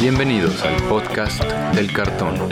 [0.00, 1.44] Bienvenidos al podcast
[1.74, 2.48] del cartón.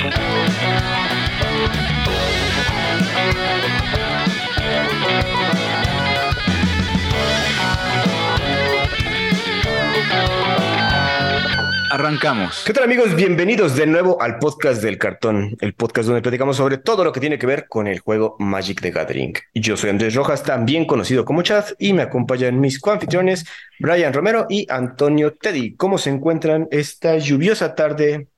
[11.90, 12.64] Arrancamos.
[12.66, 13.14] ¿Qué tal amigos?
[13.14, 17.20] Bienvenidos de nuevo al podcast del cartón, el podcast donde platicamos sobre todo lo que
[17.20, 19.32] tiene que ver con el juego Magic the Gathering.
[19.54, 23.46] Yo soy Andrés Rojas, también conocido como Chad, y me acompañan mis coanfitriones
[23.78, 25.76] Brian Romero y Antonio Teddy.
[25.76, 28.28] ¿Cómo se encuentran esta lluviosa tarde,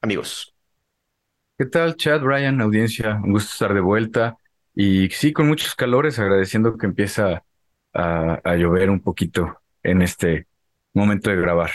[0.00, 0.54] amigos?
[1.56, 3.20] ¿Qué tal, Chad, Brian, audiencia?
[3.22, 4.36] Un gusto estar de vuelta.
[4.74, 7.44] Y sí, con muchos calores, agradeciendo que empieza
[7.94, 10.46] a, a llover un poquito en este
[10.94, 11.70] momento de grabar.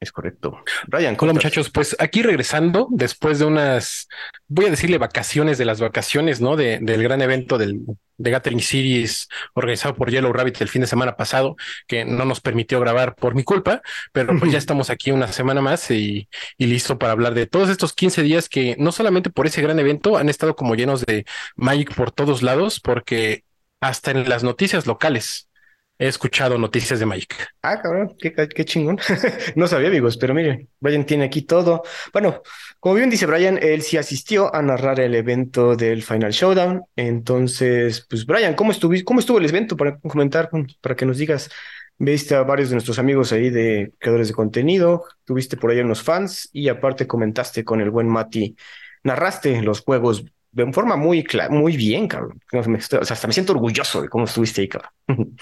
[0.00, 0.64] Es correcto.
[0.86, 4.08] Brian, Hola muchachos, pues aquí regresando después de unas,
[4.48, 6.56] voy a decirle vacaciones de las vacaciones, ¿no?
[6.56, 7.82] De, del gran evento del,
[8.16, 11.54] de Gathering Series organizado por Yellow Rabbit el fin de semana pasado,
[11.86, 15.60] que no nos permitió grabar por mi culpa, pero pues ya estamos aquí una semana
[15.60, 19.46] más y, y listo para hablar de todos estos 15 días que no solamente por
[19.46, 23.44] ese gran evento han estado como llenos de Magic por todos lados, porque
[23.80, 25.49] hasta en las noticias locales
[26.00, 27.36] he escuchado noticias de Magic.
[27.60, 28.98] Ah, cabrón, qué, qué chingón.
[29.54, 31.82] no sabía, amigos, pero miren, Brian tiene aquí todo.
[32.10, 32.40] Bueno,
[32.80, 36.84] como bien dice Brian, él sí asistió a narrar el evento del Final Showdown.
[36.96, 39.76] Entonces, pues, Brian, ¿cómo, estuvo, cómo estuvo el evento?
[39.76, 40.48] Para comentar,
[40.80, 41.50] para que nos digas.
[42.02, 46.02] Viste a varios de nuestros amigos ahí de creadores de contenido, tuviste por ahí unos
[46.02, 48.56] fans y aparte comentaste con el buen Mati,
[49.04, 52.40] narraste los juegos de forma muy, muy bien, cabrón.
[52.52, 54.90] O sea, hasta me siento orgulloso de cómo estuviste ahí, cabrón.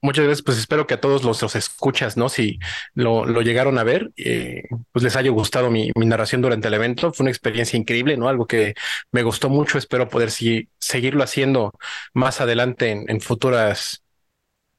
[0.00, 2.28] muchas veces pues espero que a todos los, los escuchas, ¿no?
[2.28, 2.58] Si
[2.94, 6.74] lo, lo llegaron a ver, eh, pues les haya gustado mi, mi, narración durante el
[6.74, 7.12] evento.
[7.12, 8.28] Fue una experiencia increíble, ¿no?
[8.28, 8.74] Algo que
[9.12, 9.78] me gustó mucho.
[9.78, 11.72] Espero poder si, seguirlo haciendo
[12.14, 14.02] más adelante en, futuras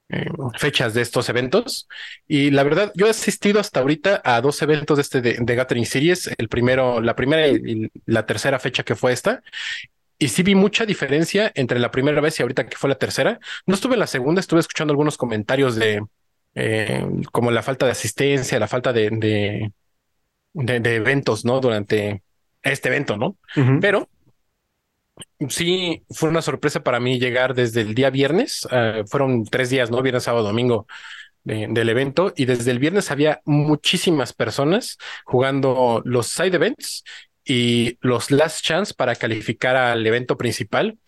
[0.09, 0.25] eh,
[0.57, 1.87] fechas de estos eventos.
[2.27, 5.55] Y la verdad, yo he asistido hasta ahorita a dos eventos de este de, de
[5.55, 6.29] Gathering Series.
[6.37, 9.41] El primero, la primera y la tercera fecha que fue esta.
[10.19, 13.39] Y sí vi mucha diferencia entre la primera vez y ahorita que fue la tercera.
[13.65, 16.03] No estuve en la segunda, estuve escuchando algunos comentarios de
[16.55, 19.71] eh, como la falta de asistencia, la falta de, de,
[20.53, 21.59] de, de eventos, ¿no?
[21.59, 22.23] Durante
[22.63, 23.37] este evento, ¿no?
[23.55, 23.79] Uh -huh.
[23.79, 24.09] Pero
[25.49, 28.65] sí fue una sorpresa para mí llegar desde el día viernes.
[28.71, 30.01] Uh, fueron tres días, ¿no?
[30.01, 30.87] Viernes, sábado, domingo.
[31.43, 37.05] De, del evento y desde el viernes había muchísimas personas jugando los side events
[37.47, 40.99] y los last chance para calificar al evento principal.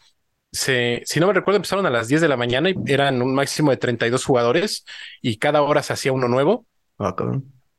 [0.51, 3.35] Se, si no me recuerdo, empezaron a las 10 de la mañana y eran un
[3.35, 4.85] máximo de 32 jugadores
[5.21, 6.65] y cada hora se hacía uno nuevo.
[6.97, 7.13] Ah,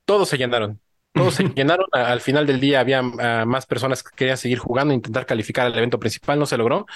[0.04, 0.78] Todos se llenaron.
[1.12, 1.86] Todos se llenaron.
[1.92, 5.76] Al final del día había uh, más personas que querían seguir jugando, intentar calificar al
[5.76, 6.86] evento principal, no se logró.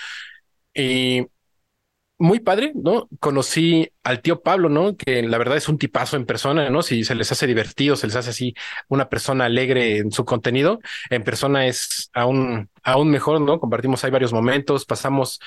[0.75, 1.27] Y
[2.19, 3.09] muy padre, ¿no?
[3.21, 4.97] Conocí al tío Pablo, ¿no?
[4.97, 6.83] Que la verdad es un tipazo en persona, ¿no?
[6.83, 8.55] Si se les hace divertido, se les hace así
[8.89, 10.81] una persona alegre en su contenido,
[11.11, 13.59] en persona es aún, aún mejor, ¿no?
[13.59, 15.41] Compartimos ahí varios momentos, pasamos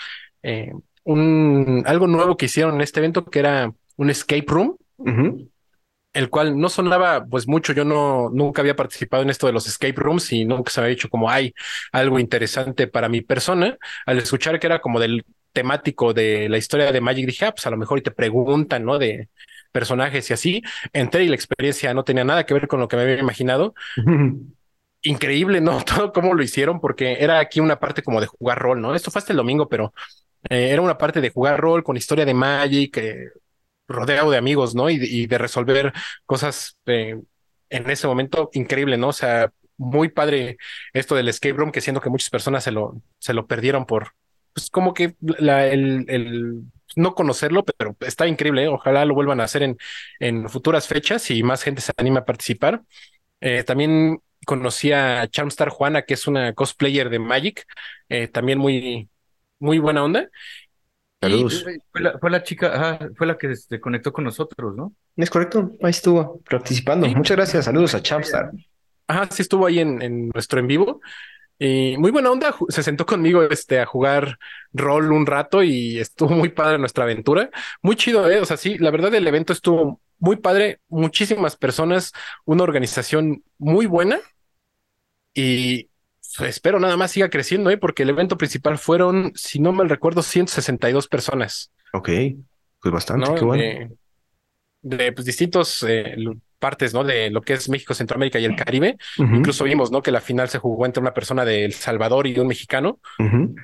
[0.43, 0.73] eh,
[1.03, 4.77] un, algo nuevo que hicieron en este evento que era un escape room.
[4.97, 5.49] Uh -huh.
[6.13, 9.67] El cual no sonaba pues mucho, yo no nunca había participado en esto de los
[9.67, 11.53] escape rooms y nunca se había dicho como hay
[11.91, 13.77] algo interesante para mi persona.
[14.05, 15.23] Al escuchar que era como del
[15.57, 18.85] temático de la historia de Magic, dije, ah, pues a lo mejor y te preguntan,
[18.85, 18.99] ¿no?
[18.99, 19.27] De
[19.71, 20.61] personajes y así.
[20.93, 23.73] Entré y la experiencia no tenía nada que ver con lo que me había imaginado.
[25.01, 25.81] Increíble, ¿no?
[25.85, 28.93] Todo cómo lo hicieron, porque era aquí una parte como de jugar rol, ¿no?
[28.93, 29.95] Esto fue hasta el domingo, pero
[30.47, 33.29] eh, era una parte de jugar rol con historia de Magic, eh,
[33.87, 34.91] rodeado de amigos, ¿no?
[34.91, 35.91] Y, y de resolver
[36.27, 37.19] cosas eh,
[37.71, 39.07] en ese momento increíble, ¿no?
[39.07, 40.57] O sea, muy padre
[40.93, 44.13] esto del escape room, que siento que muchas personas se lo, se lo perdieron por,
[44.57, 46.63] pues como que la, el, el,
[46.95, 48.63] no conocerlo, pero está increíble.
[48.63, 48.67] ¿eh?
[48.67, 49.77] Ojalá lo vuelvan a hacer en,
[50.19, 52.81] en futuras fechas y más gente se anime a participar.
[53.39, 57.65] Eh, también conocí a Charmstar Juana, que es una cosplayer de Magic,
[58.09, 59.07] eh, también muy,
[59.59, 60.27] muy buena onda.
[61.21, 61.63] Saludos.
[61.69, 64.91] Y fue, la, fue la chica, ajá, fue la que se conectó con nosotros, ¿no?
[65.15, 67.05] Es correcto, ahí estuvo participando.
[67.05, 67.13] Sí.
[67.13, 68.49] Muchas gracias, saludos a Charmstar.
[69.05, 70.99] Ajá, sí estuvo ahí en, en nuestro en vivo.
[71.59, 74.37] Y muy buena onda, se sentó conmigo este, a jugar
[74.73, 77.49] rol un rato y estuvo muy padre nuestra aventura.
[77.81, 78.39] Muy chido, ¿eh?
[78.39, 82.11] O sea, sí, la verdad el evento estuvo muy padre, muchísimas personas,
[82.45, 84.19] una organización muy buena
[85.33, 85.89] y
[86.39, 87.77] espero nada más siga creciendo, ¿eh?
[87.77, 91.71] Porque el evento principal fueron, si no mal recuerdo, 162 personas.
[91.93, 92.09] Ok,
[92.81, 93.35] pues bastante, ¿no?
[93.35, 93.63] qué bueno.
[93.63, 93.97] De,
[94.81, 96.15] de pues, distintos eh,
[96.59, 97.03] partes, ¿no?
[97.03, 98.97] De lo que es México, Centroamérica y el Caribe.
[99.17, 99.37] Uh -huh.
[99.37, 100.01] Incluso vimos, ¿no?
[100.01, 102.99] Que la final se jugó entre una persona de El Salvador y un mexicano.
[103.19, 103.55] Uh -huh.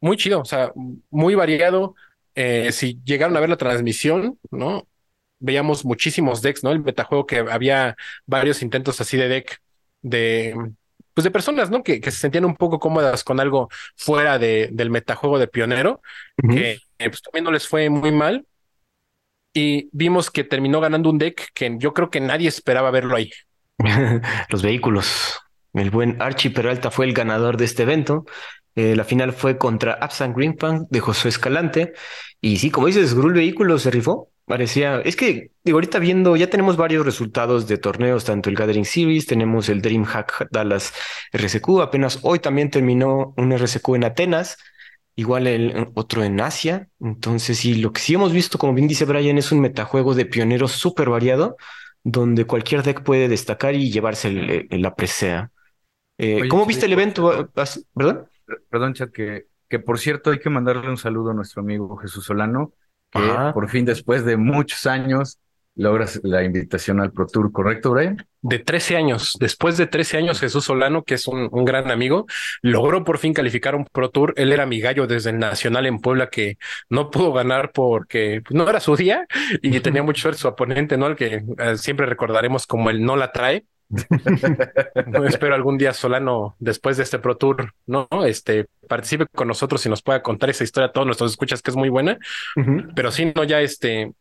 [0.00, 0.72] Muy chido, o sea,
[1.10, 1.94] muy variado.
[2.34, 4.86] Eh, si llegaron a ver la transmisión, ¿no?
[5.38, 6.72] veíamos muchísimos decks, ¿no?
[6.72, 7.96] El metajuego que había
[8.26, 9.60] varios intentos así de deck
[10.02, 10.54] de
[11.14, 11.82] pues de personas, ¿no?
[11.82, 16.02] Que, que se sentían un poco cómodas con algo fuera de, del metajuego de pionero,
[16.36, 18.44] que pues, también no les fue muy mal.
[19.56, 23.30] Y vimos que terminó ganando un deck que yo creo que nadie esperaba verlo ahí.
[24.50, 25.40] Los vehículos.
[25.72, 28.26] El buen Archie Peralta fue el ganador de este evento.
[28.74, 31.94] Eh, la final fue contra Absent Greenpunk de José Escalante.
[32.42, 34.28] Y sí, como dices, Grul Vehículo se rifó.
[34.44, 38.84] Parecía, es que digo, ahorita viendo, ya tenemos varios resultados de torneos, tanto el Gathering
[38.84, 40.92] Series, tenemos el DreamHack Dallas
[41.32, 44.58] RSQ, apenas hoy también terminó un RSQ en Atenas,
[45.16, 46.88] igual el otro en Asia.
[47.00, 50.26] Entonces, sí, lo que sí hemos visto, como bien dice Brian, es un metajuego de
[50.26, 51.56] pioneros súper variado,
[52.04, 55.50] donde cualquier deck puede destacar y llevarse la presea.
[56.18, 57.50] Eh, ¿Cómo viste el evento?
[57.94, 58.28] ¿Perdón?
[58.70, 62.24] Perdón, chat, que, que por cierto hay que mandarle un saludo a nuestro amigo Jesús
[62.24, 62.72] Solano,
[63.10, 63.20] que
[63.52, 65.40] por fin después de muchos años
[65.76, 68.26] logras la invitación al Pro Tour, ¿correcto, Brian?
[68.40, 72.26] De 13 años, después de 13 años, Jesús Solano, que es un, gran amigo,
[72.62, 74.32] logró por fin calificar un Pro Tour.
[74.36, 76.56] Él era mi gallo desde el Nacional en Puebla, que
[76.88, 79.26] no pudo ganar porque no era su día
[79.62, 81.08] y tenía mucho suerte su oponente, ¿no?
[81.08, 83.64] El que eh, siempre recordaremos como el no la trae.
[85.28, 88.08] espero algún día Solano, después de este Pro Tour, ¿no?
[88.24, 91.70] Este, participe con nosotros y nos pueda contar esa historia a todos nuestros escuchas, que
[91.70, 92.18] es muy buena.
[92.94, 94.12] Pero sí, no, ya este,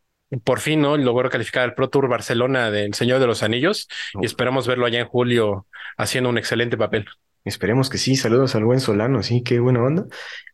[0.44, 0.98] por fin, ¿no?
[0.98, 3.88] Logró calificar al Pro Tour Barcelona del Señor de los Anillos
[4.22, 5.68] y esperamos verlo allá en julio
[5.98, 7.06] haciendo un excelente papel.
[7.44, 8.16] Esperemos que sí.
[8.16, 10.07] Saludos al buen Solano, sí, qué buena onda.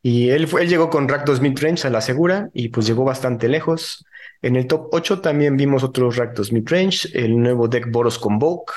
[0.04, 3.48] Y él, fue, él llegó con Rakdos Midrange a la segura y pues llegó bastante
[3.48, 4.06] lejos.
[4.42, 8.74] En el top 8 también vimos otros Rakdos Midrange, el nuevo deck Boros Convoke,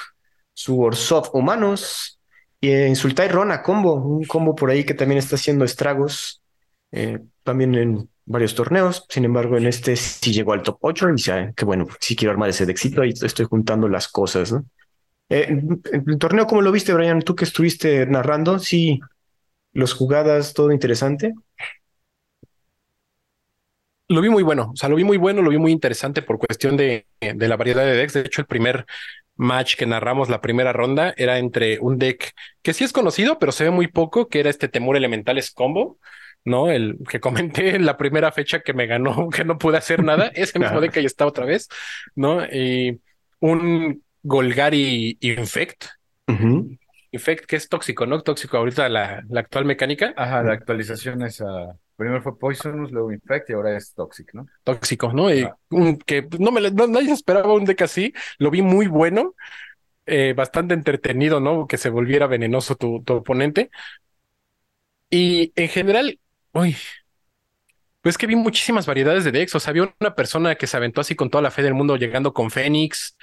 [0.52, 2.20] su Orsov Humanos
[2.60, 6.42] y en Sultai Rona combo, un combo por ahí que también está haciendo estragos,
[6.92, 9.06] eh, también en varios torneos.
[9.08, 12.32] Sin embargo, en este sí llegó al top 8 y ya, que bueno, sí quiero
[12.32, 14.54] armar ese éxito y estoy juntando las cosas.
[15.28, 15.58] Eh,
[16.06, 17.22] el torneo, ¿cómo lo viste, Brian?
[17.22, 19.00] Tú que estuviste narrando, sí,
[19.72, 21.34] los jugadas, todo interesante.
[24.08, 26.38] Lo vi muy bueno, o sea, lo vi muy bueno, lo vi muy interesante por
[26.38, 28.12] cuestión de, de la variedad de decks.
[28.12, 28.84] De hecho, el primer
[29.36, 32.32] match que narramos la primera ronda era entre un deck
[32.62, 35.98] que sí es conocido, pero se ve muy poco, que era este Temor Elementales Combo,
[36.44, 36.70] ¿no?
[36.70, 40.30] El que comenté en la primera fecha que me ganó, que no pude hacer nada,
[40.34, 41.68] ese mismo deck ahí está otra vez,
[42.14, 42.44] ¿no?
[42.44, 43.00] Y
[43.40, 45.84] un Golgari Infect.
[47.12, 48.20] Infect, que es tóxico, ¿no?
[48.22, 50.14] Tóxico ahorita la, la actual mecánica.
[50.16, 54.46] Ajá, la actualización es a Primero fue Poisonous, luego Infect y ahora es Toxic, ¿no?
[54.64, 55.32] Tóxico, ¿no?
[55.32, 55.48] Y
[56.06, 58.12] que no me nadie esperaba un deck así.
[58.38, 59.34] Lo vi muy bueno,
[60.06, 61.68] eh, bastante entretenido, ¿no?
[61.68, 63.70] Que se volviera venenoso tu, tu oponente.
[65.08, 66.18] Y en general,
[66.54, 66.76] uy,
[68.04, 69.54] pues que vi muchísimas variedades de decks.
[69.54, 71.96] O sea, había una persona que se aventó así con toda la fe del mundo,
[71.96, 73.16] llegando con Fénix.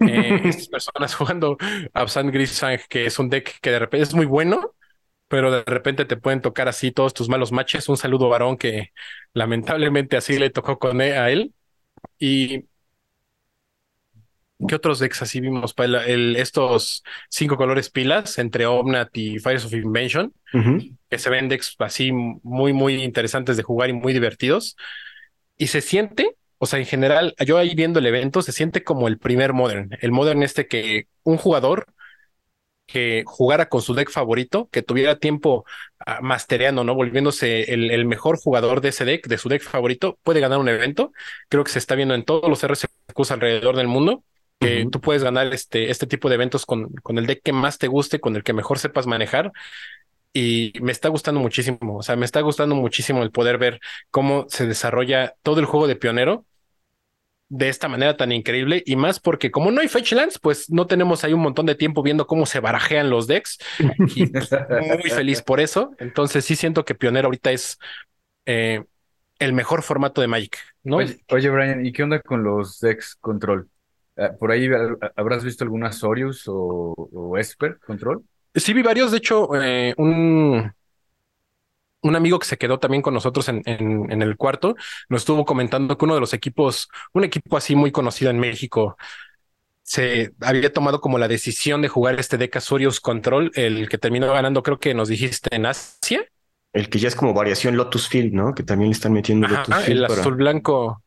[0.00, 1.56] Eh, estas personas jugando
[1.94, 4.74] Absent Grisang, que es un deck que de repente es muy bueno,
[5.28, 7.88] pero de repente te pueden tocar así todos tus malos matches.
[7.88, 8.92] Un saludo varón que
[9.32, 11.54] lamentablemente así le tocó con e, a él.
[12.18, 12.64] Y
[14.66, 15.74] ¿qué otros decks así vimos?
[15.78, 20.32] El, estos cinco colores pilas entre Omnat y Fires of Invention,
[21.10, 24.76] que se ven decks así muy, muy interesantes de jugar y muy divertidos.
[25.58, 29.08] Y se siente, o sea, en general, yo ahí viendo el evento, se siente como
[29.08, 29.90] el primer Modern.
[30.00, 31.86] El Modern este que un jugador
[32.86, 35.64] que jugara con su deck favorito, que tuviera tiempo
[36.06, 36.94] uh, mastereando, ¿no?
[36.94, 41.12] Volviéndose el, mejor jugador de ese deck, de su deck favorito, puede ganar un evento.
[41.48, 44.22] Creo que se está viendo en todos los RSQs alrededor del mundo,
[44.58, 47.78] que tú puedes ganar este, este tipo de eventos con, con el deck que más
[47.78, 49.52] te guste, con el que mejor sepas manejar.
[50.32, 54.46] Y me está gustando muchísimo, o sea, me está gustando muchísimo el poder ver cómo
[54.48, 56.44] se desarrolla todo el juego de pionero
[57.48, 61.22] de esta manera tan increíble y más porque como no hay fetchlands, pues no tenemos
[61.24, 63.58] ahí un montón de tiempo viendo cómo se barajean los decks
[64.14, 64.26] y
[64.98, 65.92] muy feliz por eso.
[65.98, 67.78] Entonces sí siento que Pionero ahorita es
[68.46, 68.82] eh,
[69.38, 70.96] el mejor formato de Magic, ¿no?
[70.96, 73.68] Oye, Brian, ¿y qué onda con los decks control?
[74.16, 74.68] Ah, ¿Por ahí
[75.14, 78.24] habrás visto alguna Sorius o, Esper control?
[78.54, 79.10] Sí, vi varios.
[79.10, 80.72] De hecho, eh, un,
[82.02, 84.76] un amigo que se quedó también con nosotros en, en, el cuarto
[85.08, 88.96] nos estuvo comentando que uno de los equipos, un equipo así muy conocido en México,
[89.82, 94.32] se había tomado como la decisión de jugar este deck Azurius Control, el que terminó
[94.32, 96.24] ganando, creo que nos dijiste en Asia.
[96.72, 98.54] El que ya es como variación Lotus Field, ¿no?
[98.54, 99.98] Que también le están metiendo Lotus Field.
[99.98, 101.02] El azul blanco.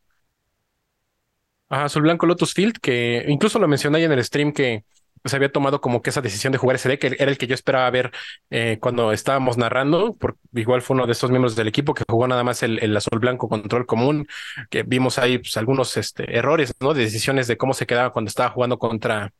[1.70, 4.86] Ajá, azul blanco Lotus Field, que incluso lo mencioné en el stream que
[5.26, 7.54] se había tomado como que esa decisión de jugar ese deck era el que yo
[7.54, 8.12] esperaba ver
[8.50, 12.28] eh, cuando estábamos narrando, porque igual fue uno de estos miembros del equipo que jugó
[12.28, 14.28] nada más el, azul blanco control común,
[14.70, 16.94] que vimos ahí pues, algunos este, errores, ¿no?
[16.94, 19.34] De decisiones de cómo se quedaba cuando estaba jugando contra,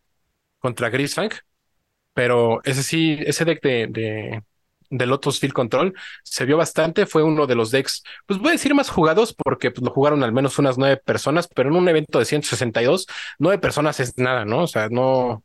[0.60, 0.92] contra.
[2.14, 4.44] Pero ese sí, ese deck de, de,
[4.90, 5.94] de Lotus Field Control
[6.24, 9.72] se vio bastante, fue uno de los decks, pues voy a decir más jugados porque
[9.72, 13.60] pues, lo jugaron al menos unas nueve personas, pero en un evento de 162, nueve
[13.60, 14.64] personas es nada, ¿no?
[14.64, 15.44] O sea, no,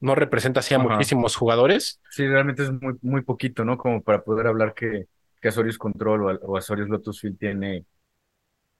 [0.00, 2.00] no representa así a muchísimos jugadores.
[2.10, 3.76] Sí, realmente es muy, muy poquito, ¿no?
[3.76, 5.06] Como para poder hablar que,
[5.40, 7.84] que Azorius Control o, o Azorius Lotus Field tiene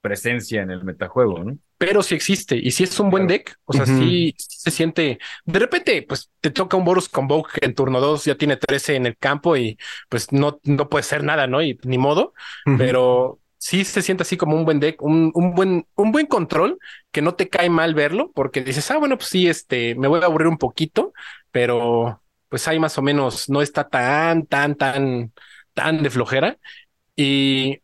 [0.01, 1.59] presencia en el metajuego, ¿no?
[1.79, 5.59] Pero sí existe, y si es un buen deck, o sea, sí, se siente, de
[5.59, 9.17] repente, pues te toca un Boros Convoke en turno 2, ya tiene 13 en el
[9.17, 9.79] campo y
[10.09, 11.63] pues no, no puede ser nada, ¿no?
[11.63, 12.35] Y ni modo,
[12.77, 16.79] pero sí se siente así como un buen deck, un, un, buen, un buen control
[17.13, 20.21] que no te cae mal verlo, porque dices, ah, bueno, pues sí, este, me voy
[20.23, 21.13] a aburrir un poquito,
[21.51, 25.33] pero pues ahí más o menos no está tan, tan, tan,
[25.75, 26.59] tan de flojera.
[27.17, 27.81] Y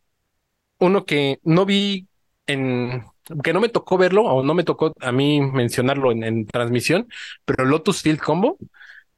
[0.78, 2.06] uno que no vi
[2.46, 3.04] en,
[3.42, 7.08] que no me tocó verlo o no me tocó a mí mencionarlo en, en transmisión,
[7.44, 8.58] pero Lotus Field Combo,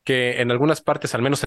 [0.04, 1.44] que en algunas partes, al menos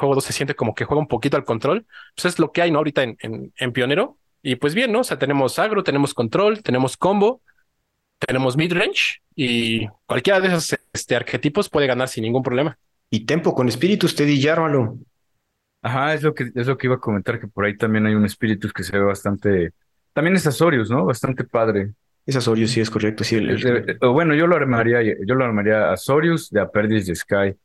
[0.00, 2.62] juego 2 se siente como que juega un poquito al control, pues es lo que
[2.62, 2.78] hay, ¿no?
[2.78, 3.16] Ahorita en,
[3.56, 4.18] en, Pionero.
[4.42, 5.00] Y pues bien, ¿no?
[5.00, 7.42] O sea, tenemos agro, tenemos control, tenemos combo,
[8.18, 12.78] tenemos midrange y cualquiera de esos este, arquetipos puede ganar sin ningún problema.
[13.10, 14.98] Y tempo con espíritus, Teddy, lármalo.
[15.82, 18.14] Ajá, es lo que es lo que iba a comentar, que por ahí también hay
[18.14, 19.72] un espíritus que se ve bastante.
[20.12, 21.04] También es Azorius, ¿no?
[21.04, 21.92] Bastante padre.
[22.26, 23.24] Es Azorius, sí, es correcto.
[23.24, 23.40] Sí,
[24.00, 27.56] bueno, yo lo armaría, yo lo armaría Azorius de Aperdis de Sky.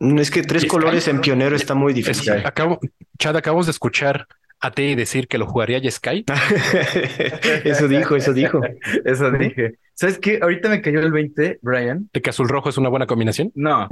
[0.00, 2.32] Mm, es que tres colores en Pionero está muy difícil.
[2.44, 2.78] acabo,
[3.18, 4.26] Chad, acabamos de escuchar
[4.60, 6.24] a ti decir que lo jugaría Sky.
[7.64, 8.60] eso dijo, eso dijo.
[9.04, 9.78] Eso dije.
[9.94, 10.38] ¿Sabes qué?
[10.40, 12.08] Ahorita me cayó el 20, Brian.
[12.12, 13.50] ¿De que azul rojo es una buena combinación?
[13.54, 13.88] No.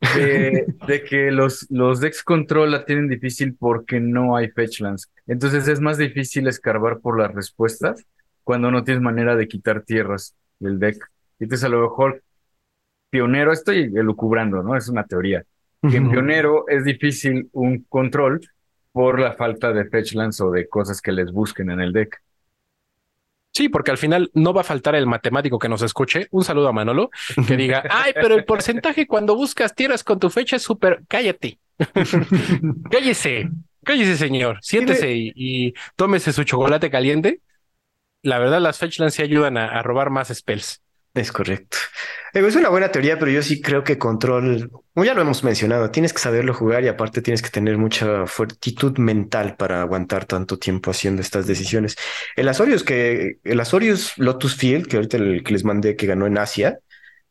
[0.00, 5.10] De, de que los, los decks control la tienen difícil porque no hay fetchlands.
[5.26, 8.04] Entonces es más difícil escarbar por las respuestas
[8.44, 11.04] cuando no tienes manera de quitar tierras del deck.
[11.40, 12.22] Entonces a lo mejor
[13.10, 14.76] pionero, estoy elucubrando, ¿no?
[14.76, 15.44] Es una teoría.
[15.82, 18.40] Que en pionero es difícil un control
[18.90, 22.20] por la falta de fetchlands o de cosas que les busquen en el deck.
[23.58, 26.28] Sí, porque al final no va a faltar el matemático que nos escuche.
[26.30, 27.10] Un saludo a Manolo
[27.48, 31.02] que diga, ay, pero el porcentaje cuando buscas tierras con tu fecha es súper.
[31.08, 31.58] Cállate.
[32.88, 33.50] cállese,
[33.82, 34.58] cállese, señor.
[34.62, 37.40] Siéntese y, tómese su chocolate caliente.
[38.22, 40.80] La verdad, las fetchlands sí ayudan a robar más spells.
[41.18, 41.78] Es correcto.
[42.32, 46.12] Es una buena teoría, pero yo sí creo que control, ya lo hemos mencionado, tienes
[46.12, 50.92] que saberlo jugar y aparte tienes que tener mucha fortitud mental para aguantar tanto tiempo
[50.92, 51.96] haciendo estas decisiones.
[52.36, 56.26] El Azorius que, el Azorius Lotus Field, que ahorita el que les mandé que ganó
[56.26, 56.78] en Asia,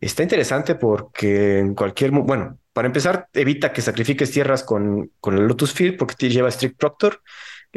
[0.01, 5.48] está interesante porque en cualquier, bueno, para empezar, evita que sacrifiques tierras con, con el
[5.48, 7.22] Lotus Field porque te lleva Strict Proctor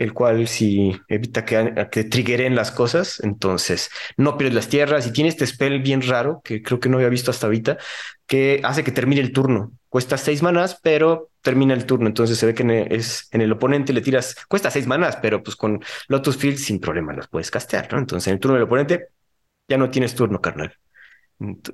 [0.01, 5.13] el cual si evita que, que triggeren las cosas, entonces no pierdes las tierras y
[5.13, 7.77] tiene este spell bien raro que creo que no había visto hasta ahorita,
[8.27, 9.73] que hace que termine el turno.
[9.91, 12.07] Cuesta seis manas, pero termina el turno.
[12.07, 15.19] Entonces se ve que en el, es, en el oponente le tiras, cuesta seis manas,
[15.21, 17.99] pero pues con Lotus Field sin problema las puedes castear, ¿no?
[17.99, 19.09] Entonces en el turno del oponente
[19.69, 20.75] ya no tienes turno, carnal.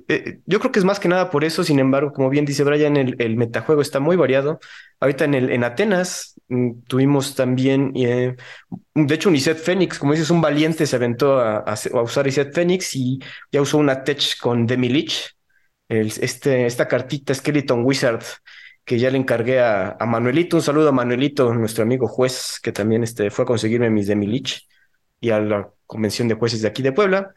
[0.07, 2.63] Eh, yo creo que es más que nada por eso, sin embargo, como bien dice
[2.63, 4.59] Brian, el, metajuego está muy variado.
[4.99, 8.35] Ahorita en, el, en Atenas mm, tuvimos también, eh,
[8.95, 12.95] de hecho, un Iset Fénix, como dices, un valiente se aventó a, usar Iset Fénix
[12.95, 13.19] y
[13.51, 15.35] ya usó una Tech con Demilich,
[15.89, 18.23] este, esta cartita Skeleton Wizard
[18.83, 20.55] que ya le encargué a, a, Manuelito.
[20.57, 24.65] Un saludo a Manuelito, nuestro amigo juez, que también este, fue a conseguirme mis Demilich
[25.19, 27.33] y a la convención de jueces de aquí de Puebla.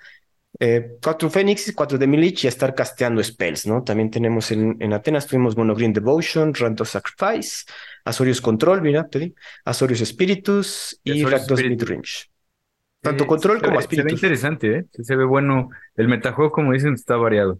[0.62, 3.83] Eh, cuatro Fénix, cuatro de Milich y estar casteando spells, ¿no?
[3.83, 7.64] También tenemos en, en Atenas, tuvimos Monogreen Devotion, Random Sacrifice,
[8.05, 12.26] Azorius Control, mira, te di, Azorius Spiritus y Rakdos Midrange.
[13.00, 13.97] Tanto Control como Spiritus.
[13.97, 14.87] Se ve interesante, ¿eh?
[15.02, 15.71] Se ve bueno.
[15.97, 17.59] El metajuego, como dicen, está variado.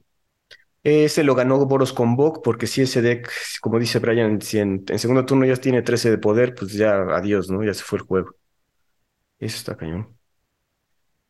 [0.83, 3.31] Ese lo ganó Boros Convoke, porque si ese deck,
[3.63, 7.01] como dice Brian, si en, en, segundo turno ya tiene 13 de poder, pues ya
[7.17, 7.65] adiós, ¿no?
[7.65, 8.35] Ya se fue el juego.
[9.39, 10.20] Eso está cañón.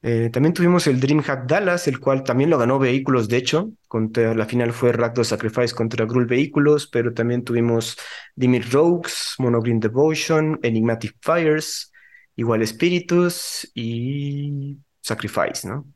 [0.02, 3.70] Eh, también tuvimos el DreamHack Dallas, el cual también lo ganó Vehículos, de hecho.
[3.86, 7.98] Contra, la final fue Rakdos Sacrifice contra Gruul Vehículos, pero también tuvimos
[8.34, 11.92] Dimir Rogues, Monogreen Devotion, Enigmatic Fires,
[12.36, 15.86] igual Spiritus y Sacrifice, ¿no?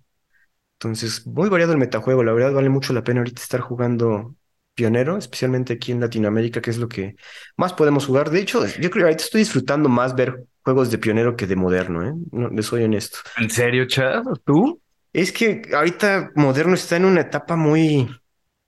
[0.79, 2.23] Entonces, muy variado el metajuego.
[2.23, 4.37] La verdad, vale mucho la pena ahorita estar jugando
[4.75, 7.17] pionero, especialmente aquí en Latinoamérica, que es lo que
[7.57, 8.31] más podemos jugar.
[8.31, 11.57] De hecho, yo creo que ahorita estoy disfrutando más ver juegos de pionero que de
[11.57, 12.15] moderno, ¿eh?
[12.33, 13.19] No, les soy honesto.
[13.37, 14.25] ¿En serio, Chad?
[14.45, 14.81] ¿Tú?
[15.13, 18.09] Es que ahorita moderno está en una etapa muy,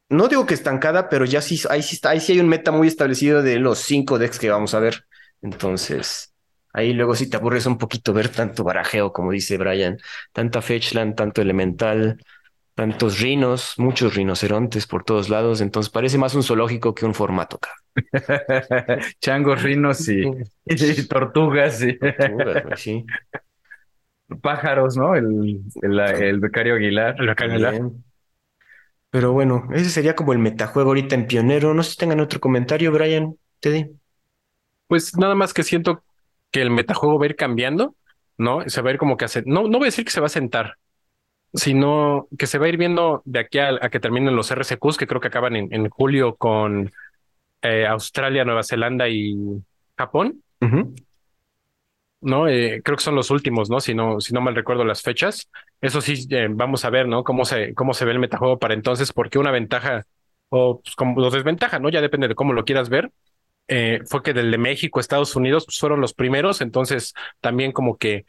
[0.09, 2.71] no digo que estancada, pero ya sí, ahí sí está, ahí sí hay un meta
[2.71, 5.07] muy establecido de los cinco decks que vamos a ver.
[5.43, 6.33] Entonces,
[6.73, 9.99] ahí luego sí te aburres un poquito ver tanto barajeo, como dice Brian,
[10.33, 12.23] tanta fetchland, tanto elemental,
[12.77, 15.63] tantos rinos, muchos rinocerontes por todos lados.
[15.63, 17.59] Entonces parece más un zoológico que un formato.
[19.21, 20.23] Changos, rinos y,
[21.09, 21.83] tortugas.
[21.83, 21.99] Y...
[21.99, 23.05] Tortugas, sí.
[24.43, 25.15] Pájaros, ¿no?
[25.15, 27.17] El, el, el becario Aguilar.
[27.19, 27.91] El becario Aguilar.
[29.09, 31.73] Pero bueno, ese sería como el metajuego ahorita en Pionero.
[31.73, 33.91] No sé si tengan otro comentario, Brian, Teddy.
[34.87, 36.05] Pues nada más que siento
[36.51, 37.97] que el metajuego va a ir cambiando,
[38.37, 38.69] ¿no?
[38.69, 39.43] Se va a ir como que hace.
[39.47, 40.77] No, no voy a decir que se va a sentar,
[41.57, 45.07] sino que se va a ir viendo de aquí a, que terminen los RCQs, que
[45.07, 46.93] creo que acaban en, julio con
[47.63, 49.35] eh, Australia, Nueva Zelanda y
[49.97, 50.43] Japón.
[52.21, 52.49] ¿no?
[52.49, 53.81] Eh, creo que son los últimos, ¿no?
[53.81, 55.51] Si no, si no mal recuerdo las fechas.
[55.81, 57.25] Eso sí, eh, vamos a ver, ¿no?
[57.25, 60.05] Cómo se, cómo se ve el metajuego para entonces, porque una ventaja
[60.49, 61.89] o pues, como desventaja, ¿no?
[61.89, 63.11] Ya depende de cómo lo quieras ver.
[63.69, 67.97] Eh, fue que del de México, Estados Unidos, pues fueron los primeros, entonces también como
[67.97, 68.25] que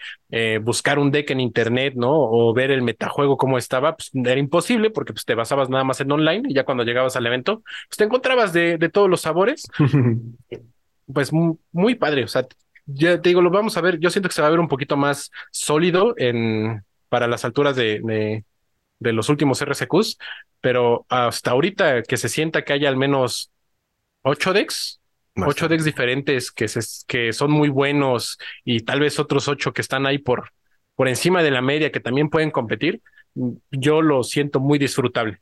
[0.62, 2.12] buscar un deck en internet, ¿no?
[2.12, 6.02] O ver el metajuego cómo estaba, pues era imposible porque pues te basabas nada más
[6.02, 9.22] en online y ya cuando llegabas al evento, pues te encontrabas de, de todos los
[9.22, 9.68] sabores.
[11.14, 12.46] pues muy, muy padre, o sea,
[12.88, 14.00] ya te digo, lo vamos a ver.
[14.00, 17.76] Yo siento que se va a ver un poquito más sólido en, para las alturas
[17.76, 18.44] de,
[19.00, 20.18] de, los últimos RCQs,
[20.62, 23.52] pero hasta ahorita que se sienta que haya al menos
[24.22, 24.97] ocho decks,
[25.46, 29.82] ocho decks diferentes que, se, que son muy buenos y tal vez otros ocho que
[29.82, 30.52] están ahí por,
[30.96, 33.02] por encima de la media que también pueden competir,
[33.72, 35.40] yo lo siento muy disfrutable.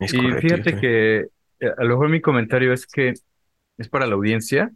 [0.00, 1.26] y fíjate que
[1.60, 3.14] eh, a lo mejor mi comentario es que
[3.76, 4.70] es para la audiencia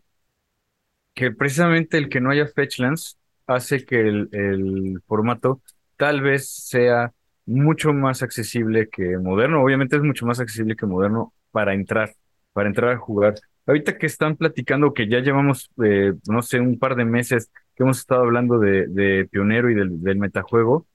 [1.15, 3.19] que precisamente el que no haya fetchlands
[3.49, 5.61] hace que el, formato
[5.97, 7.13] tal vez sea
[7.45, 9.63] mucho más accesible que moderno.
[9.63, 12.15] Obviamente es mucho más accesible que moderno para entrar,
[12.53, 13.35] para entrar a jugar.
[13.69, 17.83] Ahorita que están platicando que ya llevamos, eh, no sé, un par de meses que
[17.83, 20.87] hemos estado hablando de, pionero y del, del, metajuego,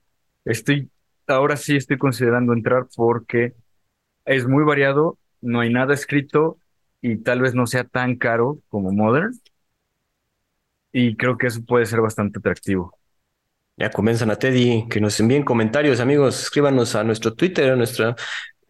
[0.44, 0.90] estoy,
[1.28, 3.54] ahora sí estoy considerando entrar porque
[4.24, 6.58] es muy variado, no hay nada escrito
[7.00, 9.32] y tal vez no sea tan caro como Modern,
[10.90, 12.98] y creo que eso puede ser bastante atractivo.
[13.76, 16.42] Ya comienzan a Teddy, que nos envíen comentarios, amigos.
[16.42, 18.16] Escríbanos a nuestro Twitter, a nuestras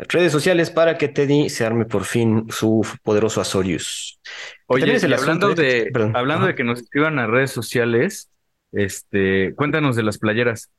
[0.08, 4.20] redes sociales para que Teddy se arme por fin su poderoso Azorius.
[4.66, 8.30] Oye, hablando, de, hablando de que nos escriban a redes sociales,
[8.72, 10.70] este, cuéntanos de las playeras.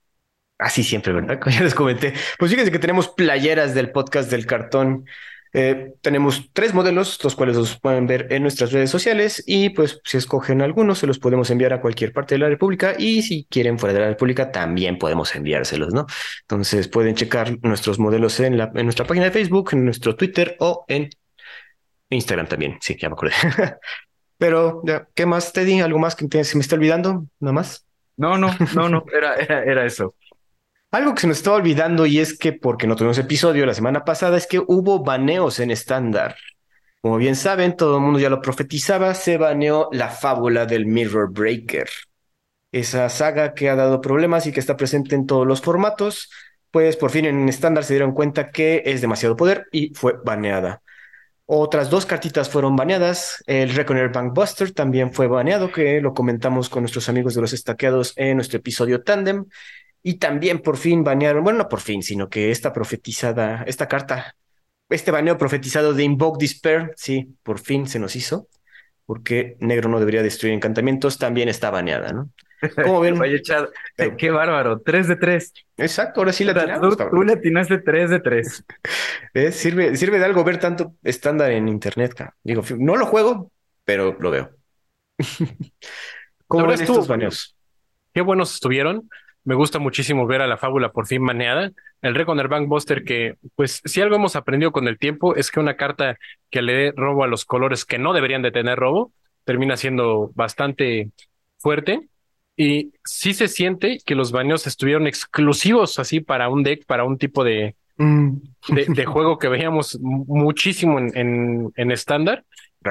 [0.57, 1.39] Así siempre, ¿verdad?
[1.51, 2.13] Ya les comenté.
[2.39, 5.05] Pues fíjense que tenemos playeras del podcast del cartón.
[5.57, 10.01] Eh, tenemos tres modelos, los cuales los pueden ver en nuestras redes sociales y pues
[10.03, 13.45] si escogen algunos se los podemos enviar a cualquier parte de la República y si
[13.49, 16.07] quieren fuera de la República también podemos enviárselos, ¿no?
[16.41, 20.57] Entonces pueden checar nuestros modelos en, la, en nuestra página de Facebook, en nuestro Twitter
[20.59, 21.09] o en
[22.09, 23.33] Instagram también, sí, ya me acordé.
[24.37, 25.79] Pero, ¿qué más, Teddy?
[25.79, 27.27] ¿Algo más que se me está olvidando?
[27.39, 27.85] ¿Nada más?
[28.17, 30.15] No, no, no, no, era, era eso.
[30.95, 34.05] Algo que se nos estaba olvidando y es que, porque no tuvimos episodio la semana
[34.05, 36.37] pasada, es que hubo baneos en estándar.
[37.01, 41.33] Como bien saben, todo el mundo ya lo profetizaba, se baneó la fábula del Mirror
[41.33, 41.89] Breaker.
[42.71, 46.31] Esa saga que ha dado problemas y que está presente en todos los formatos,
[46.71, 50.81] pues por fin en estándar se dieron cuenta que es demasiado poder y fue baneada.
[51.45, 53.43] Otras dos cartitas fueron baneadas.
[53.47, 58.13] El Reckoner Bankbuster también fue baneado, que lo comentamos con nuestros amigos de los estaqueados
[58.15, 59.45] en nuestro episodio Tandem.
[60.07, 64.35] Y también por fin banearon, bueno, no por fin, sino que esta profetizada, esta carta,
[64.87, 68.47] este baneo profetizado de Invoke Despair, sí, por fin se nos hizo,
[69.07, 72.29] porque negro no debería destruir encantamientos, también está baneada, ¿no?
[72.83, 73.19] ¿Cómo ven?
[73.19, 73.69] Oye, Chad,
[74.15, 75.53] qué bárbaro, 3 de 3.
[75.77, 76.95] Exacto, ahora sí la tenemos.
[76.95, 78.63] Tú, le atinaste 3 de 3.
[79.53, 83.51] Sirve, sirve de algo ver tanto estándar en internet, Digo, no lo juego,
[83.83, 84.51] pero lo veo.
[86.45, 87.57] ¿Cómo ven estos baneos?
[88.13, 89.09] Qué buenos estuvieron.
[89.45, 91.71] Me gusta muchísimo ver a la fábula por fin maneada.
[92.01, 95.77] El Reconer Buster que, pues, si algo hemos aprendido con el tiempo es que una
[95.77, 96.17] carta
[96.49, 100.31] que le dé robo a los colores que no deberían de tener robo termina siendo
[100.33, 101.11] bastante
[101.59, 102.09] fuerte.
[102.57, 107.17] Y sí se siente que los baños estuvieron exclusivos así para un deck, para un
[107.17, 108.37] tipo de, mm.
[108.69, 112.45] de, juego que veíamos muchísimo en estándar.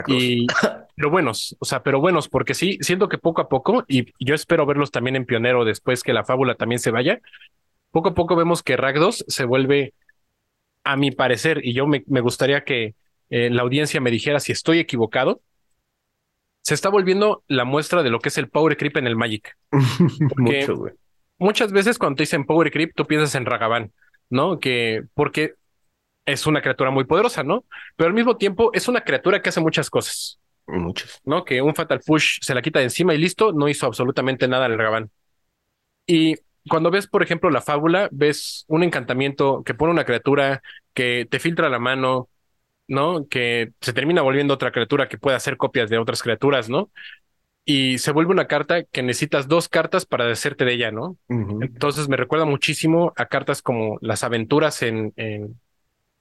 [0.07, 0.47] Y,
[0.97, 4.35] pero buenos, o sea, pero buenos, porque sí, siento que poco a poco, y yo
[4.35, 7.21] espero verlos también en Pionero después que la fábula también se vaya,
[7.91, 9.95] poco a poco vemos que Ragdos se vuelve,
[10.85, 12.95] a mi parecer, y yo me, gustaría que
[13.31, 15.41] eh, la audiencia me dijera si estoy equivocado,
[16.63, 19.57] se está volviendo la muestra de lo que es el Power Creep en el Magic.
[21.39, 23.93] Muchas veces cuando te dicen Power Creep, tú piensas en Ragavan,
[24.31, 24.59] ¿no?
[24.59, 25.55] Que porque
[26.27, 27.65] es una criatura muy poderosa, ¿no?
[27.97, 31.21] Pero al mismo tiempo es una criatura que hace muchas cosas, Muchos.
[31.25, 31.45] ¿no?
[31.45, 34.67] Que un Fatal Push se la quita de encima y listo, no hizo absolutamente nada
[34.67, 35.11] al Gabán.
[36.07, 36.37] Y
[36.69, 40.63] cuando ves, por ejemplo, la fábula, ves un encantamiento que pone una criatura
[40.95, 42.29] que te filtra la mano,
[42.89, 43.29] ¿no?
[43.29, 46.91] Que se termina volviendo otra criatura que puede hacer copias de otras criaturas, ¿no?
[47.67, 51.17] Y se vuelve una carta que necesitas dos cartas para deshacerte de ella, ¿no?
[51.29, 55.59] Entonces me recuerda muchísimo a cartas como las aventuras en, en,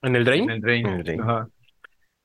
[0.03, 0.43] en el Drain.
[0.43, 0.87] En el Drain.
[0.87, 1.21] En el Drain.
[1.21, 1.47] Ajá.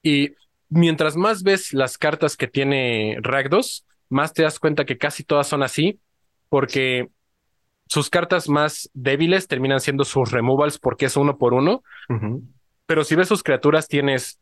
[0.03, 0.33] Y
[0.69, 5.47] mientras más ves las cartas que tiene Ragdos, más te das cuenta que casi todas
[5.47, 6.01] son así,
[6.49, 7.09] porque
[7.87, 11.83] sus cartas más débiles terminan siendo sus removals porque es uno por uno.
[12.87, 14.41] Pero si ves sus criaturas, tienes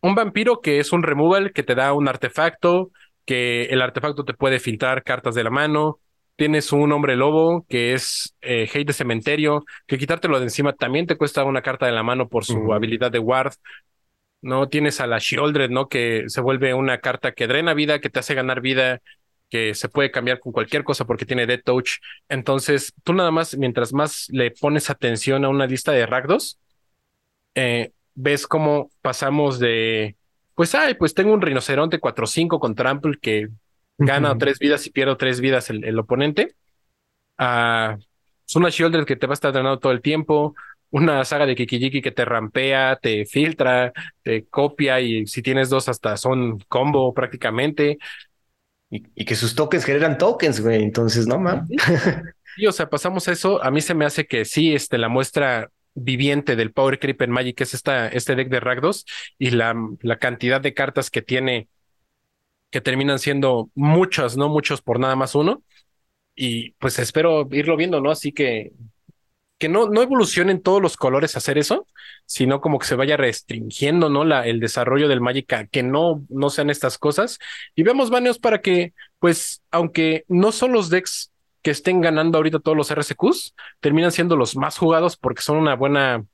[0.00, 2.90] un vampiro que es un removal que te da un artefacto,
[3.24, 5.98] que el artefacto te puede filtrar cartas de la mano.
[6.38, 11.04] Tienes un hombre lobo que es eh, hate de cementerio, que quitártelo de encima también
[11.08, 13.54] te cuesta una carta de la mano por su habilidad de ward.
[14.40, 15.88] No tienes a la Shieldred, ¿no?
[15.88, 19.00] Que se vuelve una carta que drena vida, que te hace ganar vida,
[19.50, 21.98] que se puede cambiar con cualquier cosa porque tiene Dead Touch.
[22.28, 26.60] Entonces, tú nada más, mientras más le pones atención a una lista de Ragdos,
[27.56, 30.14] eh, ves cómo pasamos de,
[30.54, 33.48] pues, ay, pues tengo un rinoceronte 4-5 con trample que
[33.98, 36.54] gana tres vidas y pierdo tres vidas el, el oponente,
[37.38, 37.98] a
[38.48, 40.54] es una Shieldred que te va a estar drenando todo el tiempo,
[40.90, 45.88] una saga de Kikijiki que te rampea, te filtra, te copia y si tienes dos
[45.88, 47.98] hasta son combo prácticamente.
[48.90, 50.82] Y, y que sus tokens generan tokens, güey.
[50.82, 51.68] Entonces, no, man.
[52.56, 55.08] Y o sea, pasamos a eso, a mí se me hace que sí, este, la
[55.08, 59.04] muestra viviente del Power Creep en Magic es esta, este deck de Ragdos
[59.38, 61.68] y la, la cantidad de cartas que tiene
[62.70, 65.62] que terminan siendo muchas, no muchos por nada más uno.
[66.34, 68.10] Y pues espero irlo viendo, ¿no?
[68.10, 68.72] Así que
[69.58, 71.86] que no, no evolucionen todos los colores a hacer eso,
[72.26, 74.24] sino como que se vaya restringiendo, ¿no?
[74.24, 77.38] La, el desarrollo del Magic a que no, no sean estas cosas.
[77.74, 82.60] Y veamos baneos para que, pues, aunque no son los decks que estén ganando ahorita
[82.60, 86.24] todos los RSQs, terminan siendo los más jugados porque son una buena,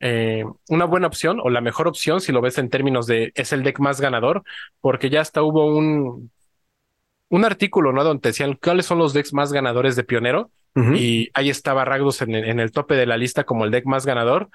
[0.00, 3.52] eh, una buena opción o la mejor opción si lo ves en términos de es
[3.52, 4.42] el deck más ganador,
[4.80, 6.30] porque ya hasta hubo un,
[7.28, 8.04] un artículo, ¿no?
[8.04, 10.50] Donde decían cuáles son los decks más ganadores de Pionero
[10.96, 13.84] y ahí estaba Ragdos en, el- en el tope de la lista como el deck
[13.86, 14.48] más ganador.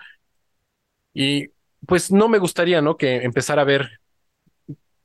[1.13, 1.47] Y
[1.87, 2.97] pues no me gustaría, ¿no?
[2.97, 3.99] Que empezar a ver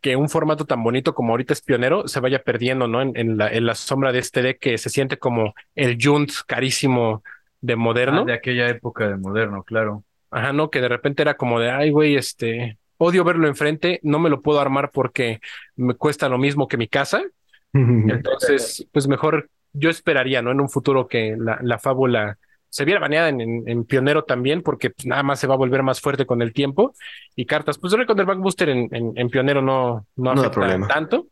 [0.01, 3.03] que un formato tan bonito como ahorita es pionero se vaya perdiendo, ¿no?
[3.03, 6.31] En, en la, en la sombra de este deck que se siente como el Junt
[6.47, 7.23] carísimo
[7.61, 8.21] de moderno.
[8.23, 10.05] Ah, de aquella época de moderno, claro.
[10.31, 10.71] Ajá, ¿no?
[10.71, 14.43] Que de repente era como de, ay, güey, este, odio verlo enfrente, no me lo
[14.43, 15.41] puedo armar porque
[15.77, 17.23] me cuesta lo mismo que mi casa.
[18.11, 20.51] Entonces, pues mejor yo esperaría, ¿no?
[20.51, 22.39] En un futuro que la, la fábula
[22.71, 25.59] se viera baneada en, en- en Pionero también, porque pues, nada más se va a
[25.59, 26.95] volver más fuerte con el tiempo.
[27.37, 31.29] Y cartas, pues el Back Booster en, en, en Pionero no, no No afecta tanto.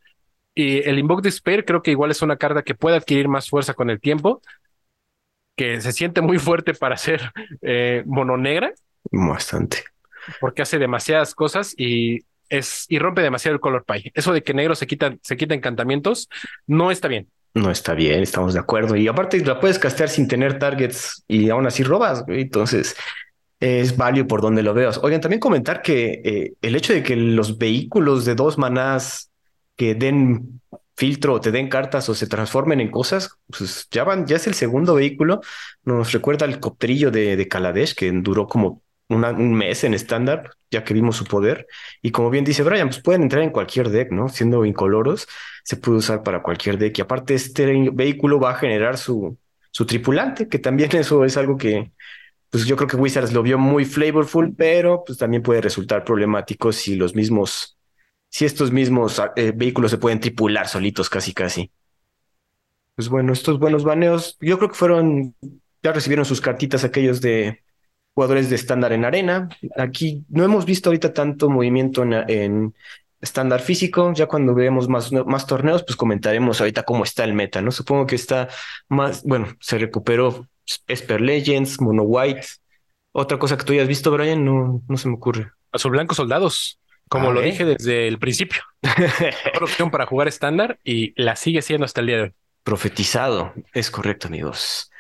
[0.55, 3.75] Y el Invoke Despair creo que igual es una carta que puede adquirir más fuerza
[3.75, 4.41] con el tiempo,
[5.57, 8.73] que se siente muy fuerte para ser eh, mono negra,
[9.11, 9.85] Bastante.
[10.41, 14.13] porque hace demasiadas cosas y es y rompe demasiado el color pie.
[14.15, 16.29] Eso de que negro se quita, se quita encantamientos
[16.67, 17.29] no está bien.
[17.55, 18.97] No está bien, estamos de acuerdo.
[18.97, 22.43] Y aparte la puedes castear sin tener targets y aún así robas, güey.
[22.43, 22.95] Entonces
[23.59, 25.01] es value por donde lo veas.
[25.03, 29.31] Oigan, también comentar que eh, el hecho de que los vehículos de dos manás
[29.75, 30.61] que den
[30.97, 34.47] filtro o te den cartas o se transformen en cosas, pues ya van, ya es
[34.47, 35.41] el segundo vehículo.
[35.85, 40.83] Nos recuerda al copterillo de, de Kaladesh que duró como un mes en estándar, ya
[40.85, 41.67] que vimos su poder.
[42.03, 44.29] Y como bien dice Brian, pues pueden entrar en cualquier deck, ¿no?
[44.29, 45.29] Siendo incoloros
[45.67, 46.97] se puede usar para cualquier deck.
[46.99, 49.37] Y aparte, este vehículo va a generar su,
[49.73, 51.93] su tripulante, que también eso es algo que,
[52.51, 56.73] pues yo creo que Wizards lo vio muy flavorful, pero pues también puede resultar problemático
[56.73, 57.76] si los mismos,
[58.37, 61.71] si estos mismos eh, vehículos se pueden tripular solitos casi casi.
[62.95, 65.35] Pues bueno, estos buenos baneos, yo creo que fueron,
[65.83, 67.63] ya recibieron sus cartitas aquellos de
[68.13, 69.49] jugadores de estándar en arena.
[69.79, 72.75] Aquí no hemos visto ahorita tanto movimiento en, en
[73.23, 74.13] estándar físico.
[74.13, 77.73] Ya cuando veamos más, más torneos, pues comentaremos ahorita cómo está el meta, ¿no?
[77.73, 78.51] Supongo que está
[78.91, 80.47] más, bueno, se recuperó
[80.87, 82.47] Esper Legends, Mono White.
[83.13, 85.53] Otra cosa que tú hayas visto, Brian, no, no se me ocurre.
[85.73, 88.63] Azul Blanco Soldados, como lo dije desde el principio.
[89.61, 92.33] Opción para jugar estándar y la sigue siendo hasta el día de hoy.
[92.63, 94.91] Profetizado, es correcto, amigos.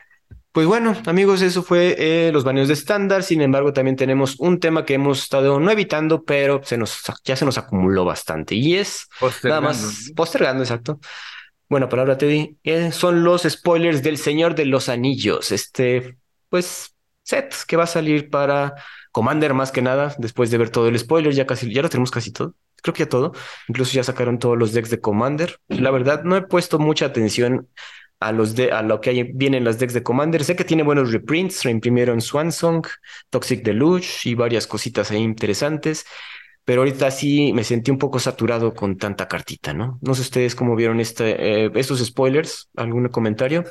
[0.53, 3.23] Pues bueno, amigos, eso fue eh, los baneos de estándar.
[3.23, 7.37] Sin embargo, también tenemos un tema que hemos estado no evitando, pero se nos, ya
[7.37, 8.55] se nos acumuló bastante.
[8.55, 9.07] Y es
[9.43, 10.99] nada más postergando, exacto.
[11.69, 12.57] Buena palabra, Teddy.
[12.63, 15.53] Eh, son los spoilers del Señor de los Anillos.
[15.53, 16.17] Este,
[16.49, 18.75] pues, set que va a salir para
[19.17, 22.11] Commander más que nada, después de ver todo el spoiler, ya casi, ya lo tenemos
[22.11, 22.55] casi todo.
[22.83, 23.33] Creo que ya todo.
[23.67, 25.59] Incluso ya sacaron todos los decks de Commander.
[25.69, 27.67] La verdad, no he puesto mucha atención
[28.21, 30.45] a los de a lo que vienen las decks de Commander.
[30.45, 32.87] Sé que tiene buenos reprints, reimprimieron Swansong,
[33.31, 36.05] Toxic Deluge y varias cositas ahí interesantes.
[36.67, 39.99] Pero ahorita sí me sentí un poco saturado con tanta cartita, ¿no?
[40.03, 42.69] No sé ustedes cómo vieron este, eh, estos spoilers.
[42.77, 43.65] ¿Algún comentario?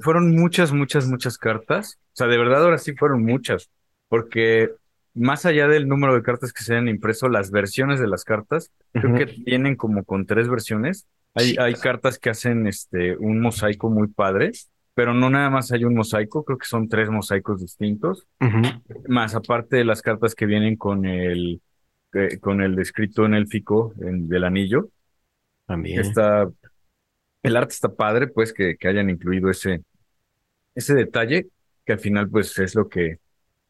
[0.00, 1.98] fueron muchas, muchas, muchas cartas.
[2.08, 3.70] O sea, de verdad ahora sí fueron muchas,
[4.08, 4.70] porque
[5.14, 8.70] más allá del número de cartas que se hayan impreso, las versiones de las cartas,
[8.92, 11.06] creo que vienen como con tres versiones.
[11.34, 14.52] Hay, hay cartas que hacen este, un mosaico muy padre,
[14.94, 18.26] pero no nada más hay un mosaico, creo que son tres mosaicos distintos.
[19.08, 21.60] Más aparte de las cartas que vienen con el,
[22.12, 24.88] eh, con el escrito en élfico en, del anillo.
[25.66, 26.00] También.
[26.00, 26.48] Está
[27.42, 29.82] el arte está padre, pues, que, que hayan incluido ese,
[30.74, 31.48] ese detalle,
[31.84, 33.18] que al final, pues, es lo que,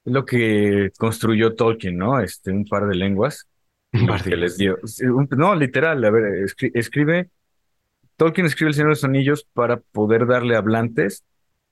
[0.09, 2.21] es lo que construyó Tolkien, ¿no?
[2.21, 3.47] Este, un par de lenguas.
[3.93, 4.77] Un par de que les dio.
[5.31, 7.31] No, literal, a ver, escribe.
[8.17, 11.25] Tolkien escribe El Señor de los Anillos para poder darle hablantes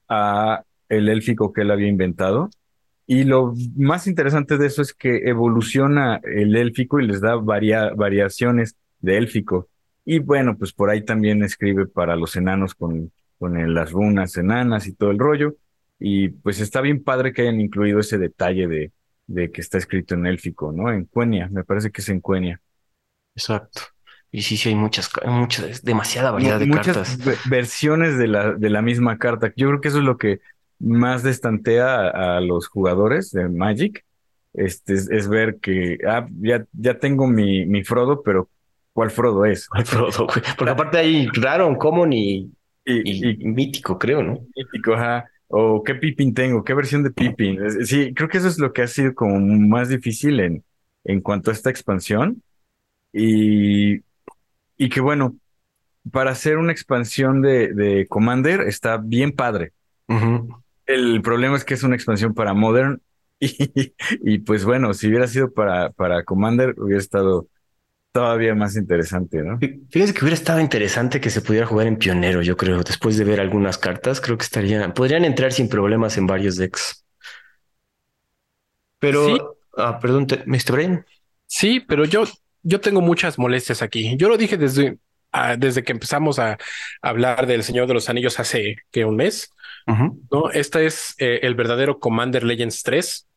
[0.09, 2.49] a el élfico que él había inventado.
[3.07, 7.91] Y lo más interesante de eso es que evoluciona el élfico y les da varia,
[7.95, 9.69] variaciones de élfico.
[10.05, 14.87] Y bueno, pues por ahí también escribe para los enanos con, con las runas enanas
[14.87, 15.57] y todo el rollo.
[15.99, 18.93] Y pues está bien padre que hayan incluido ese detalle de,
[19.27, 20.93] de que está escrito en élfico, ¿no?
[20.93, 22.61] En Cuenia, me parece que es en Cuenia.
[23.35, 23.83] Exacto.
[24.31, 27.49] Y sí, sí, hay muchas, muchas, demasiada variedad de muchas cartas.
[27.49, 29.53] versiones de la, de la misma carta.
[29.57, 30.41] Yo creo que eso es lo que
[30.79, 34.05] más destantea a, los jugadores de Magic.
[34.53, 38.51] Este, es, ver que ah, ya, ya tengo mi, mi Frodo, pero
[38.97, 39.69] ¿Cuál Frodo es?
[39.69, 40.27] ¿Cuál Frodo?
[40.57, 41.71] Porque aparte hay raro,
[42.11, 42.51] y,
[42.87, 44.39] y, y, mítico, creo, ¿no?
[44.57, 45.27] Mítico, ajá.
[45.49, 47.87] O qué Pippin tengo, qué versión de Pippin.
[47.87, 50.65] Sí, creo que eso es lo que ha sido como más difícil en,
[51.05, 52.43] en cuanto a esta expansión.
[53.13, 54.01] Y,
[54.77, 55.37] y que bueno,
[56.11, 59.73] para hacer una expansión de, de Commander está bien padre.
[60.87, 63.01] El problema es que es una expansión para Modern.
[63.39, 67.49] Y, y, pues bueno, si hubiera sido para, para Commander, hubiera estado
[68.17, 69.59] todavía más interesante, ¿no?
[69.91, 73.25] Fíjense que hubiera estado interesante que se pudiera jugar en pionero, yo creo, después de
[73.25, 77.05] ver algunas cartas, creo que estarían, podrían entrar sin problemas en varios decks.
[78.99, 81.01] Pero, ah, perdón, ¿me estoy
[81.47, 82.25] Sí, pero yo,
[82.63, 84.17] yo tengo muchas molestias aquí.
[84.17, 84.97] Yo lo dije desde,
[85.33, 86.57] ah, desde que empezamos a
[87.03, 89.53] hablar del Señor de los Anillos hace que un mes.
[90.31, 90.51] ¿no?
[90.53, 93.29] Este es eh, el verdadero Commander Legends 3.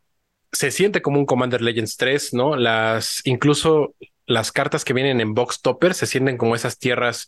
[0.54, 2.56] Se siente como un Commander Legends 3, ¿no?
[2.56, 3.94] Las, incluso
[4.30, 7.28] las cartas que vienen en Box Topper se sienten como esas tierras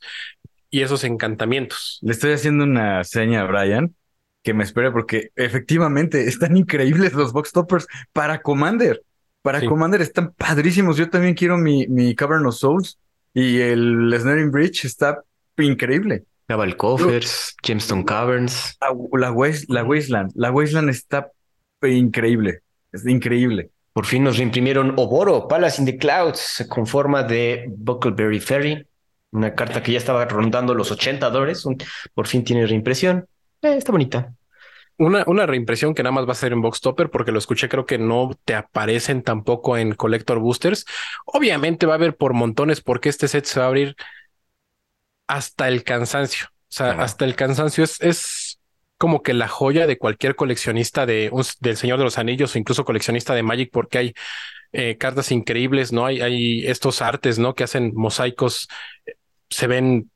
[0.69, 1.97] y esos encantamientos.
[2.03, 3.95] Le estoy haciendo una seña a Brian
[4.43, 9.03] que me espere porque efectivamente están increíbles los Box Toppers para Commander.
[9.41, 10.95] Para Commander están padrísimos.
[10.95, 12.99] Yo también quiero mi, mi Cavern of Souls
[13.33, 15.23] y el Snaring Bridge está
[15.57, 16.25] increíble.
[16.47, 18.77] Cabal Coffers, Gemstone Caverns.
[18.79, 19.33] La,
[19.69, 20.31] la Wasteland.
[20.35, 21.31] La Wasteland está
[21.81, 22.59] increíble.
[22.91, 23.71] Es increíble.
[23.93, 28.87] Por fin nos reimprimieron Oboro, Palace in the Clouds, con forma de Buckleberry Ferry,
[29.31, 31.65] una carta que ya estaba rondando los 80 dólares.
[32.13, 33.27] Por fin tiene reimpresión.
[33.61, 34.33] Eh, está bonita.
[34.97, 37.67] Una, una reimpresión que nada más va a ser en Box Topper porque lo escuché,
[37.67, 40.85] creo que no te aparecen tampoco en Collector Boosters.
[41.25, 43.95] Obviamente va a haber por montones porque este set se va a abrir
[45.27, 46.47] hasta el cansancio.
[46.47, 48.60] O sea, hasta el cansancio es, es
[49.01, 52.85] como que la joya de cualquier coleccionista de del Señor de los Anillos o incluso
[52.85, 54.13] coleccionista de Magic porque hay
[54.73, 56.05] eh, cartas increíbles, ¿no?
[56.05, 57.55] Hay, hay estos artes, ¿no?
[57.55, 58.69] Que hacen mosaicos,
[59.07, 59.15] eh,
[59.49, 60.11] se ven,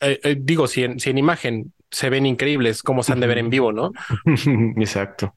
[0.00, 3.36] eh, digo, si en, si en imagen se ven increíbles, como se han de ver
[3.36, 3.92] en vivo, ¿no?
[4.78, 5.34] Exacto.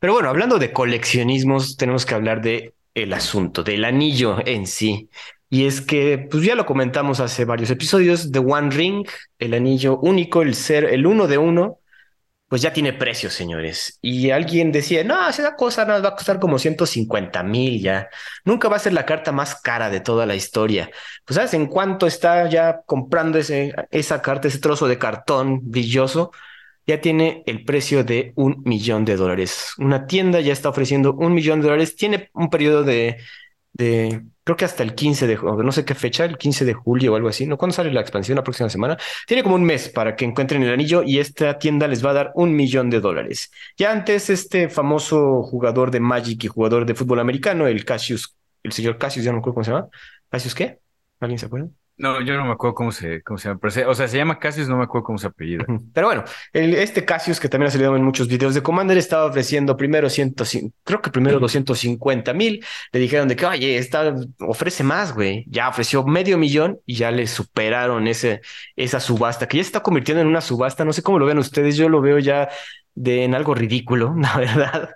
[0.00, 5.08] Pero bueno, hablando de coleccionismos, tenemos que hablar de el asunto, del anillo en sí.
[5.48, 9.06] Y es que, pues ya lo comentamos hace varios episodios, The One Ring,
[9.38, 11.78] el anillo único, el ser, el uno de uno,
[12.52, 13.98] pues ya tiene precio, señores.
[14.02, 18.10] Y alguien decía, no, esa cosa nos va a costar como 150 mil ya.
[18.44, 20.90] Nunca va a ser la carta más cara de toda la historia.
[21.24, 26.30] Pues sabes en cuánto está ya comprando esa carta, ese trozo de cartón brilloso.
[26.86, 29.72] Ya tiene el precio de un millón de dólares.
[29.78, 31.96] Una tienda ya está ofreciendo un millón de dólares.
[31.96, 33.16] Tiene un periodo de,
[33.72, 37.12] de creo que hasta el 15 de, no sé qué fecha, el 15 de julio
[37.12, 37.56] o algo así, ¿no?
[37.56, 38.96] ¿Cuándo sale la expansión la próxima semana?
[39.26, 42.12] Tiene como un mes para que encuentren el anillo y esta tienda les va a
[42.14, 43.50] dar un millón de dólares.
[43.76, 48.72] Ya antes este famoso jugador de Magic y jugador de fútbol americano, el Cassius, el
[48.72, 49.88] señor Cassius, ya no me acuerdo cómo se llama.
[50.30, 50.78] ¿Cassius qué?
[51.20, 51.68] ¿Alguien se acuerda?
[52.02, 53.60] No, yo no me acuerdo cómo se, cómo se llama.
[53.62, 55.64] o sea, se llama Cassius, no me acuerdo cómo se apellida.
[55.94, 59.26] Pero bueno, el, este Cassius, que también ha salido en muchos videos de Commander, estaba
[59.26, 60.34] ofreciendo primero 100,
[60.82, 62.64] creo que primero 250 mil.
[62.90, 65.44] Le dijeron de que, oye, está, ofrece más, güey.
[65.46, 68.40] Ya ofreció medio millón y ya le superaron ese,
[68.74, 70.84] esa subasta, que ya se está convirtiendo en una subasta.
[70.84, 72.48] No sé cómo lo ven ustedes, yo lo veo ya
[72.96, 74.90] de, en algo ridículo, la verdad.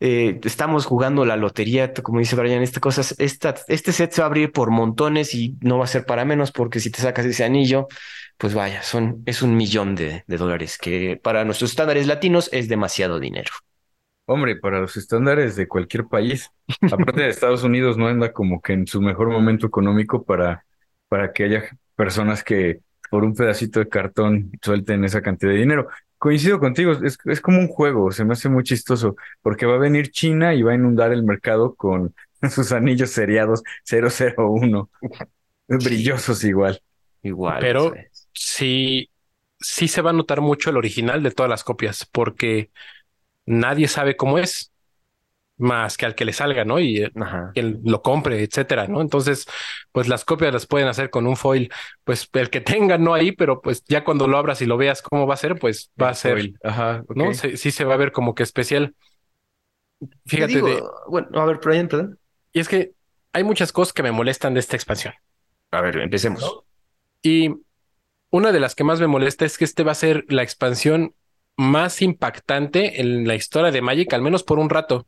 [0.00, 4.26] Eh, estamos jugando la lotería, como dice Brian, esta cosa, esta, este set se va
[4.26, 7.24] a abrir por montones y no va a ser para menos porque si te sacas
[7.26, 7.86] ese anillo,
[8.36, 12.68] pues vaya, son, es un millón de, de dólares, que para nuestros estándares latinos es
[12.68, 13.50] demasiado dinero.
[14.26, 16.50] Hombre, para los estándares de cualquier país,
[16.90, 20.64] aparte de Estados Unidos, no anda como que en su mejor momento económico para,
[21.08, 21.62] para que haya
[21.94, 22.80] personas que
[23.10, 25.88] por un pedacito de cartón suelten esa cantidad de dinero.
[26.24, 29.78] Coincido contigo, es, es como un juego, se me hace muy chistoso, porque va a
[29.78, 32.14] venir China y va a inundar el mercado con
[32.50, 34.88] sus anillos seriados 001,
[35.68, 36.80] brillosos igual.
[37.22, 37.58] Igual.
[37.60, 37.92] Pero
[38.32, 39.10] sí,
[39.60, 42.70] sí se va a notar mucho el original de todas las copias, porque
[43.44, 44.72] nadie sabe cómo es
[45.56, 46.80] más que al que le salga, ¿no?
[46.80, 47.12] Y eh,
[47.52, 49.00] quien lo compre, etcétera, ¿no?
[49.00, 49.46] Entonces,
[49.92, 53.32] pues las copias las pueden hacer con un foil, pues el que tenga no ahí,
[53.32, 56.10] pero pues ya cuando lo abras y lo veas cómo va a ser, pues va
[56.10, 57.32] a ser, Ajá, ¿no?
[57.34, 58.94] Sí, se va a ver como que especial.
[60.26, 60.60] Fíjate,
[61.08, 62.18] bueno, a ver, perdón.
[62.52, 62.92] Y es que
[63.32, 65.14] hay muchas cosas que me molestan de esta expansión.
[65.70, 66.62] A ver, empecemos.
[67.22, 67.54] Y
[68.30, 71.14] una de las que más me molesta es que este va a ser la expansión
[71.56, 75.06] más impactante en la historia de Magic, al menos por un rato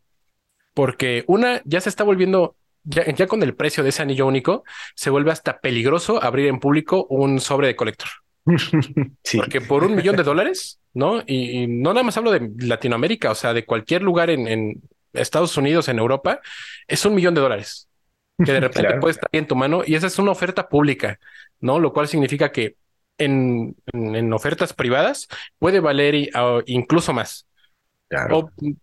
[0.76, 4.62] porque una ya se está volviendo, ya, con el precio de ese anillo único,
[4.94, 8.10] se vuelve hasta peligroso abrir en público un sobre de colector.
[9.24, 9.38] sí.
[9.38, 11.22] Porque por un millón de dólares, ¿no?
[11.26, 14.82] Y, no nada más hablo de Latinoamérica, o sea, de cualquier lugar en,
[15.14, 16.40] Estados Unidos, en Europa,
[16.86, 17.88] es un millón de dólares
[18.44, 21.18] que de repente puede estar en tu mano y esa es una oferta pública,
[21.58, 21.80] ¿no?
[21.80, 22.76] Lo cual significa que
[23.16, 25.26] en, en, ofertas privadas
[25.58, 26.28] puede valer
[26.66, 27.46] incluso más.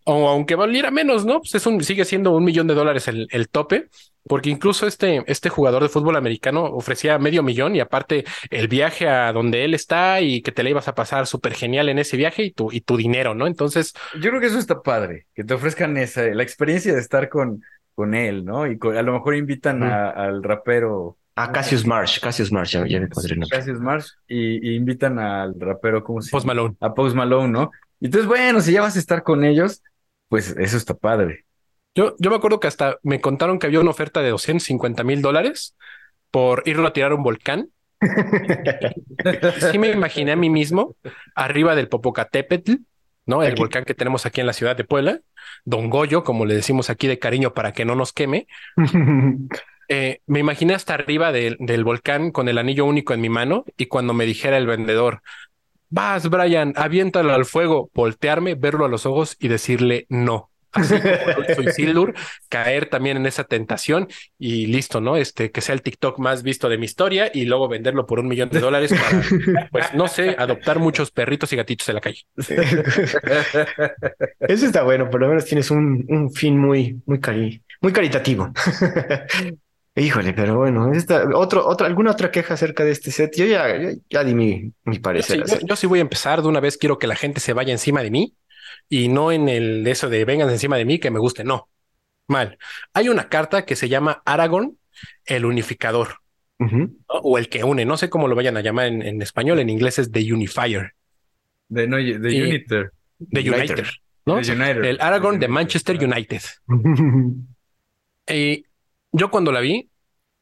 [0.06, 1.40] O, aunque valiera menos, ¿no?
[1.40, 3.88] Pues es un, sigue siendo un millón de dólares el, el, tope,
[4.28, 9.08] porque incluso este, este jugador de fútbol americano ofrecía medio millón y aparte el viaje
[9.08, 12.18] a donde él está y que te le ibas a pasar súper genial en ese
[12.18, 13.48] viaje y tu, y tu dinero, ¿no?
[13.48, 13.94] Entonces.
[14.16, 17.64] Yo creo que eso está padre, que te ofrezcan esa, la experiencia de estar con,
[17.96, 18.68] con él, ¿no?
[18.68, 21.18] Y a lo mejor invitan al rapero.
[21.36, 23.10] A Cassius Marsh, Cassius Marsh, ya, me
[23.50, 26.38] Cassius Marsh y, invitan al rapero, ¿cómo se llama?
[26.38, 26.76] Post Malone.
[26.80, 27.72] A Post Malone, ¿no?
[28.04, 29.82] Entonces, bueno, si ya vas a estar con ellos,
[30.28, 31.46] pues eso está padre.
[31.96, 35.22] Yo, yo me acuerdo que hasta me contaron que había una oferta de 250 mil
[35.22, 35.78] dólares
[36.30, 37.70] por irlo a tirar a un volcán.
[39.72, 40.98] sí me imaginé a mí mismo
[41.34, 42.74] arriba del Popocatépetl,
[43.26, 43.42] ¿no?
[43.42, 45.22] El volcán que tenemos aquí en la ciudad de Puebla,
[45.63, 48.48] Don Goyo, como le decimos aquí de cariño para que no nos queme.
[49.89, 53.88] Eh, me imaginé hasta arriba del volcán con el anillo único en mi mano y
[53.88, 55.22] cuando me dijera el vendedor,
[55.93, 60.49] vas, Brian, aviéntalo al fuego, voltearme, verlo a los ojos y decirle no.
[60.71, 62.15] Así como soy Sildur,
[62.49, 64.08] caer también en esa tentación
[64.39, 65.17] y listo, ¿no?
[65.17, 68.27] Este, que sea el TikTok más visto de mi historia y luego venderlo por un
[68.27, 72.21] millón de dólares para, pues, no sé, adoptar muchos perritos y gatitos de la calle.
[74.39, 78.51] Eso está bueno, por lo menos tienes un, un fin muy, muy, cari muy caritativo.
[79.95, 83.36] Híjole, pero bueno, esta, otro, otra, ¿alguna otra queja acerca de este set?
[83.36, 83.67] Yo ya,
[84.10, 85.43] ya, di mi, mi parecer.
[85.63, 88.01] Yo sí, voy a empezar de una vez, quiero que la gente se vaya encima
[88.01, 88.36] de mí
[88.89, 91.69] y no en el eso de vengan encima de mí que me guste, no.
[92.27, 92.58] Mal.
[92.93, 94.77] Hay una carta que se llama Aragorn,
[95.25, 96.21] el unificador,
[97.08, 99.99] o el que une, no sé cómo lo vayan a llamar en, español, en inglés
[99.99, 100.93] es The Unifier.
[101.67, 102.91] De, no, de Uniter.
[103.19, 103.88] De Uniter,
[104.25, 104.39] ¿no?
[104.39, 106.41] El Aragorn de Manchester United.
[108.27, 108.65] y
[109.13, 109.89] yo cuando la vi,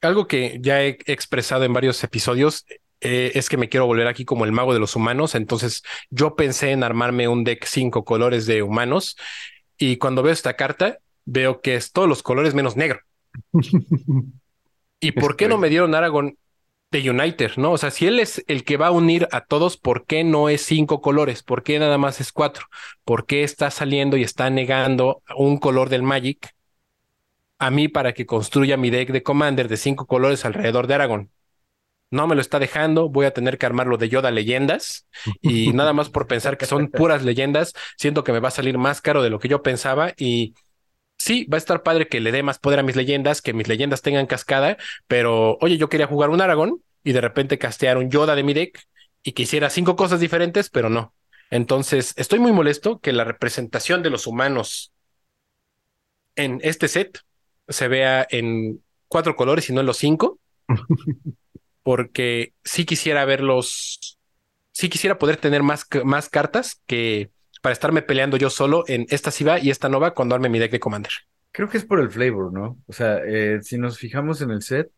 [0.01, 2.65] algo que ya he expresado en varios episodios
[3.01, 5.36] eh, es que me quiero volver aquí como el mago de los humanos.
[5.36, 9.17] Entonces yo pensé en armarme un deck cinco colores de humanos
[9.77, 12.99] y cuando veo esta carta veo que es todos los colores menos negro.
[14.99, 16.38] ¿Y por qué no me dieron Aragorn
[16.91, 17.53] de United?
[17.57, 20.23] No, o sea, si él es el que va a unir a todos, ¿por qué
[20.23, 21.41] no es cinco colores?
[21.41, 22.67] ¿Por qué nada más es cuatro?
[23.03, 26.53] ¿Por qué está saliendo y está negando un color del Magic?
[27.62, 31.32] A mí para que construya mi deck de Commander de cinco colores alrededor de Aragón.
[32.10, 35.08] No me lo está dejando, voy a tener que armarlo de Yoda leyendas
[35.41, 38.79] y nada más por pensar que son puras leyendas, siento que me va a salir
[38.79, 40.56] más caro de lo que yo pensaba y
[41.19, 43.67] sí, va a estar padre que le dé más poder a mis leyendas, que mis
[43.67, 48.10] leyendas tengan cascada, pero oye, yo quería jugar un Aragón y de repente castear un
[48.10, 48.81] Yoda de mi deck
[49.21, 51.13] y quisiera cinco cosas diferentes, pero no.
[51.52, 54.94] Entonces, estoy muy molesto que la representación de los humanos
[56.35, 57.21] en este set
[57.72, 60.40] se vea en cuatro colores y no en los cinco.
[61.84, 64.17] porque sí quisiera verlos,
[64.72, 69.32] sí quisiera poder tener más, más cartas que para estarme peleando yo solo en esta
[69.32, 71.12] sí va y esta no va cuando arme mi deck de Commander.
[71.52, 72.78] Creo que es por el flavor, ¿no?
[72.88, 74.90] O sea, eh, si nos fijamos en el set,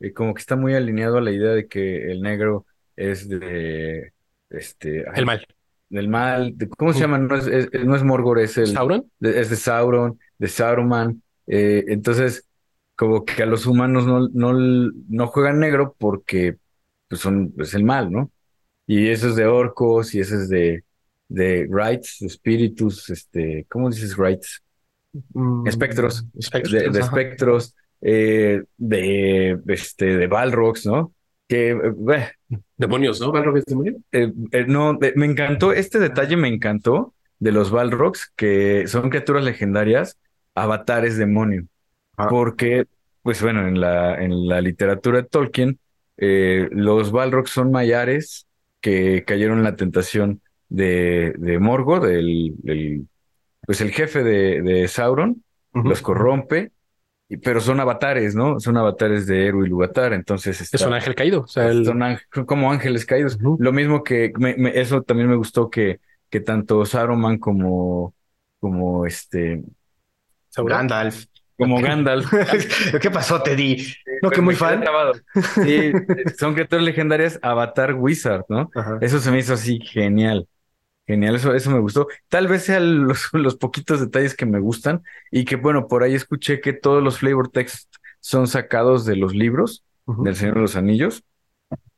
[0.00, 2.66] eh, como que está muy alineado a la idea de que el negro
[2.96, 4.12] es de
[4.50, 5.46] este el mal.
[5.90, 6.54] Del mal.
[6.76, 7.18] ¿Cómo se llama?
[7.18, 8.68] No es, no es Morgor, es el.
[8.68, 9.10] ¿Sauron?
[9.20, 11.22] es de Sauron, de Sauron.
[11.48, 12.46] Eh, entonces,
[12.94, 14.52] como que a los humanos no, no,
[15.08, 16.56] no juegan negro porque
[17.08, 18.30] pues son, es el mal, ¿no?
[18.86, 20.84] Y eso es de orcos, y eso es de,
[21.28, 24.62] de rights, de espíritus, este, ¿cómo dices rights?
[25.32, 31.12] Mm, espectros, de, espectros, eh, de, este, de Balrogs, ¿no?
[31.46, 32.28] Que, eh,
[32.76, 33.32] demonios, ¿no?
[33.32, 33.96] Balrog es demonio.
[34.12, 34.32] Eh,
[34.66, 40.18] no, me encantó, este detalle me encantó de los Balrogs, que son criaturas legendarias,
[40.62, 41.66] avatares demonio.
[42.16, 42.28] Ah.
[42.28, 42.86] Porque,
[43.22, 45.78] pues bueno, en la, en la literatura de Tolkien,
[46.16, 48.46] los Balrogs son mayares
[48.80, 53.06] que cayeron en la tentación de, de Morgoth, el,
[53.66, 55.42] pues el jefe de, de Sauron,
[55.72, 56.72] los corrompe,
[57.42, 58.58] pero son avatares, ¿no?
[58.58, 60.60] Son avatares de Eru y Lugatar, entonces...
[60.60, 63.38] es un ángel caído, o sea, son como ángeles caídos.
[63.40, 64.32] Lo mismo que,
[64.74, 66.00] eso también me gustó que,
[66.30, 68.14] que tanto Sauron como,
[68.58, 69.62] como este...
[70.64, 71.26] Gandalf.
[71.56, 72.30] Como Gandalf.
[73.00, 73.92] ¿Qué pasó, Teddy?
[74.22, 74.84] No, que muy fan.
[75.64, 75.92] Sí,
[76.38, 78.70] son criaturas legendarias Avatar Wizard, ¿no?
[79.00, 80.46] Eso se me hizo así genial.
[81.08, 82.06] Genial, eso, eso me gustó.
[82.28, 86.14] Tal vez sean los, los, poquitos detalles que me gustan y que, bueno, por ahí
[86.14, 90.76] escuché que todos los flavor text son sacados de los libros del Señor de los
[90.76, 91.24] Anillos,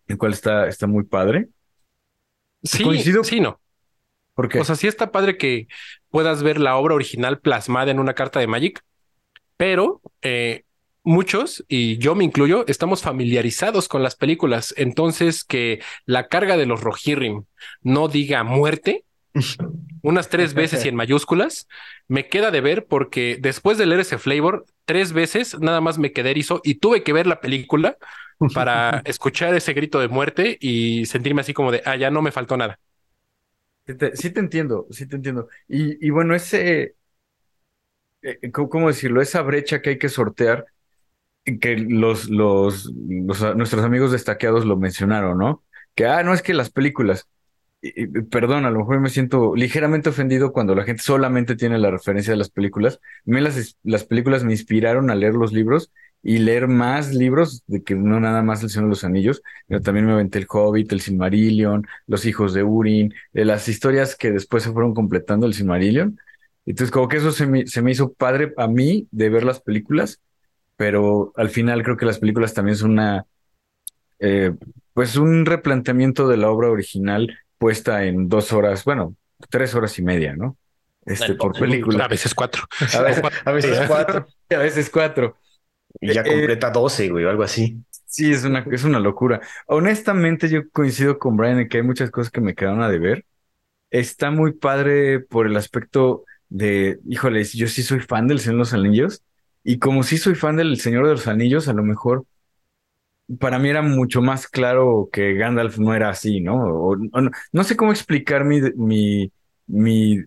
[0.06, 1.48] el cual está, está muy padre.
[2.62, 3.24] Sí, ¿Coincido?
[3.24, 3.60] sí, no.
[4.34, 5.68] Porque, o sea, sí está padre que
[6.10, 8.82] puedas ver la obra original plasmada en una carta de Magic,
[9.56, 10.64] pero eh,
[11.02, 14.74] muchos, y yo me incluyo, estamos familiarizados con las películas.
[14.76, 17.44] Entonces, que la carga de los Rohirrim
[17.82, 19.04] no diga muerte
[20.02, 21.68] unas tres veces y en mayúsculas,
[22.08, 26.12] me queda de ver porque después de leer ese flavor, tres veces nada más me
[26.12, 27.96] quedé erizo y tuve que ver la película
[28.54, 32.32] para escuchar ese grito de muerte y sentirme así como de, ah, ya no me
[32.32, 32.78] faltó nada.
[34.14, 35.48] Sí te, entiendo, sí te entiendo.
[35.68, 36.96] Y, bueno, ese,
[38.22, 39.20] eh, ¿cómo decirlo?
[39.22, 40.66] Esa brecha que hay que sortear
[41.60, 45.64] que los, los, nuestros amigos destaqueados lo mencionaron, ¿no?
[45.94, 47.28] Que, ah, no es que las películas,
[48.30, 52.32] perdón, a lo mejor me siento ligeramente ofendido cuando la gente solamente tiene la referencia
[52.32, 53.00] de las películas.
[53.26, 57.62] A mí las, las películas me inspiraron a leer los libros y leer más libros,
[57.66, 60.46] de que no nada más El Señor de los Anillos, pero también me aventé El
[60.48, 65.46] Hobbit, El Silmarillion, Los Hijos de Urin, de las historias que después se fueron completando
[65.46, 66.18] el Silmarillion.
[66.66, 69.60] Entonces, como que eso se me, se me hizo padre a mí de ver las
[69.60, 70.20] películas
[70.80, 73.26] pero al final creo que las películas también son una,
[74.18, 74.54] eh,
[74.94, 79.14] pues un replanteamiento de la obra original puesta en dos horas, bueno,
[79.50, 80.56] tres horas y media, ¿no?
[81.04, 82.06] Este, por película.
[82.06, 82.62] A veces cuatro.
[82.94, 83.20] A veces,
[83.86, 84.26] cuatro.
[84.48, 85.36] A veces cuatro.
[86.00, 87.78] Y ya eh, completa doce, güey, o algo así.
[88.06, 89.40] Sí, es una, es una locura.
[89.66, 93.24] Honestamente, yo coincido con Brian en que hay muchas cosas que me quedaron a deber.
[93.90, 98.58] Está muy padre por el aspecto de, híjoles, yo sí soy fan del Señor de
[98.58, 99.22] los Anillos,
[99.64, 102.24] y como sí soy fan del Señor de los Anillos, a lo mejor
[103.38, 106.96] para mí era mucho más claro que Gandalf no era así, ¿no?
[107.52, 109.30] no, sé cómo explicar mi, mi,
[109.66, 110.18] mi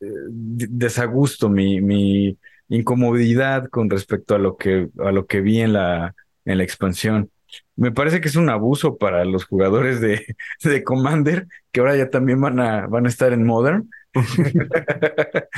[0.00, 2.36] eh, desagusto, mi, mi
[2.68, 7.30] incomodidad con respecto a lo que, a lo que vi en la, en la expansión.
[7.76, 12.10] Me parece que es un abuso para los jugadores de, de Commander, que ahora ya
[12.10, 13.88] también van a, van a estar en Modern,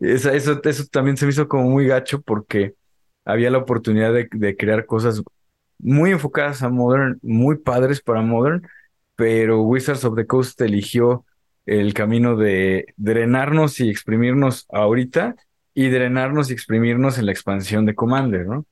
[0.00, 2.74] eso, eso, también se me hizo como muy gacho porque
[3.24, 5.22] había la oportunidad de, crear cosas
[5.78, 8.66] muy enfocadas a Modern, muy padres para Modern,
[9.14, 11.24] pero Wizards of the Coast eligió
[11.66, 15.36] el camino de drenarnos y exprimirnos ahorita
[15.74, 18.66] y drenarnos y exprimirnos en la expansión de Commander, ¿no?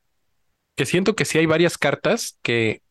[0.76, 2.82] Que siento que sí hay varias cartas que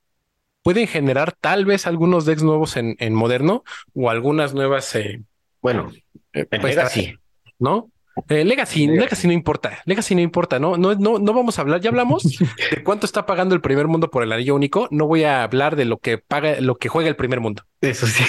[0.64, 5.22] pueden generar tal vez algunos decks nuevos en, en moderno o algunas nuevas eh,
[5.62, 5.92] bueno,
[6.34, 7.16] eh, pues, Legacy,
[7.58, 7.92] ¿no?
[8.28, 10.78] Eh, Legacy, Legacy, no importa, Legacy no importa, ¿no?
[10.78, 12.24] No, no, no vamos a hablar, ya hablamos
[12.72, 15.76] de cuánto está pagando el primer mundo por el anillo único, no voy a hablar
[15.76, 17.64] de lo que paga, lo que juega el primer mundo.
[17.82, 18.24] Eso sí.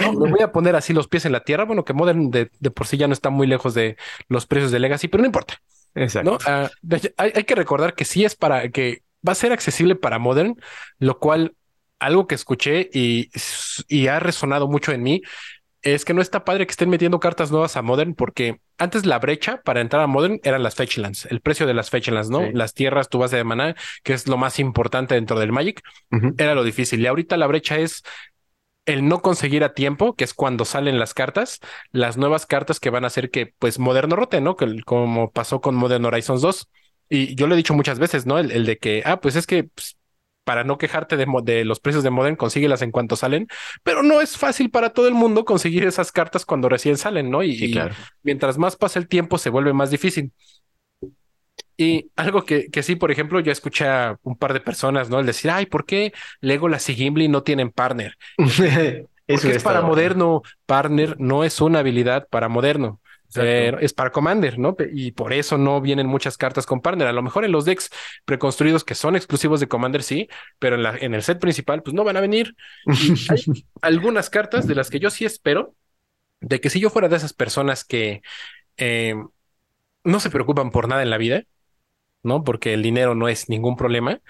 [0.00, 2.46] No, me voy a poner así los pies en la tierra, bueno, que Modern de,
[2.74, 3.96] por sí ya no está muy lejos de
[4.28, 5.60] los precios de Legacy, pero no importa.
[5.94, 6.38] Exacto.
[6.46, 6.70] Ah,
[7.16, 10.56] hay, hay que recordar que sí es para, que va a ser accesible para Modern,
[10.98, 11.54] lo cual
[11.98, 13.30] algo que escuché y,
[13.88, 15.22] y ha resonado mucho en mí
[15.82, 19.18] es que no está padre que estén metiendo cartas nuevas a Modern porque antes la
[19.18, 22.40] brecha para entrar a Modern eran las Fetchlands, el precio de las Fetchlands, ¿no?
[22.40, 22.50] Sí.
[22.52, 25.82] Las tierras, tu base de maná, que es lo más importante dentro del Magic,
[26.38, 27.00] era lo difícil.
[27.00, 28.02] Y ahorita la brecha es
[28.86, 31.60] el no conseguir a tiempo, que es cuando salen las cartas,
[31.92, 34.56] las nuevas cartas que van a hacer que pues Modern no rote, ¿no?
[34.56, 36.68] Que, como pasó con Modern Horizons 2.
[37.08, 38.38] Y yo lo he dicho muchas veces, ¿no?
[38.38, 39.96] El, el de que, ah, pues es que pues,
[40.50, 43.46] para no quejarte de, de los precios de Modern, consíguelas en cuanto salen,
[43.84, 47.42] pero no es fácil para todo el mundo conseguir esas cartas cuando recién salen, ¿no?
[47.44, 47.96] Y, Sí, y claro.
[48.24, 50.32] mientras más pasa el tiempo, se vuelve más difícil.
[51.76, 55.18] Y algo que, que sí, por ejemplo, yo escuché a un par de personas, ¿no?
[55.20, 58.16] El decir, ay, ¿por qué Legolas y Gimli no tienen partner?
[59.26, 60.42] Eso Porque es para moderno.
[60.66, 63.00] Partner no es una habilidad para moderno.
[63.36, 64.76] Eh, es para Commander, ¿no?
[64.92, 67.06] Y por eso no vienen muchas cartas con partner.
[67.06, 67.90] A lo mejor en los decks
[68.24, 70.28] preconstruidos que son exclusivos de Commander, sí,
[70.58, 72.56] pero en, la, en el set principal, pues no van a venir.
[72.86, 75.74] Y hay algunas cartas de las que yo sí espero
[76.40, 78.22] de que si yo fuera de esas personas que
[78.76, 79.14] eh,
[80.04, 81.44] no se preocupan por nada en la vida,
[82.22, 82.44] ¿no?
[82.44, 84.20] Porque el dinero no es ningún problema.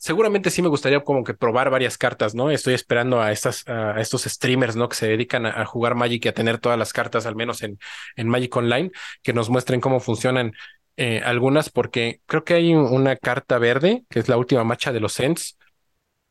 [0.00, 2.50] Seguramente sí me gustaría como que probar varias cartas, ¿no?
[2.52, 4.88] Estoy esperando a estas, a estos streamers, ¿no?
[4.88, 7.62] Que se dedican a, a jugar Magic y a tener todas las cartas, al menos
[7.62, 7.78] en,
[8.14, 8.92] en Magic Online,
[9.24, 10.52] que nos muestren cómo funcionan
[10.96, 14.92] eh, algunas, porque creo que hay un- una carta verde, que es la última macha
[14.92, 15.58] de los Ents,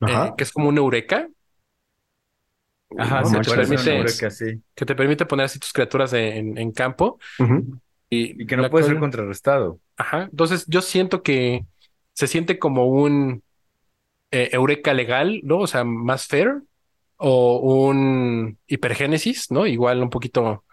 [0.08, 1.28] eh, que es como un Eureka.
[2.98, 4.62] Ajá, No parece a permite- una Eureka, sí.
[4.76, 7.20] que te permite poner así tus criaturas de- en, en campo.
[8.10, 9.80] Y, Y que no puede ser contrarrestado.
[9.98, 10.24] Ajá.
[10.32, 11.66] Entonces, yo siento que
[12.14, 13.44] se siente como un
[14.32, 15.60] eh, Eureka legal, ¿no?
[15.60, 16.62] O sea, más fair.
[17.20, 19.66] O un hipergénesis, ¿no?
[19.66, 20.64] Igual un poquito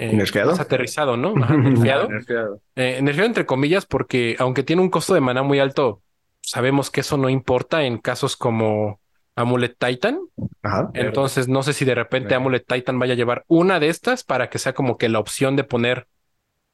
[0.00, 1.34] eh, más aterrizado, ¿no?
[1.42, 2.08] Ajá, nerfeado.
[2.08, 2.60] Nerfeado.
[2.76, 6.00] Eh, nerfeado entre comillas, porque aunque tiene un costo de maná muy alto,
[6.40, 9.00] sabemos que eso no importa en casos como
[9.34, 10.20] Amulet Titan.
[10.62, 10.90] Ajá.
[10.94, 12.34] Entonces, no sé si de repente.
[12.34, 15.56] Amulet Titan vaya a llevar una de estas para que sea como que la opción
[15.56, 16.06] de poner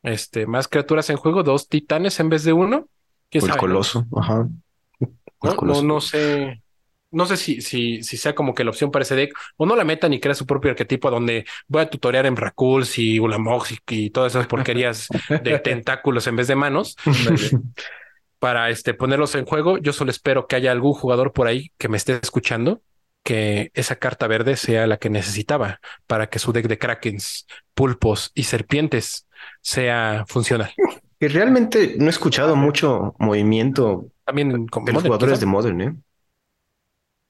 [0.03, 2.87] este, más criaturas en juego, dos titanes en vez de uno.
[3.30, 4.07] ¿Quién O el sabe, coloso.
[4.16, 4.47] Ajá.
[5.43, 5.55] ¿No?
[5.55, 6.62] No, no sé.
[7.11, 9.76] No sé si, si, si sea como que la opción para ese deck o no
[9.76, 13.72] la metan y crea su propio arquetipo donde voy a tutorear en Rakuls y Ulamox
[13.72, 15.09] y, y todas esas porquerías
[15.43, 16.97] de tentáculos en vez de manos
[18.39, 19.78] para este, ponerlos en juego.
[19.78, 22.82] Yo solo espero que haya algún jugador por ahí que me esté escuchando
[23.22, 28.30] que esa carta verde sea la que necesitaba para que su deck de krakens, pulpos
[28.34, 29.26] y serpientes
[29.62, 30.72] sea funcional.
[31.19, 35.41] Que realmente no he escuchado mucho movimiento También con de los Modern, jugadores quizá.
[35.41, 35.97] de Modern, ¿eh?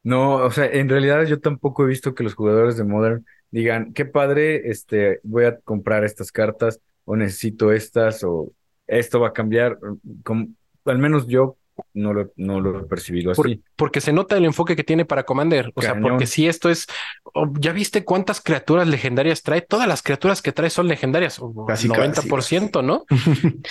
[0.03, 3.93] No, o sea, en realidad yo tampoco he visto que los jugadores de Modern digan,
[3.93, 8.53] qué padre, este, voy a comprar estas cartas, o necesito estas, o
[8.87, 9.79] esto va a cambiar.
[10.25, 10.49] Como-
[10.85, 11.57] al menos yo
[11.95, 13.63] no lo, no lo he percibido Por- así.
[13.77, 15.73] porque se nota el enfoque que tiene para Commander.
[15.75, 16.87] O sea, porque si esto es,
[17.35, 21.89] oh, ya viste cuántas criaturas legendarias trae, todas las criaturas que trae son legendarias, Casi,
[21.89, 23.05] 90%, ¿no?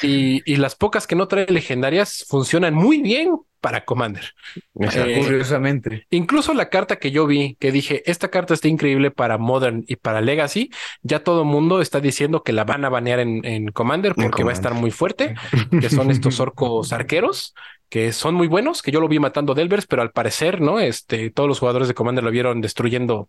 [0.02, 3.32] Y, y las pocas que no trae legendarias funcionan muy bien
[3.66, 4.36] para Commander.
[4.80, 6.06] Eh, Curiosamente.
[6.12, 9.96] Incluso la carta que yo vi, que dije, esta carta está increíble para Modern y
[9.96, 10.70] para Legacy,
[11.02, 14.22] ya todo el mundo está diciendo que la van a banear en, en Commander En
[14.22, 15.34] porque va a estar muy fuerte,
[15.82, 17.56] que son estos orcos arqueros,
[17.90, 20.80] que son muy buenos, que yo lo vi matando Delvers, pero al parecer, ¿no?
[20.80, 23.28] Este, todos los jugadores de Commander lo vieron destruyendo,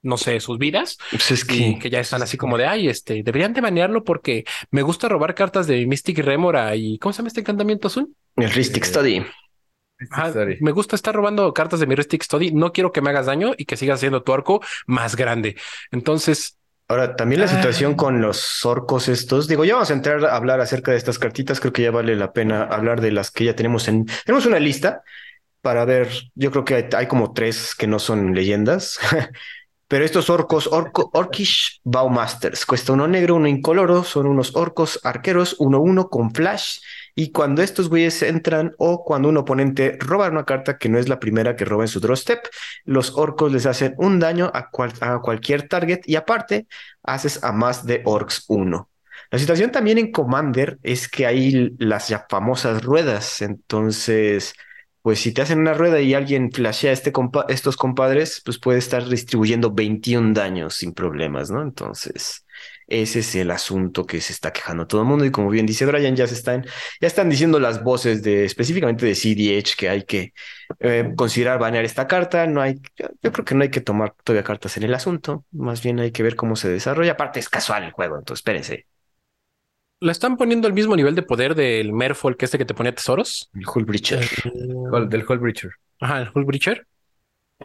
[0.00, 3.22] no sé, sus vidas, Pues es que que ya están así como de, ay, este,
[3.22, 7.28] deberían de banearlo porque me gusta robar cartas de Mystic Remora y, ¿cómo se llama
[7.28, 8.14] este encantamiento azul?
[8.36, 9.22] el Ristic Study.
[10.60, 12.52] Me gusta estar robando cartas de mi Ristic Study.
[12.52, 15.56] No quiero que me hagas daño y que sigas siendo tu arco más grande.
[15.90, 17.48] Entonces, Ahora, también la Ah.
[17.48, 21.18] situación con los orcos estos, digo, ya vamos a entrar a hablar acerca de estas
[21.18, 24.46] cartitas, creo que ya vale la pena hablar de las que ya tenemos en, tenemos
[24.46, 25.02] una lista
[25.62, 29.00] para ver, yo creo que hay, hay como tres que no son leyendas,
[29.88, 35.56] pero estos orcos, orco, Orcish Bowmasters, cuesta uno negro, uno incoloro, son unos orcos arqueros,
[35.58, 36.80] uno uno con flash,
[37.14, 41.08] y cuando estos güeyes entran o cuando un oponente roba una carta que no es
[41.08, 42.40] la primera que roba en su draw step,
[42.84, 46.66] los orcos les hacen un daño a, cual- a cualquier target y aparte
[47.02, 48.90] haces a más de orcs 1.
[49.30, 54.54] La situación también en Commander es que hay las ya famosas ruedas, entonces,
[55.06, 58.80] pues si te hacen una rueda y alguien flashea este compa- estos compadres, pues puede
[58.80, 61.62] estar distribuyendo 21 daños sin problemas, ¿no?
[61.62, 62.44] Entonces,
[62.88, 65.86] ese es el asunto que se está quejando todo el mundo y como bien dice
[65.86, 66.64] Brian, ya se están,
[67.00, 70.32] ya están diciendo las voces de específicamente de CDH que hay que
[70.80, 72.46] eh, considerar banear esta carta.
[72.48, 72.80] No hay,
[73.22, 75.44] yo, creo que no hay que tomar todavía cartas en el asunto.
[75.52, 77.12] Más bien hay que ver cómo se desarrolla.
[77.12, 78.86] Aparte es casual el juego, entonces espérense.
[80.00, 83.50] Le están poniendo el mismo nivel de poder del Merfolk este que te ponía tesoros.
[83.54, 84.24] El Hull Breacher.
[84.44, 85.70] Hol- del Hall Breacher.
[86.00, 86.86] Ajá, el Hull Breacher.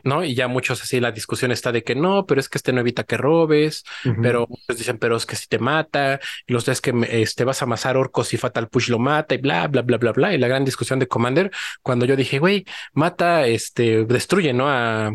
[0.03, 0.23] ¿no?
[0.23, 2.79] Y ya muchos así la discusión está de que no, pero es que este no
[2.79, 3.84] evita que robes,
[4.21, 7.61] pero muchos dicen, pero es que si te mata, y los es que este, vas
[7.61, 10.34] a amasar orcos y Fatal Push lo mata y bla, bla, bla, bla, bla.
[10.34, 11.51] Y la gran discusión de Commander,
[11.82, 14.69] cuando yo dije, güey, mata, este, destruye, ¿no?
[14.69, 15.11] A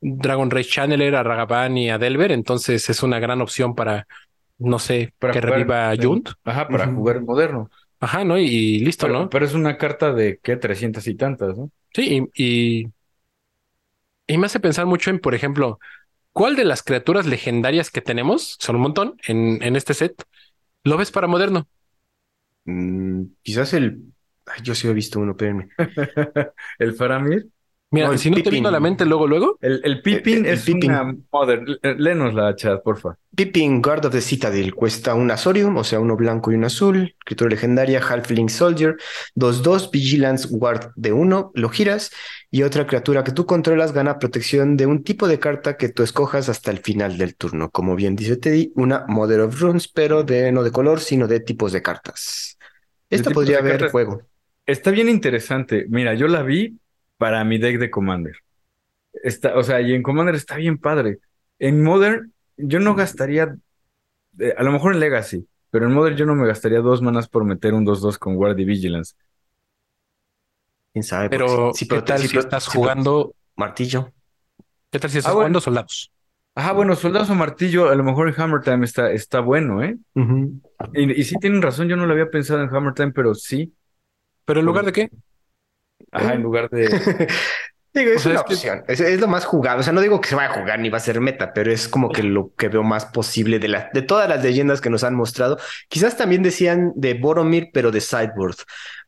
[0.00, 4.06] Dragon Rage Channeler, a Ragavan y a Delver, entonces es una gran opción para,
[4.60, 6.30] no sé, Para que jugar reviva Junt.
[6.44, 7.70] Ajá, para jugar moderno.
[8.00, 8.38] Ajá, ¿no?
[8.38, 9.30] Y, y listo, Pero, ¿no?
[9.30, 10.56] pero es una carta de, ¿qué?
[10.56, 11.70] 300 y tantas, ¿no?
[11.94, 12.92] Sí, y, y,
[14.26, 15.78] y me hace pensar mucho en, por ejemplo,
[16.32, 20.22] ¿cuál de las criaturas legendarias que tenemos, son un montón en, en este set,
[20.84, 21.68] lo ves para moderno?
[22.64, 24.12] Mm, quizás el.
[24.46, 25.68] Ay, yo sí he visto uno, espérenme.
[26.78, 27.48] el Faramir.
[27.92, 30.38] Mira, No, el si no te vino a la mente luego, luego, El, el Pippin
[30.38, 30.90] El- el es Pippin.
[30.92, 31.66] una modern.
[31.82, 33.16] L- Léenos la chat, porfa.
[33.34, 37.16] Pippin, Guard of the Citadel, cuesta un Azorium, o sea, uno blanco y uno azul.
[37.24, 38.96] Criatura legendaria, Halfling Soldier,
[39.34, 42.10] 2-2, Vigilance Guard de 1, lo giras.
[42.50, 46.02] Y otra criatura que tú controlas gana protección de un tipo de carta que tú
[46.02, 47.70] escojas hasta el final del turno.
[47.70, 51.40] Como bien dice Teddy, una Mother of Runes, pero de no de color, sino de
[51.40, 52.56] tipos de cartas.
[53.08, 54.22] Esta podría haber juego.
[54.66, 55.86] Está bien interesante.
[55.88, 56.78] Mira, yo la vi
[57.20, 58.36] para mi deck de Commander.
[59.12, 61.18] Está, o sea, y en Commander está bien padre.
[61.58, 63.56] En Modern, yo no gastaría,
[64.38, 67.28] eh, a lo mejor en Legacy, pero en Modern yo no me gastaría dos manas
[67.28, 69.14] por meter un 2-2 con Guard y Vigilance.
[70.92, 71.28] ¿Quién sabe?
[71.28, 73.34] pero si- ¿qué prote- tal si si pro- estás si jugando?
[73.56, 74.12] Martillo.
[74.90, 75.44] ¿Qué tal si estás Ah, bueno.
[75.44, 76.10] jugando soldados?
[76.54, 79.96] Ajá, bueno, Soldados o Martillo, a lo mejor en Hammer Time está, está bueno, ¿eh?
[80.94, 83.72] Y sí tienen razón, yo no lo había pensado en Hammer Time, pero sí.
[84.44, 85.10] ¿Pero en lugar de qué?
[86.12, 86.88] Ajá, en lugar de.
[87.92, 88.84] Digo, es O sea, una es que- opción.
[88.86, 89.80] Es, es lo más jugable.
[89.80, 91.72] O sea, no digo que se vaya a jugar ni va a ser meta, pero
[91.72, 94.90] es como que lo que veo más posible de, la, de todas las leyendas que
[94.90, 95.58] nos han mostrado.
[95.88, 98.54] Quizás también decían de Boromir, pero de Sideboard.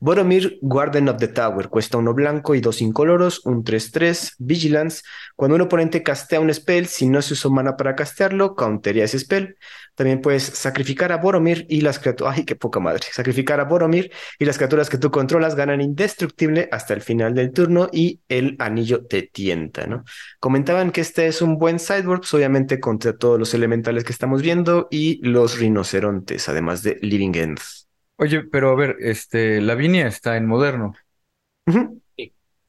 [0.02, 5.02] Boromir, Guardian of the Tower, cuesta uno blanco y dos incoloros, un 3-3, Vigilance.
[5.36, 9.20] Cuando un oponente castea un spell, si no se usó mana para castearlo, countería ese
[9.20, 9.56] spell.
[9.94, 12.36] También puedes sacrificar a Boromir y las criaturas.
[12.36, 13.06] Ay, qué poca madre.
[13.12, 17.52] Sacrificar a Boromir y las criaturas que tú controlas ganan indestructible hasta el final del
[17.52, 20.02] turno y el anillo te tienta, ¿no?
[20.40, 24.42] Comentaban que este es un buen sideboard, pues, obviamente contra todos los elementales que estamos
[24.42, 27.81] viendo y los rinocerontes, además de Living Ends.
[28.16, 30.94] Oye, pero a ver, este, Lavinia está en moderno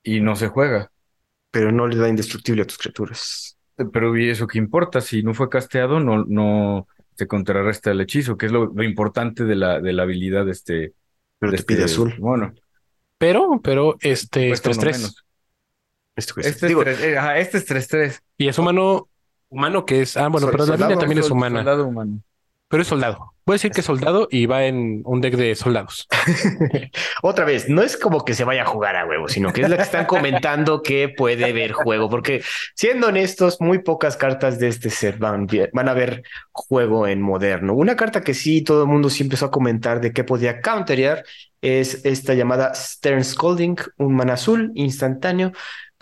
[0.04, 0.92] y no se juega.
[1.52, 3.58] Pero no le da indestructible a tus criaturas.
[3.92, 5.02] Pero ¿y eso qué importa?
[5.02, 9.44] Si no fue casteado, no, no se contrarresta el hechizo, que es lo, lo importante
[9.44, 10.94] de la, de la habilidad de este,
[11.40, 12.16] Pero de te pide este azul.
[12.20, 12.54] mono.
[13.18, 14.98] Pero, pero este es Cuesta uno 3-3.
[14.98, 15.26] menos.
[16.16, 16.50] Este cuesta.
[16.52, 18.20] Este es Digo, 3, eh, este es 3-3.
[18.38, 19.10] Y es humano,
[19.50, 20.18] humano que es.
[20.18, 22.22] Ah, bueno, pero la línea también es humana, Soldado humano.
[22.74, 23.36] Pero es soldado.
[23.46, 26.08] Voy a decir que es soldado y va en un deck de soldados.
[27.22, 29.70] Otra vez, no es como que se vaya a jugar a huevo, sino que es
[29.70, 32.42] la que están comentando que puede ver juego, porque
[32.74, 37.76] siendo honestos, muy pocas cartas de este set van, van a ver juego en moderno.
[37.76, 41.26] Una carta que sí todo el mundo sí empezó a comentar de que podía counterear
[41.62, 45.52] es esta llamada Stern Scolding, un mana azul instantáneo.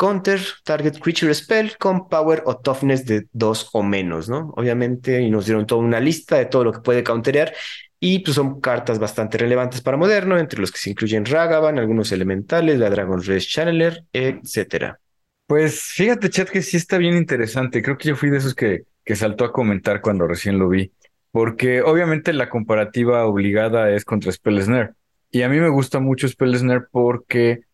[0.01, 4.51] Counter target creature spell con power o toughness de dos o menos, ¿no?
[4.57, 7.53] Obviamente, y nos dieron toda una lista de todo lo que puede counterear.
[7.99, 12.11] Y pues son cartas bastante relevantes para Moderno, entre los que se incluyen Ragavan, algunos
[12.11, 14.99] elementales, la Dragon Rage Channeler, etcétera.
[15.45, 17.83] Pues fíjate, chat, que sí está bien interesante.
[17.83, 20.91] Creo que yo fui de esos que, que saltó a comentar cuando recién lo vi.
[21.29, 24.93] Porque obviamente la comparativa obligada es contra Spell Snare.
[25.29, 27.65] Y a mí me gusta mucho Spell Snare porque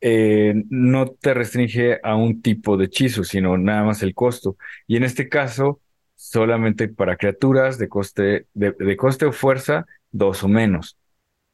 [0.00, 4.56] eh, no te restringe a un tipo de hechizo, sino nada más el costo.
[4.86, 5.80] Y en este caso,
[6.14, 10.96] solamente para criaturas de coste, de, de coste o fuerza, dos o menos.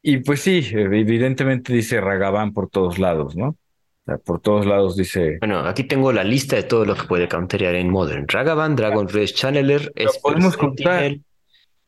[0.02, 3.48] Y pues sí, evidentemente dice Ragavan por todos lados, ¿no?
[3.50, 5.38] O sea, por todos lados dice.
[5.38, 8.26] Bueno, aquí tengo la lista de todo lo que puede counterear en Modern.
[8.26, 11.22] Ragavan, Dragon Rage Channeler, Lo podemos Sentinel,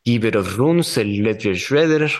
[0.05, 2.13] Giver of Runes, el Ledger Shredder,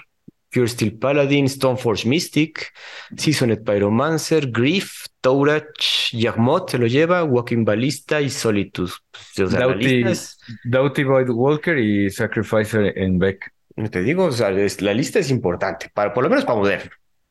[0.55, 2.72] Pure Steel Paladin, Stoneforge Mystic,
[3.16, 8.92] Seasoned Pyromancer, Grief, Taurach, Yagmoth se lo lleva, Walking Ballista y Solitude.
[8.92, 9.61] O sea,
[10.64, 13.52] Doughty, Void Walker y Sacrificer en Beck.
[13.90, 16.90] te digo, o sea, es- la lista es importante, para, por lo menos para Moderno.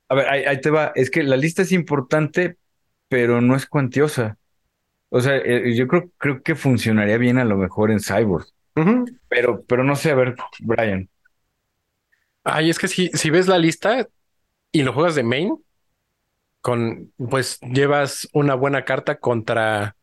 [0.09, 0.91] A ver, ahí, ahí te va.
[0.93, 2.57] Es que la lista es importante,
[3.07, 4.38] pero no es cuantiosa.
[5.09, 8.45] O sea, eh, yo creo, creo que funcionaría bien a lo mejor en Cyborg.
[9.30, 11.09] Pero, pero no sé, a ver, Brian.
[12.43, 14.07] Ay, es que si, si ves la lista
[14.71, 15.57] y lo juegas de main,
[16.61, 19.95] con pues llevas una buena carta contra,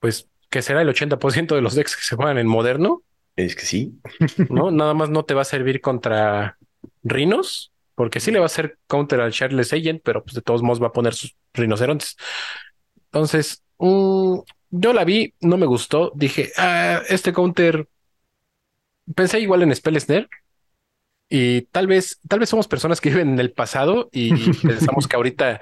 [0.00, 3.02] pues, que será el 80% de los decks que se juegan en moderno,
[3.36, 4.00] Es que sí.
[4.48, 4.70] ¿no?
[4.70, 6.58] Nada más no te va a servir contra
[7.02, 10.62] Rhinos, porque sí le va a hacer counter al Shirtless Agent, pero pues de todos
[10.62, 12.16] modos va a poner sus rinocerontes.
[13.06, 14.38] Entonces, mm,
[14.70, 16.12] yo la vi, no me gustó.
[16.14, 17.88] Dije, ah, este counter.
[19.14, 20.28] Pensé igual en Spell Snare.
[21.32, 24.32] Y tal vez, tal vez somos personas que viven en el pasado y
[24.66, 25.60] pensamos que ahorita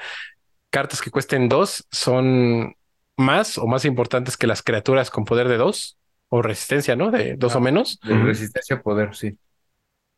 [0.70, 2.74] cartas que cuesten dos son
[3.16, 5.98] más o más importantes que las criaturas con poder de dos
[6.30, 7.10] o resistencia, ¿no?
[7.10, 8.00] De dos o menos.
[8.00, 9.38] De resistencia a poder, sí.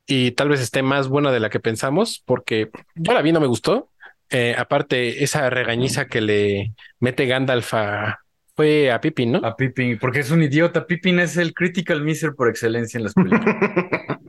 [0.06, 3.40] Y tal vez esté más buena de la que pensamos, porque yo la vi, no
[3.40, 3.90] me gustó.
[4.28, 8.20] Eh, aparte, esa regañiza que le mete Gandalf a,
[8.60, 9.38] fue a Pippin, ¿no?
[9.38, 10.86] A Pippin, porque es un idiota.
[10.86, 13.56] Pippin es el critical misser por excelencia en las películas.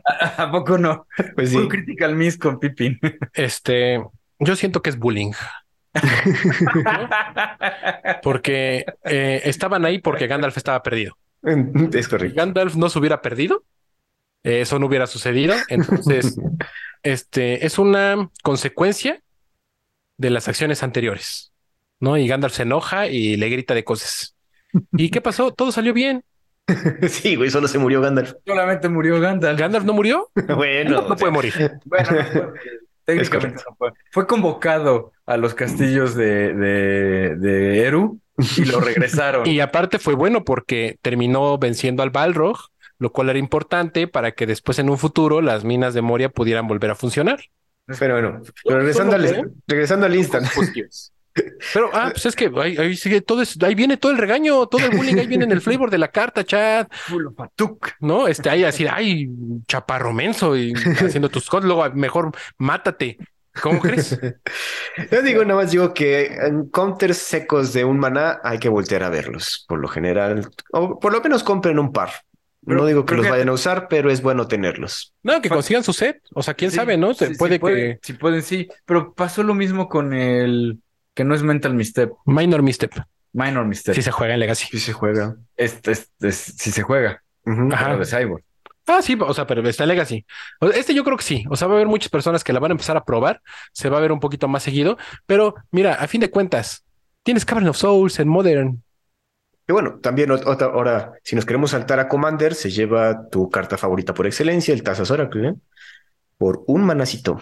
[0.06, 1.06] ¿A, a poco no?
[1.36, 1.58] Pues sí.
[1.58, 2.98] Un critical miss con Pippin.
[3.34, 4.02] Este,
[4.40, 5.34] yo siento que es bullying.
[8.24, 11.18] Porque eh, estaban ahí porque Gandalf estaba perdido.
[11.44, 12.36] Es Si correcto.
[12.38, 13.66] Gandalf no se hubiera perdido,
[14.44, 15.56] eh, eso no hubiera sucedido.
[15.68, 16.38] Entonces,
[17.04, 19.22] este es una consecuencia
[20.18, 21.51] de las acciones anteriores,
[22.02, 22.18] ¿no?
[22.18, 24.36] Y Gandalf se enoja y le grita de cosas.
[24.93, 25.52] ¿Y qué pasó?
[25.54, 26.24] Todo salió bien.
[27.10, 28.34] Sí, güey, solo se murió Gandalf.
[28.45, 29.60] Solamente murió Gandalf.
[29.60, 30.30] Gandalf no murió.
[30.56, 31.54] Bueno, no, no puede morir.
[31.86, 32.54] Bueno, no
[33.06, 33.91] técnicamente no fue.
[34.12, 38.20] Fue convocado a los castillos de, de, de Eru
[38.58, 39.47] y lo regresaron.
[39.47, 42.58] Y aparte fue bueno porque terminó venciendo al Balrog,
[42.99, 46.68] lo cual era importante para que después en un futuro las minas de Moria pudieran
[46.68, 47.39] volver a funcionar.
[47.99, 50.47] Pero bueno, pero regresando al, regresando al instant.
[51.74, 54.66] Pero, ah, pues es que ahí, ahí sigue todo, es- ahí viene todo el regaño,
[54.68, 56.92] todo el bullying, ahí viene en el flavor de la carta, chat.
[58.00, 58.28] ¿no?
[58.28, 59.30] Este, ahí así, ay,
[59.68, 63.18] chaparro menso y haciendo tus cosas, luego mejor mátate.
[63.62, 64.18] ¿Cómo crees?
[65.12, 69.04] Yo digo, nada más digo que en counters secos de un maná hay que voltear
[69.04, 72.12] a verlos, por lo general, o por lo menos compren un par.
[72.66, 75.14] Pero no digo que los que- vayan a usar, pero es bueno tenerlos.
[75.24, 77.14] No, que consigan su set, o sea, quién Sí, sabe, ¿no?
[77.14, 78.68] Se sí, sí puede que sí pueden, sí.
[78.86, 80.78] Pero pasó lo mismo con el
[81.14, 82.93] que no es Mental Misstep, Minor Misstep,
[83.34, 83.95] Minor Misstep.
[83.95, 84.68] si se juega en Legacy.
[84.72, 85.36] Sí se juega.
[85.57, 85.80] Es-
[86.20, 87.22] si se juega.
[87.45, 87.86] Ajá.
[87.86, 88.43] pero de Cyborg.
[88.88, 90.26] Ah, sí, o sea, pero está Legacy.
[90.74, 91.45] Este yo creo que sí.
[91.49, 93.41] O sea, va a haber muchas personas que la van a empezar a probar.
[93.72, 94.97] Se va a ver un poquito más seguido.
[95.26, 96.84] Pero mira, a fin de cuentas,
[97.24, 98.84] tienes Cavern of Souls en Modern.
[99.68, 103.78] Y bueno, también otra, ahora, si nos queremos saltar a Commander, se lleva tu carta
[103.78, 105.53] favorita por excelencia, el Tazas Oracle, ¿eh?
[106.38, 107.39] por un manacito.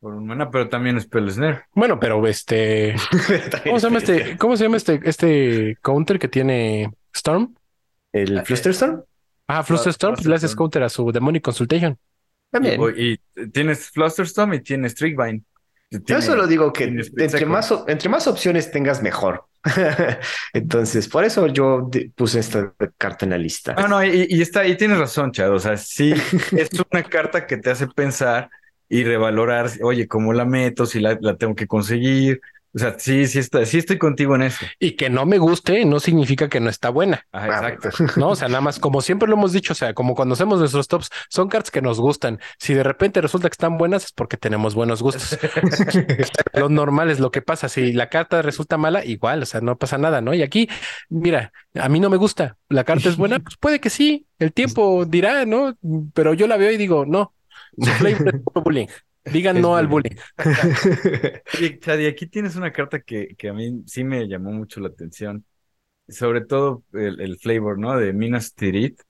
[0.00, 1.66] Por un mana, pero también es Snare.
[1.74, 2.96] Bueno, pero este,
[3.64, 4.36] ¿cómo se llama este?
[4.38, 7.54] ¿Cómo se llama este, este counter que tiene Storm?
[8.12, 9.04] ¿El Flusterstorm?
[9.46, 10.64] Ah, Fluster Storm, pues le haces Flusterstorm.
[10.64, 11.98] counter a su Demonic Consultation.
[12.50, 12.80] También.
[12.96, 15.42] Y, y tienes Flusterstorm y tienes Trickvine.
[15.90, 19.46] Yo solo digo que entre más, entre más opciones tengas, mejor.
[20.52, 23.74] Entonces, por eso yo puse esta carta en la lista.
[23.74, 25.52] No, no, y, y está, y tienes razón, Chad.
[25.52, 26.12] O sea, sí,
[26.56, 28.48] es una carta que te hace pensar
[28.90, 30.84] y revalorar, oye, ¿cómo la meto?
[30.84, 32.40] Si la, la tengo que conseguir.
[32.72, 34.64] O sea, sí, sí, está, sí estoy contigo en eso.
[34.78, 37.26] Y que no me guste no significa que no está buena.
[37.32, 37.90] Ah, exacto.
[38.20, 40.60] No, o sea, nada más como siempre lo hemos dicho, o sea, como cuando hacemos
[40.60, 42.38] nuestros tops, son cartas que nos gustan.
[42.58, 45.38] Si de repente resulta que están buenas es porque tenemos buenos gustos.
[46.54, 47.68] Lo normal es lo que pasa.
[47.68, 50.34] Si la carta resulta mala, igual, o sea, no pasa nada, ¿no?
[50.34, 50.68] Y aquí,
[51.08, 52.56] mira, a mí no me gusta.
[52.68, 54.26] La carta es buena, pues puede que sí.
[54.38, 55.76] El tiempo dirá, ¿no?
[56.14, 57.34] Pero yo la veo y digo, no.
[57.80, 58.86] Su flavor es puro bullying.
[59.24, 60.16] Digan Es no al bullying.
[61.80, 64.88] Chad, y aquí tienes una carta que, que a mí sí me llamó mucho la
[64.88, 65.44] atención.
[66.08, 67.96] Sobre todo el, el flavor, ¿no?
[67.96, 69.00] De Minas Tirith,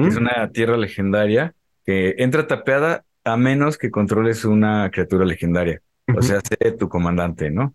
[0.00, 1.54] que es una tierra legendaria
[1.84, 5.82] que entra tapeada a menos que controles una criatura legendaria.
[6.12, 7.74] O sea, sé tu comandante, ¿no?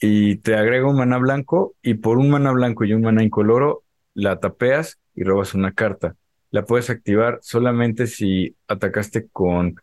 [0.00, 3.84] Y te agrega un maná blanco y por un maná blanco y un maná incoloro
[4.14, 6.16] la tapeas y robas una carta.
[6.50, 9.76] La puedes activar solamente si atacaste con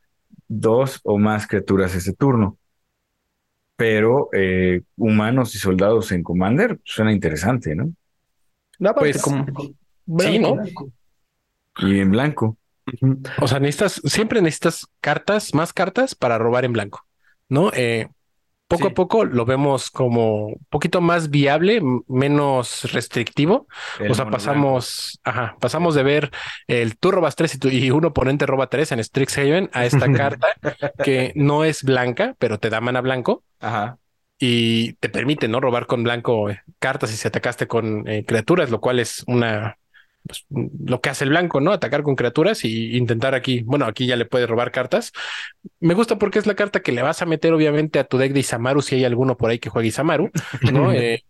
[0.47, 2.57] dos o más criaturas ese turno.
[3.75, 7.91] Pero eh, humanos y soldados en Commander suena interesante, ¿no?
[8.79, 9.45] No, Pues, como-
[10.19, 10.55] Sí, ¿no?
[11.79, 12.57] Y en blanco.
[13.41, 17.05] O sea, necesitas, siempre necesitas cartas, más cartas para robar en blanco,
[17.49, 17.71] ¿no?
[17.73, 18.07] Eh,
[18.67, 18.91] poco Sí.
[18.91, 23.67] a poco lo vemos como un poquito más viable, menos restrictivo.
[23.99, 26.31] El o sea, pasamos, ajá, pasamos de ver
[26.67, 30.11] el tú robas tres y, tu- y un oponente roba tres en Strixhaven a esta
[30.11, 30.47] carta
[31.03, 33.43] que no es blanca, pero te da mana blanco blanco.
[33.59, 33.97] Ajá.
[34.39, 35.59] y te permite, ¿no?
[35.59, 39.77] Robar con blanco eh, cartas si se atacaste con eh, criaturas, lo cual es una,
[40.27, 41.71] pues, lo que hace el blanco, ¿no?
[41.71, 45.11] Atacar con criaturas y intentar aquí, bueno, aquí ya le puedes robar cartas.
[45.79, 48.33] Me gusta porque es la carta que le vas a meter, obviamente, a tu deck
[48.33, 50.31] de Isamaru, si hay alguno por ahí que juegue Isamaru,
[50.71, 50.91] ¿no?
[50.97, 51.23] Eh,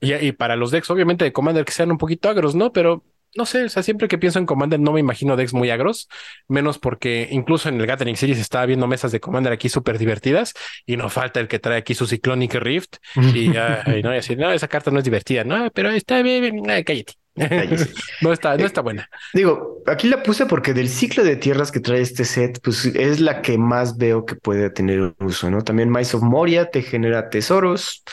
[0.00, 2.72] y, y para los decks, obviamente, de Commander que sean un poquito agros, ¿no?
[2.72, 3.04] Pero
[3.36, 6.08] no sé, o sea, siempre que pienso en Commander no me imagino decks muy agros,
[6.48, 10.54] menos porque incluso en el Gathering Series estaba viendo mesas de Commander aquí súper divertidas
[10.86, 12.96] y no falta el que trae aquí su Cyclonic Rift
[13.34, 16.62] y, ay, no, y así, no, esa carta no es divertida, no, pero está bien,
[16.70, 17.14] ay, cállate.
[18.22, 19.08] no está, no está buena.
[19.32, 23.20] Digo, aquí la puse porque del ciclo de tierras que trae este set, pues es
[23.20, 25.62] la que más veo que puede tener uso, ¿no?
[25.62, 28.04] También Mice of Moria te genera tesoros,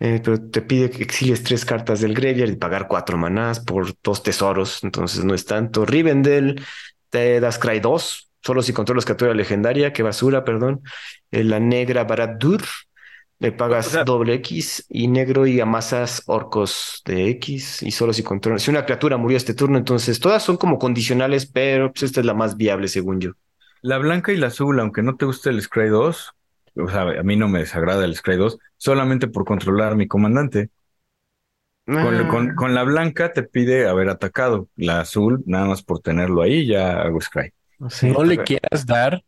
[0.00, 3.94] eh, pero te pide que exilies tres cartas del graveyard y pagar cuatro manás por
[4.02, 5.86] dos tesoros, entonces no es tanto.
[5.86, 6.60] Rivendell
[7.08, 10.82] te das Cry 2, solo si controlas criatura legendaria, que basura, perdón.
[11.30, 12.62] Eh, la negra Barad-dûr
[13.38, 18.62] le pagas doble X y negro y amasas orcos de X y solo si controlas.
[18.62, 22.26] Si una criatura murió este turno, entonces todas son como condicionales, pero pues esta es
[22.26, 23.32] la más viable según yo.
[23.82, 26.32] La blanca y la azul, aunque no te guste el Scry 2,
[26.76, 30.08] o sea, a mí no me desagrada el Scry 2, solamente por controlar a mi
[30.08, 30.70] comandante.
[31.84, 36.66] Con, con, la blanca te pide haber atacado, la azul nada más por tenerlo ahí
[36.66, 37.52] ya hago Scry.
[38.02, 39.22] no le quieras dar,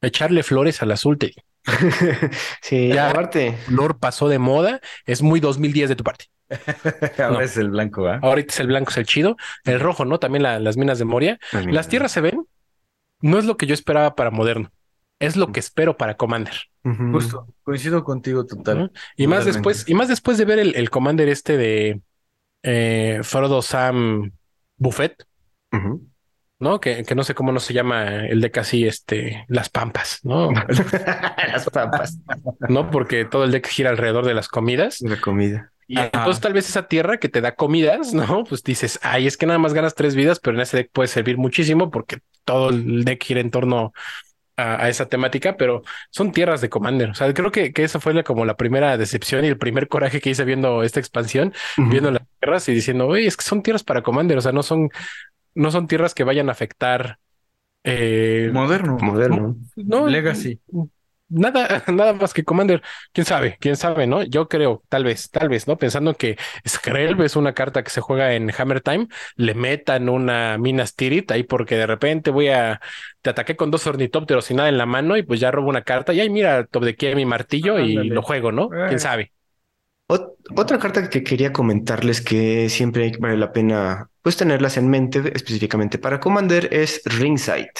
[0.00, 1.34] echarle flores al azul, te
[2.62, 3.56] sí, ya, aparte.
[3.68, 6.26] Lord pasó de moda, es muy 2010 de tu parte.
[7.18, 8.20] Ahora es el blanco, ¿ah?
[8.22, 9.36] Ahorita es el blanco, es el chido.
[9.64, 10.18] El rojo, ¿no?
[10.18, 11.38] También las minas de Moria.
[11.52, 12.46] Las, tierras se ven.
[13.20, 14.70] No es lo que yo esperaba para Moderno.
[15.18, 16.54] Es lo que espero para Commander.
[17.12, 18.92] Justo, coincido contigo total.
[19.16, 22.00] Y más después, y más después de ver el, Commander este de
[22.62, 24.32] eh, Frodo Sam
[24.76, 25.26] Buffet.
[26.58, 26.80] ¿No?
[26.80, 30.50] Que, que, no sé cómo no se llama el deck así, este, las pampas, ¿no?
[31.52, 32.18] las pampas.
[32.68, 35.00] No, porque todo el deck gira alrededor de las comidas.
[35.00, 35.72] La comida.
[35.86, 38.44] Y entonces tal vez esa tierra que te da comidas, ¿no?
[38.44, 41.08] Pues dices, ay, es que nada más ganas tres vidas, pero en ese deck puede
[41.08, 43.94] servir muchísimo porque todo el deck gira en torno
[44.58, 47.10] a, esa temática, pero son tierras de Commander.
[47.10, 49.88] O sea, creo que, que esa fue la, como la primera decepción y el primer
[49.88, 53.62] coraje que hice viendo esta expansión, viendo las tierras y diciendo, oye, es que son
[53.62, 54.90] tierras para Commander, o sea, no son
[55.54, 57.18] no son tierras que vayan a afectar.
[57.84, 58.98] Eh, moderno.
[58.98, 59.56] Moderno.
[59.76, 60.60] No, Legacy.
[61.30, 62.82] Nada, nada más que Commander.
[63.12, 64.22] Quién sabe, quién sabe, ¿no?
[64.22, 65.76] Yo creo, tal vez, tal vez, ¿no?
[65.76, 70.56] Pensando que Skrelv es una carta que se juega en Hammer Time, le metan una
[70.58, 72.80] Minas Tirith ahí porque de repente voy a.
[73.20, 75.82] Te ataqué con dos ornitópteros y nada en la mano y pues ya robo una
[75.82, 78.70] carta y ahí mira, top de mi martillo y lo juego, ¿no?
[78.70, 78.98] Quién eh.
[78.98, 79.32] sabe.
[80.06, 85.98] otra carta que quería comentarles que siempre vale la pena pues tenerlas en mente específicamente
[85.98, 87.70] para Commander es Ringsight.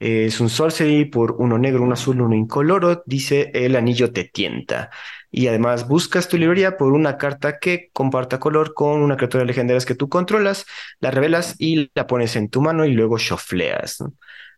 [0.00, 3.02] Es un sorcery por uno negro, uno azul, uno incoloro.
[3.06, 4.90] Dice el anillo te tienta.
[5.30, 9.84] Y además buscas tu librería por una carta que comparta color con una criatura legendaria
[9.84, 10.66] que tú controlas,
[11.00, 13.98] la revelas y la pones en tu mano y luego shuffleas.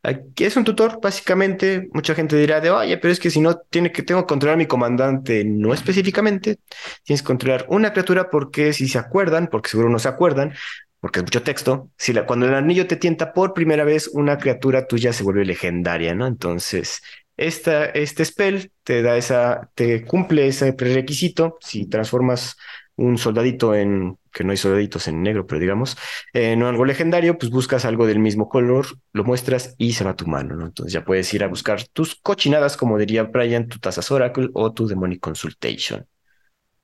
[0.03, 1.89] Aquí es un tutor, básicamente.
[1.93, 4.55] Mucha gente dirá de, oye, pero es que si no tiene que, tengo que controlar
[4.55, 6.57] a mi comandante, no específicamente.
[7.05, 10.55] Tienes que controlar una criatura porque si se acuerdan, porque seguro no se acuerdan,
[11.01, 14.39] porque es mucho texto, si la, cuando el anillo te tienta por primera vez, una
[14.39, 16.27] criatura tuya se vuelve legendaria, ¿no?
[16.27, 17.03] Entonces,
[17.37, 21.57] esta, este spell te da esa, te cumple ese prerequisito.
[21.61, 22.57] Si transformas
[22.97, 25.97] un soldadito en, que no hay soldaditos en negro, pero digamos,
[26.35, 30.17] en algo legendario, pues buscas algo del mismo color, lo muestras y se va a
[30.17, 30.67] tu mano, ¿no?
[30.67, 34.73] Entonces ya puedes ir a buscar tus cochinadas, como diría Brian, tu Tazas Oracle o
[34.73, 36.07] tu Demonic Consultation.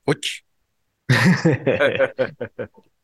[0.06, 0.16] Uy.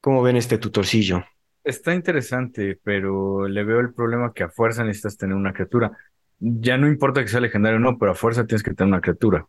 [0.00, 1.24] ¿Cómo ven este tutorcillo?
[1.62, 5.92] Está interesante, pero le veo el problema que a fuerza necesitas tener una criatura.
[6.38, 9.02] Ya no importa que sea legendario o no, pero a fuerza tienes que tener una
[9.02, 9.46] criatura.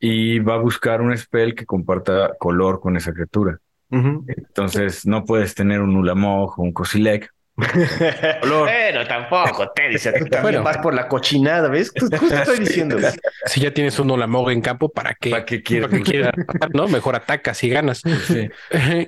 [0.00, 3.60] Y va a buscar un spell que comparta color con esa criatura.
[3.90, 10.62] Entonces no puedes tener un Ulamog o un Kozilek, Pero tampoco, te dice, tú también
[10.62, 11.92] vas por la cochinada, ¿ves?
[11.92, 12.96] ¿Tú, estoy diciendo?
[13.46, 15.30] Si ya tienes un Olamoga en campo, ¿para qué?
[15.30, 16.30] ¿Para qué quieres?
[16.74, 16.88] ¿no?
[16.88, 18.02] Mejor atacas y ganas.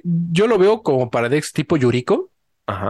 [0.02, 2.30] Yo lo veo como para decks tipo Yuriko,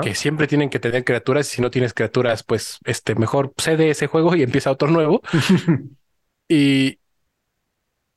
[0.02, 3.90] que siempre tienen que tener criaturas y si no tienes criaturas, pues este mejor cede
[3.90, 5.22] ese juego y empieza otro nuevo.
[6.48, 6.98] y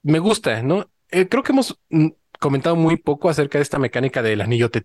[0.03, 0.89] me gusta, ¿no?
[1.09, 4.81] Eh, creo que hemos mm, comentado muy poco acerca de esta mecánica del anillo te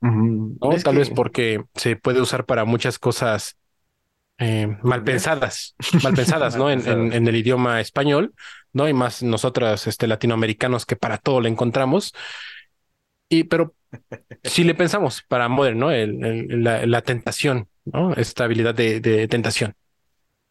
[0.00, 3.56] Tal vez porque se puede usar para muchas cosas
[4.38, 6.70] eh, mal pensadas, mal pensadas, ¿no?
[6.70, 8.34] En, el idioma español,
[8.72, 8.88] ¿no?
[8.88, 12.12] Y más nosotras, este, latinoamericanos, que para todo le encontramos.
[13.28, 13.74] Y, pero
[14.42, 15.90] si le pensamos para Modern, ¿no?
[15.90, 18.12] la, tentación, ¿no?
[18.14, 19.74] Esta habilidad de, de, tentación,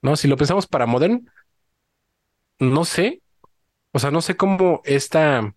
[0.01, 0.15] ¿no?
[0.15, 1.29] Si lo pensamos para Modern,
[2.59, 3.21] no sé,
[3.91, 5.53] o sea, no sé cómo esta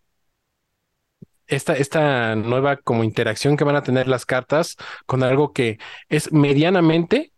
[1.48, 4.76] esta, esta nueva como interacción que van a tener las cartas
[5.06, 5.78] con algo que
[6.08, 7.32] es medianamente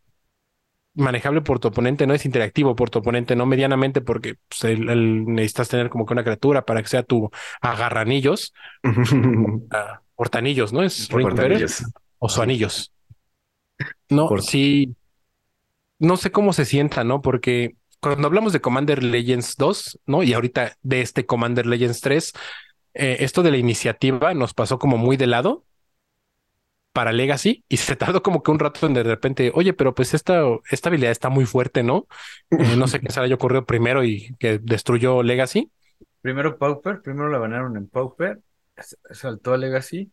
[0.94, 5.68] manejable por tu oponente, no es interactivo por tu oponente, no medianamente porque pues, necesitas
[5.68, 7.30] tener como que una criatura para que sea tu
[7.60, 8.52] agarranillos.
[9.70, 10.82] Ah, portanillos, ¿no?
[10.82, 11.84] Es Portanillos.
[12.18, 12.92] o su anillos.
[14.08, 14.94] No, Por- sí.
[15.98, 17.20] No sé cómo se sienta, ¿no?
[17.22, 20.22] Porque cuando hablamos de Commander Legends 2, ¿no?
[20.22, 22.32] Y ahorita de este Commander Legends 3,
[22.94, 25.64] eh, esto de la iniciativa nos pasó como muy de lado
[26.92, 30.12] para Legacy y se tardó como que un rato en de repente, oye, pero pues
[30.12, 32.06] esta, esta habilidad está muy fuerte, ¿no?
[32.50, 35.70] Eh, no sé qué se le haya ocurrido primero y que destruyó Legacy.
[36.20, 38.40] Primero Pauper, primero la banaron en Pauper,
[39.10, 40.10] saltó a Legacy,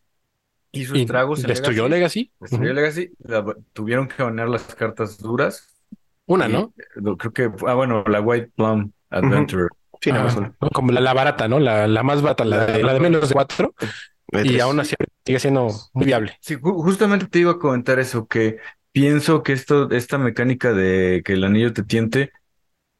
[0.72, 2.32] hizo Y estragos en destruyó Legacy, Legacy.
[2.40, 2.72] destruyó.
[2.72, 5.74] Legacy, la- tuvieron que banear las cartas duras.
[6.26, 6.72] Una, y- ¿no?
[6.96, 9.68] lo- Creo que, ah, bueno, la White Plum Adventure.
[10.12, 10.54] Más Ajá, una.
[10.60, 10.70] ¿no?
[10.70, 11.58] Como la, la barata, ¿no?
[11.60, 13.74] La, la más barata, la de, la de menos de cuatro.
[14.32, 14.94] De Y aún así
[15.24, 16.38] sigue siendo muy viable.
[16.40, 18.58] Sí, ju- justamente te iba a comentar eso, que
[18.92, 22.32] pienso que esto, esta mecánica de que el anillo te tiente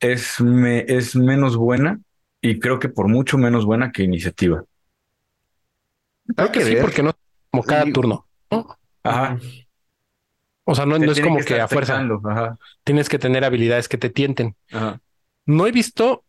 [0.00, 2.00] es, me, es menos buena
[2.42, 4.64] y creo que por mucho menos buena que iniciativa.
[6.36, 6.80] Hay que sí, ver.
[6.80, 7.12] porque no
[7.50, 7.92] como cada Sí.
[7.92, 8.26] turno.
[8.50, 8.78] ¿no?
[9.04, 9.38] Ajá.
[10.64, 11.94] O sea, no, no es como que, a fuerza
[12.24, 14.54] Ajá, tienes que tener habilidades que te tienten.
[14.72, 15.00] ajá.
[15.46, 16.24] No he visto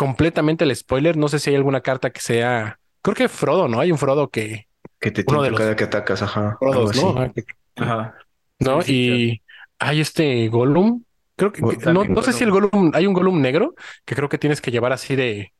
[0.00, 1.18] completamente el spoiler.
[1.18, 2.80] No sé si hay alguna carta que sea.
[3.02, 3.80] Creo que Frodo, ¿no?
[3.80, 4.66] Hay un Frodo que.
[4.98, 6.56] Que te Uno de los- cada que atacas, ajá.
[6.58, 7.20] Frodos, ¿no?
[7.20, 7.44] así.
[7.76, 8.14] Ajá.
[8.60, 8.80] ¿no?
[8.80, 9.42] Sí, sí, y
[9.78, 11.04] hay este Gollum.
[11.36, 11.60] Creo que,
[11.92, 13.74] no, no sé si el Gollum, hay un Gollum negro
[14.06, 15.52] que creo que tienes que llevar así de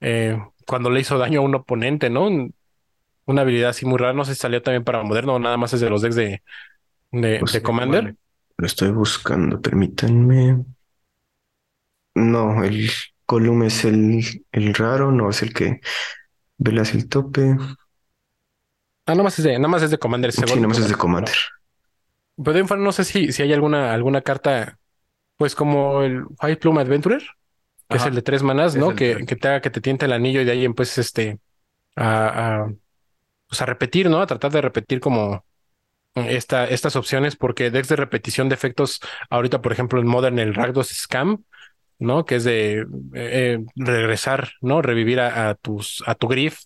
[0.00, 2.26] eh, cuando le hizo daño a un oponente, ¿no?
[2.28, 2.54] Un-
[3.26, 4.12] Una habilidad así muy rara.
[4.12, 6.42] No sé si salió también para moderno o nada más es de los decks de,
[7.10, 8.14] de, Pues de Commander.
[8.56, 10.64] Lo estoy buscando, permítanme.
[12.14, 12.90] No, el
[13.28, 15.82] Column es el, el raro, no es el que
[16.56, 17.56] velas el tope.
[19.04, 20.32] Ah, nada más es de, nada más es de Commander.
[20.32, 20.56] Sí, Gollum.
[20.56, 21.34] nada más es de Commander.
[22.42, 24.78] Pero de no sé si, si hay alguna, alguna carta,
[25.36, 27.22] pues como el White Plume Adventurer,
[27.88, 28.94] que es el de tres manas, Es ¿no?
[28.94, 31.38] Que, que te haga que te tiente el anillo y de ahí pues este
[31.96, 32.72] a, a,
[33.48, 34.20] pues a repetir, ¿no?
[34.22, 35.44] A tratar de repetir como
[36.14, 39.00] esta, estas opciones, porque decks de repetición de efectos,
[39.30, 41.44] ahorita, por ejemplo, en Modern, el Rakdos Scam,
[41.98, 42.24] ¿no?
[42.24, 42.84] Que es de eh,
[43.14, 44.82] eh, regresar, ¿no?
[44.82, 46.64] Revivir a, a tus, a tu Griff,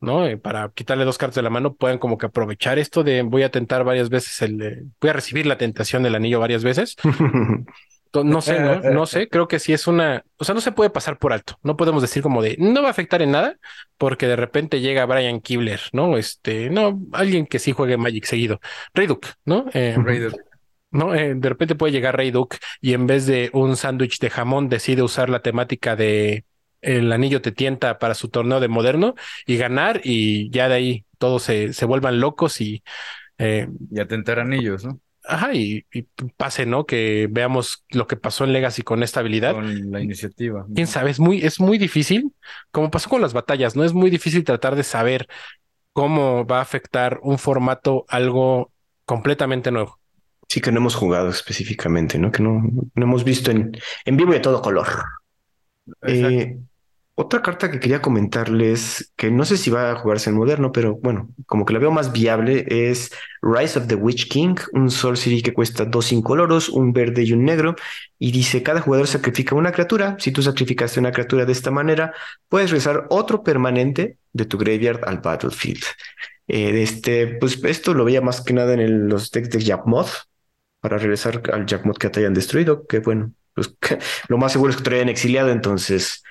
[0.00, 0.26] ¿no?
[0.26, 3.42] Eh, para quitarle dos cartas de la mano, pueden como que aprovechar esto de voy
[3.42, 6.96] a tentar varias veces el, eh, voy a recibir la tentación del anillo varias veces.
[8.12, 10.90] No sé, no, no sé, creo que sí es una, o sea, no se puede
[10.90, 11.60] pasar por alto.
[11.62, 13.56] No podemos decir como de no va a afectar en nada,
[13.98, 16.16] porque de repente llega Brian Kibler, ¿no?
[16.18, 18.60] Este, no, alguien que sí juegue Magic seguido.
[18.94, 19.66] Rey Duke, ¿no?
[19.74, 20.32] Eh, Raider.
[20.90, 21.14] ¿No?
[21.14, 24.68] Eh, de repente puede llegar Rey Duke y en vez de un sándwich de jamón
[24.68, 26.44] decide usar la temática de
[26.80, 29.14] el anillo te tienta para su torneo de moderno
[29.46, 32.82] y ganar y ya de ahí todos se, se vuelvan locos y
[33.38, 35.00] eh, Y atentar anillos, ¿no?
[35.24, 36.02] ajá y, y
[36.36, 36.86] pase, ¿no?
[36.86, 39.52] Que veamos lo que pasó en Legacy con esta habilidad.
[39.54, 40.66] Con la iniciativa.
[40.74, 42.32] Quién sabe, es muy, es muy difícil,
[42.70, 43.84] como pasó con las batallas, ¿no?
[43.84, 45.28] Es muy difícil tratar de saber
[45.92, 48.72] cómo va a afectar un formato algo
[49.04, 49.99] completamente nuevo.
[50.50, 52.32] Sí, que no hemos jugado específicamente, ¿no?
[52.32, 52.60] Que no,
[52.94, 53.72] no hemos visto en,
[54.04, 54.88] en vivo y de todo color.
[56.04, 56.58] Eh,
[57.14, 60.96] otra carta que quería comentarles, que no sé si va a jugarse en moderno, pero
[60.96, 65.42] bueno, como que la veo más viable, es Rise of the Witch King, un sorcery
[65.42, 67.76] que cuesta dos incoloros, un verde y un negro,
[68.18, 70.16] y dice, cada jugador sacrifica una criatura.
[70.18, 72.14] Si tú sacrificaste una criatura de esta manera,
[72.48, 75.82] puedes regresar otro permanente de tu graveyard al battlefield.
[76.48, 80.10] Eh, este, pues esto lo veía más que nada en el- los decks de Yakmoth,
[80.80, 83.76] para regresar al Yakmoth que te hayan destruido, que bueno, pues
[84.28, 86.22] lo más seguro es que te hayan exiliado, entonces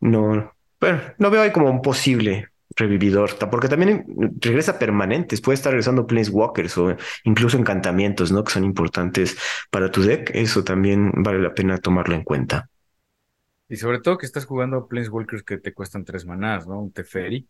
[0.00, 4.06] no, bueno, no veo ahí como un posible revividor, porque también
[4.40, 8.44] regresa permanentes, puede estar regresando Planeswalkers o incluso encantamientos, ¿no?
[8.44, 9.36] Que son importantes
[9.70, 12.68] para tu deck, eso también vale la pena tomarlo en cuenta.
[13.68, 16.80] Y sobre todo que estás jugando Planeswalkers que te cuestan tres manás, ¿no?
[16.80, 17.46] Un Teferi.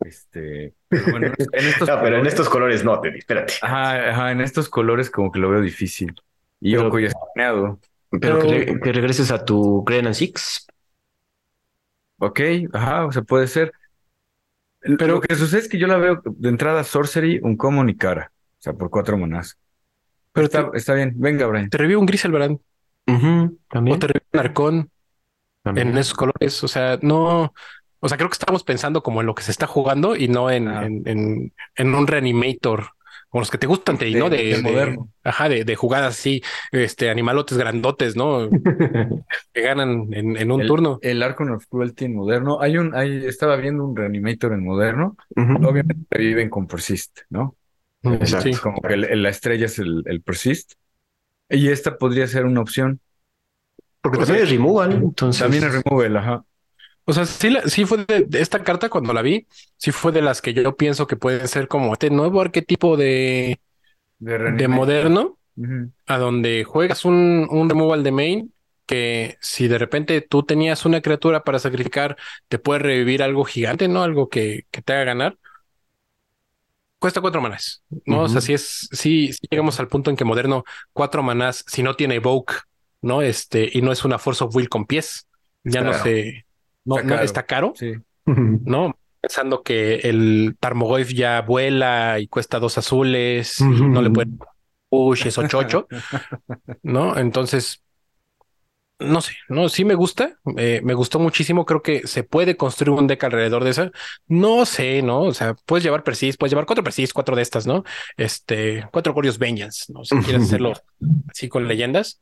[0.00, 1.34] Este, pero bueno, en
[1.66, 3.54] estos No, pero en colores- estos colores no, Teddy, espérate.
[3.62, 6.14] Ajá, ajá, en estos colores como que lo veo difícil.
[6.60, 7.20] Y Yoko ya está.
[7.34, 7.78] Pero,
[8.10, 10.66] que, Pero- re- que regreses a tu Grenan and Six.
[12.18, 12.40] Ok,
[12.72, 13.72] ajá, o sea, puede ser.
[14.80, 17.96] Pero lo que sucede es que yo la veo de entrada Sorcery, un common y
[17.96, 18.32] cara.
[18.58, 19.56] O sea, por cuatro manás.
[20.32, 21.68] Pero Está, te, está bien, venga, Brian.
[21.68, 22.58] te revive un Griselbrand
[23.06, 23.98] Ujú, o también.
[23.98, 24.90] te revive un Arcón
[25.62, 25.88] también.
[25.88, 26.62] en esos colores.
[26.64, 27.52] O sea, no,
[28.02, 30.50] o sea, creo que estamos pensando como en lo que se está jugando y no
[30.50, 30.84] en, Ah.
[30.86, 32.88] en, en, en un reanimator.
[33.30, 34.28] Con los que te gustan, De- ¿no?
[34.28, 35.08] De, de de- moderno.
[35.24, 38.50] ajá, de, de jugadas así, este, animalotes grandotes, ¿no?
[39.54, 40.98] Que ganan en, en un el, turno.
[41.00, 42.60] El Archon of Cruelty en moderno.
[42.60, 45.16] Hay un, hay, estaba viendo un Reanimator en moderno.
[45.34, 47.56] Obviamente viven con Persist, ¿no?
[48.02, 48.52] Exacto.
[48.52, 48.58] Sí.
[48.60, 50.72] Como que el- la estrella es el, el Persist.
[51.48, 53.00] Y esta podría ser una opción.
[54.02, 55.40] Porque también es removal, entonces.
[55.42, 56.44] También es Removal, ajá.
[57.04, 59.46] O sea, sí, la- sí fue de, de esta carta cuando la vi,
[59.76, 63.60] sí fue de las que yo pienso que pueden ser como este nuevo arquetipo de,
[64.44, 65.38] De moderno,
[66.06, 68.54] a donde juegas un, un removal de main,
[68.86, 72.16] que si de repente tú tenías una criatura para sacrificar,
[72.48, 74.02] te puede revivir algo gigante, ¿no?
[74.04, 75.38] Algo que, que te haga ganar.
[76.98, 78.20] Cuesta cuatro manás, ¿no?
[78.22, 81.82] O sea, si es, sí, sí llegamos al punto en que moderno, cuatro manás, si
[81.82, 82.54] no tiene evoke,
[83.00, 83.22] ¿no?
[83.22, 85.26] Este, y no es una force of will con pies,
[85.64, 86.46] ya no se,
[86.84, 87.24] no, Está no caro.
[87.24, 87.72] está caro.
[87.76, 87.94] Sí.
[88.26, 88.96] ¿no?
[89.20, 94.30] Pensando que el Tarmogoyf ya vuela y cuesta dos azules y no le puede
[94.88, 95.86] push, es ocho,
[96.82, 97.16] ¿no?
[97.16, 97.82] Entonces,
[98.98, 102.98] no sé, no, sí me gusta, eh, me gustó muchísimo, creo que se puede construir
[102.98, 103.90] un deck alrededor de esa.
[104.26, 105.22] No sé, ¿no?
[105.22, 107.84] O sea, puedes llevar Persis, puedes llevar cuatro Persis, cuatro de estas, ¿no?
[108.16, 110.04] Este, cuatro Corios Vengeance, ¿no?
[110.04, 110.72] Si quieres hacerlo
[111.30, 112.20] así con leyendas.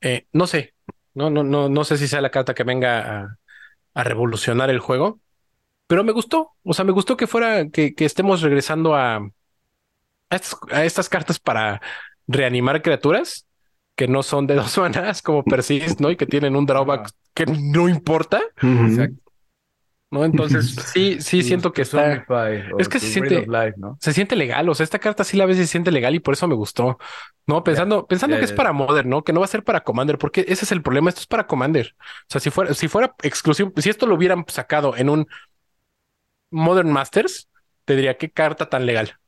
[0.00, 0.74] Eh, no sé,
[1.14, 3.36] no, no, no, no sé si sea la carta que venga a,
[3.96, 5.20] a revolucionar el juego,
[5.86, 6.52] pero me gustó.
[6.62, 11.08] O sea, me gustó que fuera, que, que estemos regresando a, a, estas, a estas
[11.08, 11.80] cartas para
[12.26, 13.46] reanimar criaturas
[13.94, 16.10] que no son de dos manas como Persist, ¿no?
[16.10, 19.25] Y que tienen un drawback que no importa, Exacto.
[20.10, 20.24] ¿No?
[20.24, 22.26] Entonces, sí, sí siento que está.
[22.78, 23.96] Es que se siente- Life, ¿no?
[24.00, 26.20] Se siente legal, o sea, esta carta sí la ves y se siente legal y
[26.20, 26.98] por eso me gustó.
[27.46, 29.22] No, pensando, pensando que es para Modern, ¿no?
[29.22, 31.10] Que no va a ser para Commander, porque ese es el problema.
[31.10, 31.94] Esto es para Commander.
[32.00, 35.26] O sea, si fuera, si fuera exclusivo, si esto lo hubieran sacado en un
[36.50, 37.48] Modern Masters,
[37.84, 39.18] te diría qué carta tan legal,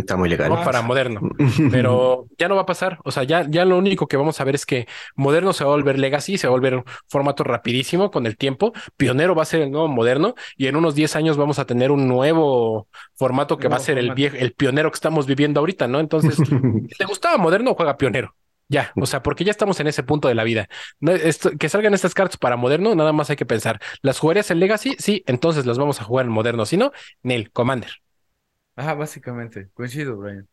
[0.00, 0.48] Está muy legal.
[0.50, 0.62] ¿no?
[0.64, 1.20] Para Moderno.
[1.70, 2.98] Pero ya no va a pasar.
[3.04, 4.86] O sea, ya, ya lo único que vamos a ver es que
[5.16, 8.36] Moderno se va a volver Legacy, se va a volver un formato rapidísimo con el
[8.36, 8.72] tiempo.
[8.96, 11.90] Pionero va a ser el nuevo Moderno y en unos 10 años vamos a tener
[11.90, 15.86] un nuevo formato que va a ser el viejo, el pionero que estamos viviendo ahorita,
[15.88, 16.00] ¿no?
[16.00, 16.36] Entonces,
[16.88, 18.34] si te gustaba Moderno, juega Pionero.
[18.68, 20.68] Ya, o sea, porque ya estamos en ese punto de la vida.
[21.00, 23.80] No, esto- que salgan estas cartas para Moderno, nada más hay que pensar.
[24.00, 24.94] ¿Las jugarías en Legacy?
[24.98, 26.64] Sí, entonces las vamos a jugar en Moderno.
[26.66, 26.92] Si no,
[27.24, 27.90] Nel, Commander.
[28.80, 29.70] Ajá, básicamente.
[29.74, 30.48] Coincido, Brian.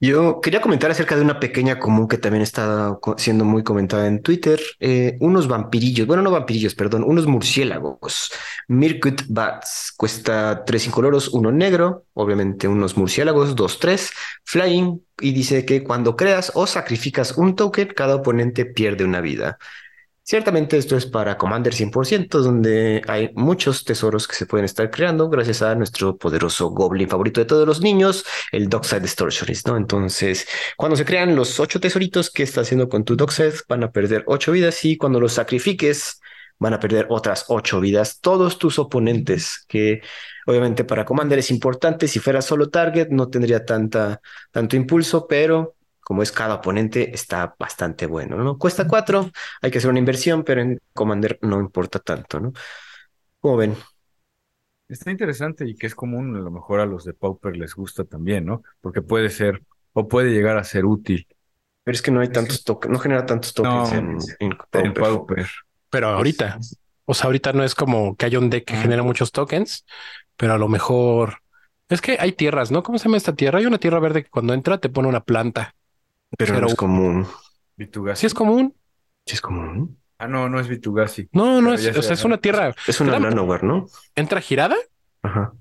[0.00, 4.20] Yo quería comentar acerca de una pequeña común que también está siendo muy comentada en
[4.20, 4.60] Twitter.
[4.80, 8.32] Eh, unos vampirillos, bueno, no vampirillos, perdón, unos murciélagos.
[8.66, 14.10] Mirkut Bats cuesta tres incoloros, uno negro, obviamente unos murciélagos, dos, tres,
[14.44, 19.56] flying, y dice que cuando creas o sacrificas un token, cada oponente pierde una vida.
[20.32, 25.28] Ciertamente esto es para Commander 100%, donde hay muchos tesoros que se pueden estar creando
[25.28, 29.76] gracias a nuestro poderoso Goblin favorito de todos los niños, el Dockside Distortionist, ¿no?
[29.76, 33.92] Entonces, cuando se crean los ocho tesoritos que estás haciendo con tu Dockside, van a
[33.92, 36.18] perder ocho vidas y cuando los sacrifiques,
[36.58, 38.20] van a perder otras ocho vidas.
[38.22, 40.00] Todos tus oponentes, que
[40.46, 45.74] obviamente para Commander es importante, si fuera solo target no tendría tanta, tanto impulso, pero
[46.02, 48.58] como es cada oponente, está bastante bueno, ¿no?
[48.58, 49.30] Cuesta cuatro,
[49.62, 52.52] hay que hacer una inversión, pero en Commander no importa tanto, ¿no?
[53.40, 53.76] Como ven,
[54.88, 58.04] Está interesante y que es común, a lo mejor a los de Pauper les gusta
[58.04, 58.62] también, ¿no?
[58.80, 59.62] Porque puede ser,
[59.94, 61.26] o puede llegar a ser útil
[61.84, 64.92] pero es que no hay tantos tokens, no genera tantos tokens No, en, en en
[64.96, 65.48] Pauper.
[65.90, 66.58] Pero ahorita,
[67.04, 69.84] o sea, ahorita no es como que haya un deck que genera muchos tokens,
[70.36, 71.38] pero a lo mejor
[71.88, 72.82] es que hay tierras, ¿no?
[72.82, 73.58] ¿Cómo se llama esta tierra?
[73.58, 75.74] Hay una tierra verde que cuando entra te pone una planta.
[76.36, 77.26] Pero no es común.
[77.76, 78.20] Vitugasi.
[78.20, 78.74] Sí es común.
[79.26, 79.98] Sí es común.
[80.18, 81.28] Ah, no, no es Vitugasi.
[81.32, 83.86] No, no Pero es, o sea, es una tierra, Es una nanoware, ¿no?
[84.14, 84.76] entra girada
[85.22, 85.52] Ajá.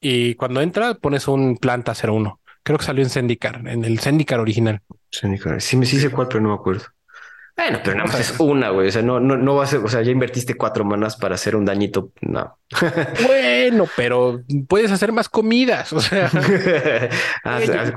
[0.00, 2.40] y cuando entra pones un planta 01.
[2.62, 4.80] Creo que salió en Zendikar, en el Zendikar original.
[5.10, 5.26] Sí,
[5.58, 6.84] sí me sí sé cuál, pero no me acuerdo.
[7.56, 8.88] Bueno, pero nada más es una, güey.
[8.88, 11.34] O sea, no, no, no va a ser, o sea, ya invertiste cuatro manas para
[11.34, 12.12] hacer un dañito.
[12.22, 12.58] No.
[13.26, 16.30] Bueno, pero puedes hacer más comidas, o sea.
[16.32, 17.96] Oye, haz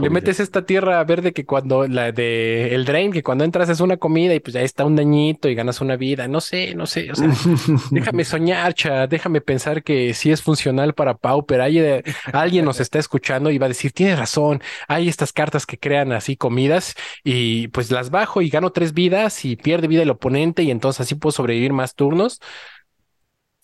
[0.00, 3.68] le, metes, le esta tierra verde que cuando la de el drain, que cuando entras
[3.68, 6.28] es una comida y pues ya está un dañito y ganas una vida.
[6.28, 7.10] No sé, no sé.
[7.10, 7.28] O sea,
[7.90, 11.60] déjame soñar, cha, déjame pensar que sí es funcional para Pauper.
[11.60, 12.02] Hay, eh,
[12.32, 14.62] alguien nos está escuchando y va a decir, tienes razón.
[14.88, 16.94] Hay estas cartas que crean así comidas
[17.24, 21.00] y pues las bajo y gano tres vidas y pierde vida el oponente y entonces
[21.00, 22.40] así puedo sobrevivir más turnos.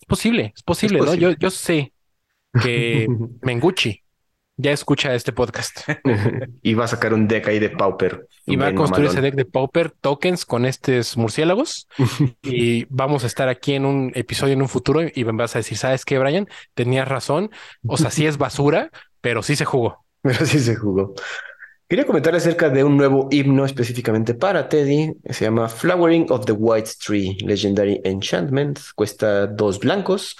[0.09, 1.05] Es posible, es posible, ¿no?
[1.05, 1.31] posible.
[1.33, 1.93] Yo, yo sé
[2.63, 3.07] que
[3.43, 4.01] Menguchi
[4.57, 5.87] ya escucha este podcast
[6.63, 8.27] y va a sacar un deck ahí de Pauper.
[8.47, 11.87] y va a construir ese deck de Pauper tokens con estos murciélagos
[12.41, 15.59] y vamos a estar aquí en un episodio en un futuro y me vas a
[15.59, 16.49] decir, ¿sabes qué, Brian?
[16.73, 17.51] Tenías razón.
[17.85, 18.89] O sea, sí es basura,
[19.21, 20.03] pero sí se jugó.
[20.23, 21.13] Pero sí se jugó.
[21.89, 25.11] Quería comentar acerca de un nuevo himno específicamente para Teddy.
[25.27, 28.77] Se llama Flowering of the White Tree Legendary Enchantment.
[28.93, 30.37] Cuesta dos blancos.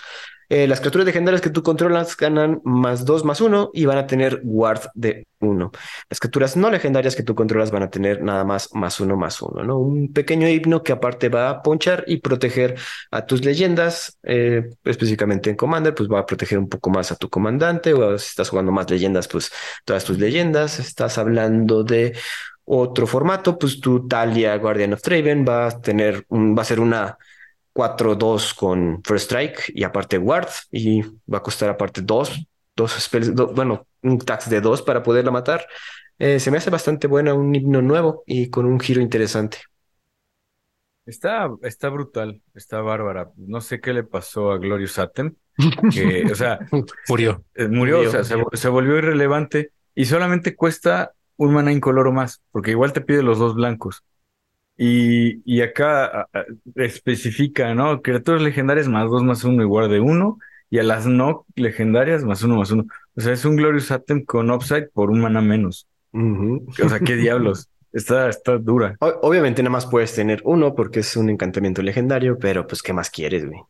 [0.49, 4.07] Eh, las criaturas legendarias que tú controlas ganan más 2 más 1 y van a
[4.07, 5.71] tener guard de 1.
[6.09, 9.39] Las criaturas no legendarias que tú controlas van a tener nada más más 1 más
[9.43, 9.77] 1, ¿no?
[9.77, 12.75] Un pequeño himno que aparte va a ponchar y proteger
[13.11, 17.15] a tus leyendas, eh, específicamente en Commander, pues va a proteger un poco más a
[17.15, 19.51] tu comandante o si estás jugando más leyendas, pues
[19.85, 20.79] todas tus leyendas.
[20.79, 22.15] Estás hablando de
[22.65, 27.17] otro formato, pues tu Talia Guardian of Traven va a tener va a ser una
[27.79, 31.01] 4-2 con First Strike y aparte Ward y
[31.31, 32.45] va a costar aparte 2,
[32.75, 35.65] dos spells, bueno, un tax de 2 para poderla matar.
[36.17, 39.59] Eh, se me hace bastante buena, un himno nuevo y con un giro interesante.
[41.05, 43.31] Está, está brutal, está bárbara.
[43.37, 45.35] No sé qué le pasó a Glorious Atem,
[45.93, 46.59] que, o sea,
[47.07, 47.45] murió.
[47.55, 52.41] Eh, murió, o sea, se, se, volvió irrelevante y solamente cuesta un mana incoloro más,
[52.51, 54.03] porque igual te pide los dos blancos.
[54.81, 56.29] Y, y acá
[56.75, 58.01] especifica, ¿no?
[58.01, 60.39] Criaturas legendarias más dos más uno igual de uno.
[60.69, 62.85] Y a las no legendarias más uno más uno.
[63.13, 65.85] O sea, es un Glorious Atem con upside por un mana menos.
[66.13, 67.67] O sea, qué diablos.
[67.91, 68.95] Está, está dura.
[68.99, 73.09] obviamente nada más puedes tener uno porque es un encantamiento legendario, pero pues ¿qué más
[73.09, 73.61] quieres, güey?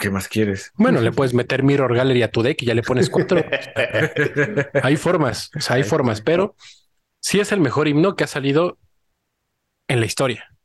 [0.00, 0.72] ¿Qué más quieres?
[0.74, 3.40] Bueno, le puedes meter Mirror Gallery a tu deck y ya le pones cuatro.
[4.82, 6.56] hay formas, o sea, hay formas, pero
[7.20, 8.78] sí es el mejor himno que ha salido
[9.86, 10.57] en la historia.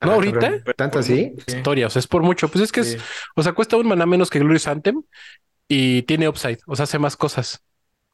[0.00, 0.62] No, ahorita.
[0.76, 1.34] ¿Tanto así?
[1.46, 2.48] Historia, o sea, es por mucho.
[2.48, 2.98] Pues es que es,
[3.34, 5.02] o sea, cuesta un maná menos que Glorious Anthem
[5.68, 7.62] y tiene upside, o sea, hace más cosas.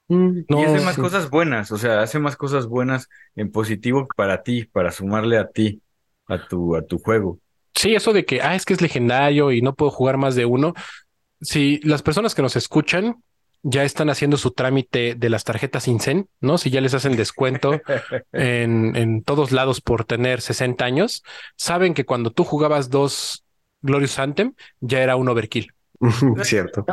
[0.08, 4.42] Mm, y hace más cosas buenas, o sea, hace más cosas buenas en positivo para
[4.42, 5.80] ti, para sumarle a ti,
[6.26, 7.38] a tu, a tu juego.
[7.74, 10.44] Sí, eso de que, ah, es que es legendario y no puedo jugar más de
[10.44, 10.74] uno.
[11.40, 13.16] Si las personas que nos escuchan
[13.62, 16.58] ya están haciendo su trámite de las tarjetas INSEN, ¿no?
[16.58, 17.80] Si ya les hacen descuento
[18.32, 21.22] en, en, todos lados por tener 60 años,
[21.56, 23.44] saben que cuando tú jugabas dos
[23.80, 25.72] Glorious Anthem, ya era un overkill.
[26.42, 26.84] Cierto.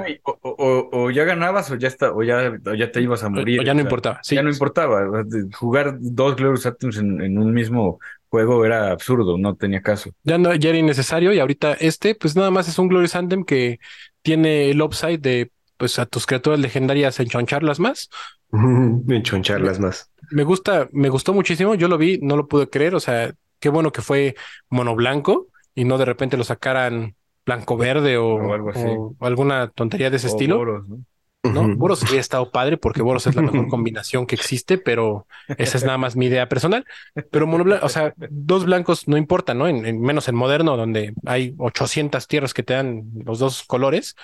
[0.42, 3.60] O, ya ganabas o ya está, o ya, ya te ibas a morir.
[3.60, 4.22] O ya no importaba.
[4.24, 5.24] Ya no importaba.
[5.56, 10.12] Jugar dos Glorious Anthems en, en, un mismo juego era absurdo, no tenía caso.
[10.24, 11.34] Ya no, ya era innecesario.
[11.34, 13.80] Y ahorita este, pues nada más es un Glorious Anthem que
[14.22, 18.10] tiene el upside de pues a tus criaturas legendarias enchoncharlas más.
[18.52, 20.12] enchoncharlas más.
[20.30, 21.74] Me gusta, me gustó muchísimo.
[21.74, 22.94] Yo lo vi, no lo pude creer.
[22.96, 24.36] O sea, qué bueno que fue
[24.70, 27.16] mono blanco y no de repente lo sacaran
[27.46, 28.86] blanco verde o, algo así.
[28.86, 30.58] o alguna tontería de ese estilo.
[30.58, 31.00] Boros, ¿no?
[31.44, 31.76] ¿no?
[31.78, 35.86] Boros habría estado padre porque Boros es la mejor combinación que existe, pero esa es
[35.86, 36.86] nada más mi idea personal.
[37.32, 39.66] Pero mono blanco, o sea, dos blancos no importa, ¿no?
[39.66, 44.18] En, menos en moderno, donde hay 800 tierras que te dan los dos colores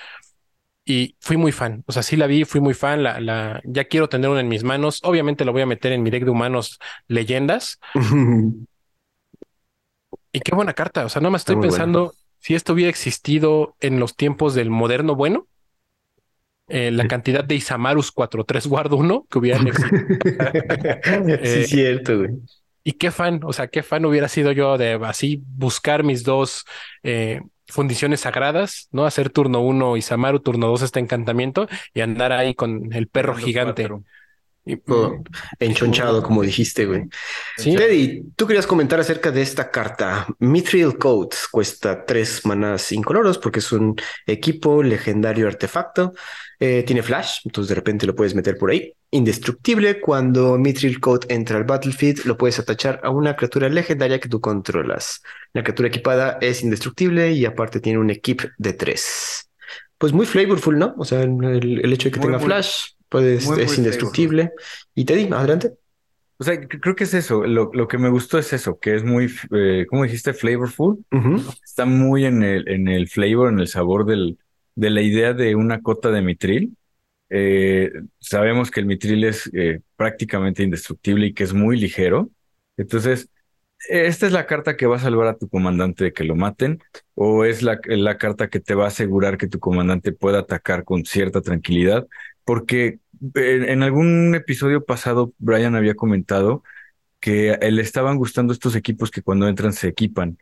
[0.85, 1.83] y fui muy fan.
[1.87, 3.01] O sea, sí la vi, fui muy fan.
[3.01, 5.01] La, la, ya quiero tener una en mis manos.
[5.03, 7.79] Obviamente lo voy a meter en mi deck de humanos leyendas.
[10.31, 11.03] y qué buena carta.
[11.05, 15.15] O sea, no me estoy pensando si esto hubiera existido en los tiempos del moderno
[15.15, 15.47] bueno.
[16.67, 20.05] Eh, la cantidad de Isamarus 4-3 guardo 1 que hubieran existido.
[21.43, 22.31] sí, eh, cierto, güey.
[22.83, 26.65] Y qué fan, o sea, qué fan hubiera sido yo de así buscar mis dos
[27.01, 29.05] eh, fundiciones sagradas, ¿no?
[29.05, 33.35] Hacer turno uno y Samaru, turno dos este encantamiento y andar ahí con el perro
[33.35, 33.89] gigante.
[35.59, 37.03] Enchonchado, como dijiste, güey.
[37.57, 37.75] Sí.
[37.75, 40.25] Teddy, tú querías comentar acerca de esta carta.
[40.39, 46.13] Mithril Code cuesta tres manas incoloros porque es un equipo legendario artefacto.
[46.59, 48.93] Eh, tiene flash, entonces de repente lo puedes meter por ahí.
[49.11, 54.29] Indestructible, cuando Mithril Code entra al battlefield, lo puedes atachar a una criatura legendaria que
[54.29, 55.21] tú controlas.
[55.53, 59.49] La criatura equipada es indestructible y aparte tiene un equip de tres.
[59.97, 60.95] Pues muy flavorful, ¿no?
[60.97, 62.87] O sea, el, hecho de que tenga flash
[63.21, 64.51] pues, es indestructible.
[64.93, 65.73] Y te digo, adelante.
[66.37, 67.45] O sea, creo que es eso.
[67.45, 70.33] Lo, lo, que me gustó es eso, que es muy, eh, ¿cómo dijiste?
[70.33, 71.05] Flavorful.
[71.63, 74.37] Está muy en el, en el flavor, en el sabor del,
[74.75, 76.75] de la idea de una cota de mitril.
[77.29, 82.29] Eh, sabemos que el mitril es eh, prácticamente indestructible y que es muy ligero.
[82.75, 83.29] Entonces,
[83.89, 86.81] esta es la carta que va a salvar a tu comandante de que lo maten,
[87.13, 90.83] o es la, la carta que te va a asegurar que tu comandante pueda atacar
[90.83, 92.07] con cierta tranquilidad,
[92.43, 92.99] porque
[93.35, 96.63] en, algún episodio pasado Brian había comentado
[97.19, 100.37] que le estaban gustando estos equipos que cuando entran se equipan,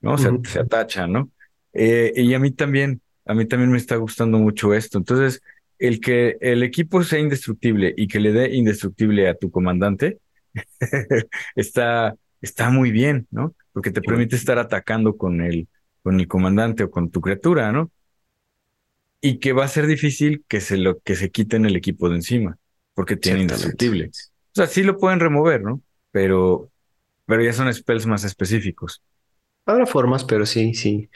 [0.00, 0.12] ¿no?
[0.12, 1.30] O sea, se atachan, ¿no?
[1.72, 4.98] Eh, y a mí también, a mí también me está gustando mucho esto.
[4.98, 5.42] Entonces,
[5.78, 10.18] el que el equipo sea indestructible y que le dé indestructible a tu comandante,
[11.56, 13.54] está, está muy bien, ¿no?
[13.72, 15.68] Porque te permite estar atacando con el,
[16.02, 17.90] con el comandante o con tu criatura, ¿no?
[19.20, 22.16] Y que va a ser difícil que se lo que se quiten el equipo de
[22.16, 22.56] encima,
[22.94, 24.10] porque tiene indestructible.
[24.10, 25.80] O sea, sí lo pueden remover, ¿no?
[26.10, 26.70] Pero,
[27.26, 29.02] pero ya son spells más específicos.
[29.66, 31.10] habrá formas, pero sí, sí.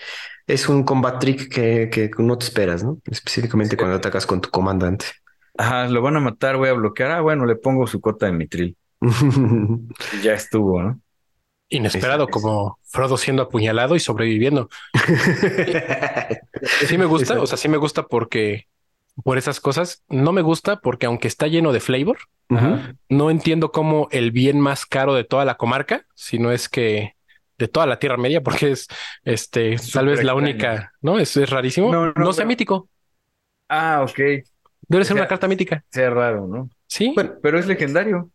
[0.47, 3.01] Es un combat trick que, que no te esperas, ¿no?
[3.05, 5.07] Específicamente cuando atacas con tu comandante.
[5.57, 7.11] Ajá, lo van a matar, voy a bloquear.
[7.13, 8.77] Ah, bueno, le pongo su cota de mitril.
[10.23, 11.01] ya estuvo, ¿no?
[11.73, 14.69] Inesperado, como Frodo siendo apuñalado y sobreviviendo.
[16.87, 18.69] sí me gusta, o sea, sí me gusta porque
[19.25, 20.05] por esas cosas.
[20.09, 22.19] No me gusta porque aunque está lleno de flavor,
[23.09, 27.17] no entiendo cómo el bien más caro de toda la comarca, si no es que
[27.57, 28.89] de toda la Tierra Media, porque es
[29.25, 31.19] este tal vez la única, ¿no?
[31.19, 31.91] Es, es rarísimo.
[31.91, 32.89] No, sea mítico.
[33.69, 34.45] Ah, ok.
[34.89, 35.83] Debe ser una carta mítica.
[35.91, 36.69] Sea raro, ¿no?
[36.87, 37.15] Sí.
[37.43, 38.31] pero es legendario.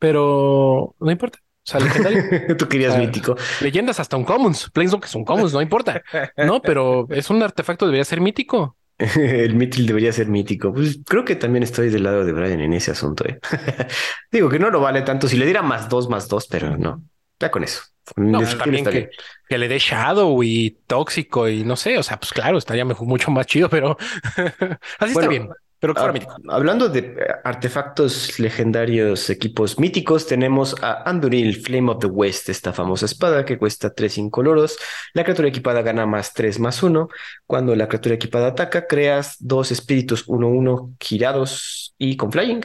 [0.00, 1.38] Pero no importa.
[1.64, 2.56] O sea, legendario.
[2.56, 3.36] Tú querías mítico.
[3.60, 4.70] Leyendas hasta un commons.
[4.72, 6.02] que son commons, no importa.
[6.36, 8.76] No, pero es un artefacto, debería ser mítico.
[9.16, 10.72] el Mithril debería ser mítico.
[10.72, 13.24] Pues creo que también estoy del lado de Brian en ese asunto.
[13.26, 13.38] ¿eh?
[14.30, 15.28] Digo que no lo vale tanto.
[15.28, 17.02] Si le diera más dos, más dos, pero no.
[17.40, 17.82] Ya con eso.
[18.16, 19.10] No, pues también que,
[19.48, 21.98] que, le dé Shadow y tóxico y no sé.
[21.98, 23.96] O sea, pues claro, estaría mejor, mucho más chido, pero
[24.98, 25.48] así está bien.
[25.82, 25.94] Pero
[26.48, 32.72] Hablando de eh, artefactos legendarios, equipos míticos, tenemos a Anduril, Flame of the West, esta
[32.72, 34.78] famosa espada que cuesta 3 incoloros.
[35.12, 37.08] La criatura equipada gana más 3 más 1.
[37.48, 42.60] Cuando la criatura equipada ataca, creas dos espíritus 1-1 girados y con flying.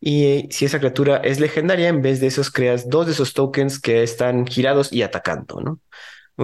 [0.00, 3.78] Y si esa criatura es legendaria, en vez de esos creas dos de esos tokens
[3.78, 5.80] que están girados y atacando, ¿no?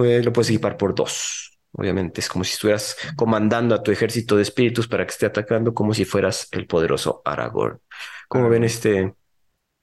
[0.05, 1.50] Eh, lo puedes equipar por dos.
[1.73, 5.73] Obviamente es como si estuvieras comandando a tu ejército de espíritus para que esté atacando
[5.73, 7.79] como si fueras el poderoso Aragorn.
[8.27, 9.13] ¿Cómo ven este,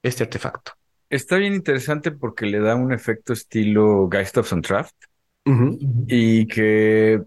[0.02, 0.72] este artefacto?
[1.08, 4.94] Está bien interesante porque le da un efecto estilo Geist of Suntraft
[6.06, 7.22] y que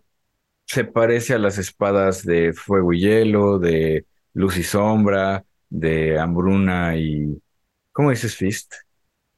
[0.67, 6.95] se parece a las espadas de Fuego y Hielo, de Luz y Sombra, de Hambruna
[6.95, 7.41] y...
[7.91, 8.73] ¿Cómo dices Fist?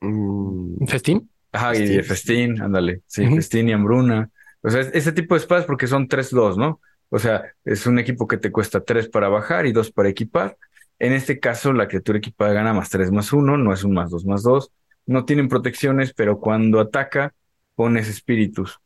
[0.02, 0.86] Mm.
[0.86, 1.30] ¿Festín?
[1.52, 3.02] Ajá, y de Festín, ándale.
[3.08, 4.30] Sí, Festín y Hambruna.
[4.64, 6.80] O sea, ese tipo de espadas porque son 3-2, ¿no?
[7.10, 10.58] O sea, es un equipo que te cuesta 3 para bajar y 2 para equipar.
[11.00, 14.10] En este caso, la criatura equipada gana más 3 más 1, no es un más
[14.10, 14.72] 2 más 2.
[15.06, 17.34] No tienen protecciones, pero cuando ataca,
[17.76, 18.80] pones espíritus.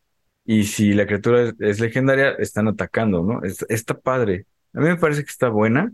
[0.46, 3.42] Y si la criatura es, legendaria, están atacando, ¿no?
[3.44, 4.46] está padre.
[4.74, 5.92] A mí me parece que está buena.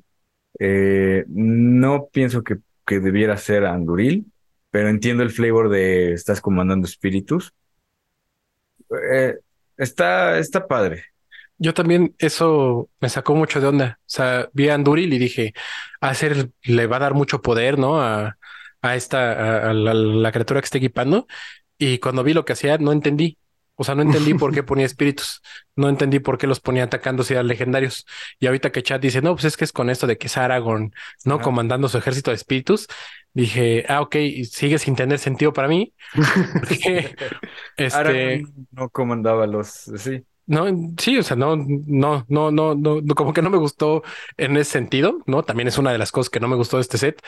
[0.60, 4.32] Eh, no pienso que, que debiera ser Anduril,
[4.72, 7.54] pero entiendo el flavor de estás comandando espíritus.
[9.12, 9.38] Eh,
[9.84, 11.06] Está, está padre.
[11.58, 14.00] Yo también eso me sacó mucho de onda.
[14.02, 15.54] O sea, vi a Anduril y dije,
[16.02, 18.02] hacer, le va a dar mucho poder, ¿no?
[18.02, 18.38] A,
[18.82, 21.28] a esta, a, la, criatura que está equipando.
[21.78, 23.38] Y cuando vi lo que hacía, no entendí.
[23.76, 25.42] O sea, no entendí por qué ponía espíritus.
[25.76, 28.06] No entendí por qué los ponía atacando si eran legendarios.
[28.40, 30.38] Y ahorita que Chat dice, no, pues es que es con esto de que es
[30.38, 30.94] Aragorn,
[31.26, 31.42] ¿no?
[31.42, 32.88] Comandando su ejército de espíritus.
[33.34, 34.16] Dije, ah, ok,
[34.50, 35.94] sigue sin tener sentido para mí.
[37.78, 38.44] este...
[38.72, 40.24] no comandaba los, sí.
[40.46, 40.66] No,
[40.98, 44.04] sí, o sea, no, no, no, no, no, como que no me gustó
[44.36, 45.44] en ese sentido, ¿no?
[45.44, 47.22] También es una de las cosas que no me gustó de este set,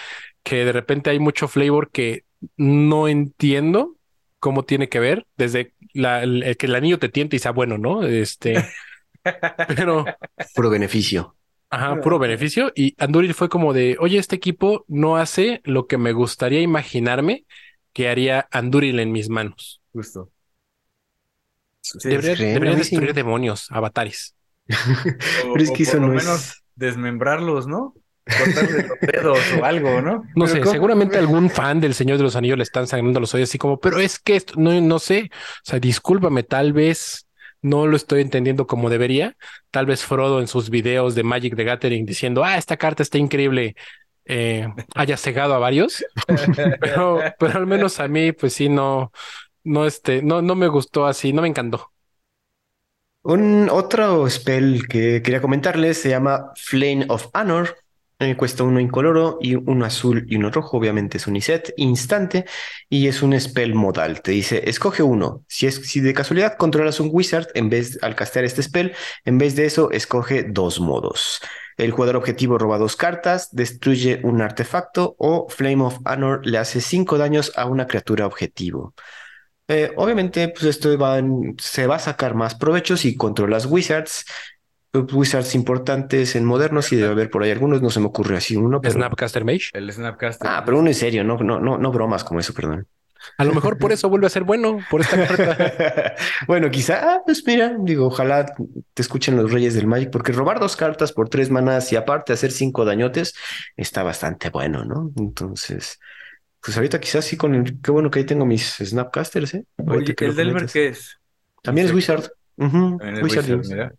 [0.43, 2.25] que de repente hay mucho flavor que
[2.57, 3.95] no entiendo
[4.39, 7.77] cómo tiene que ver, desde la, el, que el anillo te tiente y sea bueno,
[7.77, 8.03] ¿no?
[8.03, 8.63] Este,
[9.75, 10.05] pero...
[10.53, 11.35] Puro beneficio.
[11.69, 12.71] Ajá, puro beneficio.
[12.75, 17.45] Y Anduril fue como de, oye, este equipo no hace lo que me gustaría imaginarme
[17.93, 19.81] que haría Anduril en mis manos.
[19.91, 20.31] Justo.
[22.03, 24.35] debería, destruir demonios, avatares.
[24.67, 27.93] Pero es que eso no menos desmembrarlos, ¿no?
[28.25, 30.23] Cortarle los dedos o algo, ¿no?
[30.35, 33.49] No sé, seguramente algún fan del Señor de los Anillos le están sangrando los oídos
[33.49, 37.27] así como, pero es que esto, no, no sé, o sea, discúlpame, tal vez
[37.61, 39.35] no lo estoy entendiendo como debería.
[39.71, 43.17] Tal vez Frodo en sus videos de Magic the Gathering diciendo, ah, esta carta está
[43.17, 43.75] increíble,
[44.25, 46.03] eh, haya cegado a varios,
[46.79, 49.11] pero, pero al menos a mí, pues sí, no,
[49.63, 51.91] no, este, no, no me gustó así, no me encantó.
[53.23, 57.75] Un otro spell que quería comentarles se llama Flame of Honor.
[58.17, 60.77] Eh, cuesta uno incoloro y uno azul y uno rojo.
[60.77, 62.45] Obviamente es un iset instante
[62.89, 64.21] y es un spell modal.
[64.21, 65.43] Te dice, escoge uno.
[65.49, 68.93] Si, es, si de casualidad controlas un wizard, en vez al castear este spell,
[69.25, 71.41] en vez de eso, escoge dos modos.
[71.75, 76.79] El jugador objetivo roba dos cartas, destruye un artefacto o Flame of Honor le hace
[76.79, 78.93] cinco daños a una criatura objetivo.
[79.67, 80.89] Eh, obviamente, pues esto
[81.57, 84.25] se va a sacar más provecho si controlas wizards
[84.99, 88.55] wizards importantes en modernos y debe haber por ahí algunos, no se me ocurre así
[88.55, 88.81] uno.
[88.83, 89.69] Snapcaster Mage.
[89.73, 90.49] El Snapcaster.
[90.49, 92.87] Ah, pero uno en serio, no, no, no, no bromas como eso, perdón.
[93.37, 96.15] A lo mejor por eso vuelve a ser bueno, por esta carta.
[96.47, 98.45] bueno, quizá, ah, pues mira, digo, ojalá
[98.93, 102.33] te escuchen los reyes del Magic, porque robar dos cartas por tres manas y aparte
[102.33, 103.33] hacer cinco dañotes
[103.75, 105.11] está bastante bueno, ¿no?
[105.17, 105.99] Entonces,
[106.61, 109.65] pues ahorita quizás sí con el, qué bueno que ahí tengo mis Snapcasters, ¿eh?
[109.77, 111.19] Oye, ¿el Delver qué es?
[111.61, 111.93] También es.
[111.93, 112.29] Wizard.
[112.57, 113.57] Ujú, También es Wizard.
[113.57, 113.93] Wizard, mira.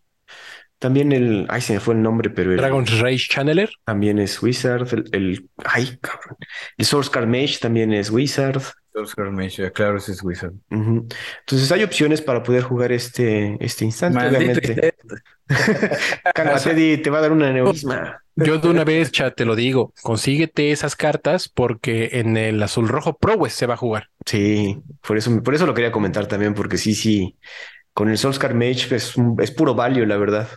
[0.79, 1.45] También el.
[1.49, 3.69] Ay, se me fue el nombre, pero el- Dragon's Rage Channeler.
[3.83, 4.87] también es Wizard.
[4.93, 6.37] El, el- Ay, cabrón.
[6.77, 8.61] El Source Card Mage también es Wizard.
[8.93, 10.53] Oscar Mage, claro, ese es Wizard.
[10.71, 14.95] Entonces hay opciones para poder jugar este, este instante, Maldito obviamente.
[16.33, 18.21] Cálmate, te va a dar una neurisma.
[18.35, 22.87] Yo de una vez, chat, te lo digo, consíguete esas cartas porque en el azul
[22.87, 24.09] rojo Prowess se va a jugar.
[24.25, 27.35] Sí, por eso, por eso lo quería comentar también, porque sí, sí,
[27.93, 30.47] con el Soulscar Mage es, un- es puro value, la verdad.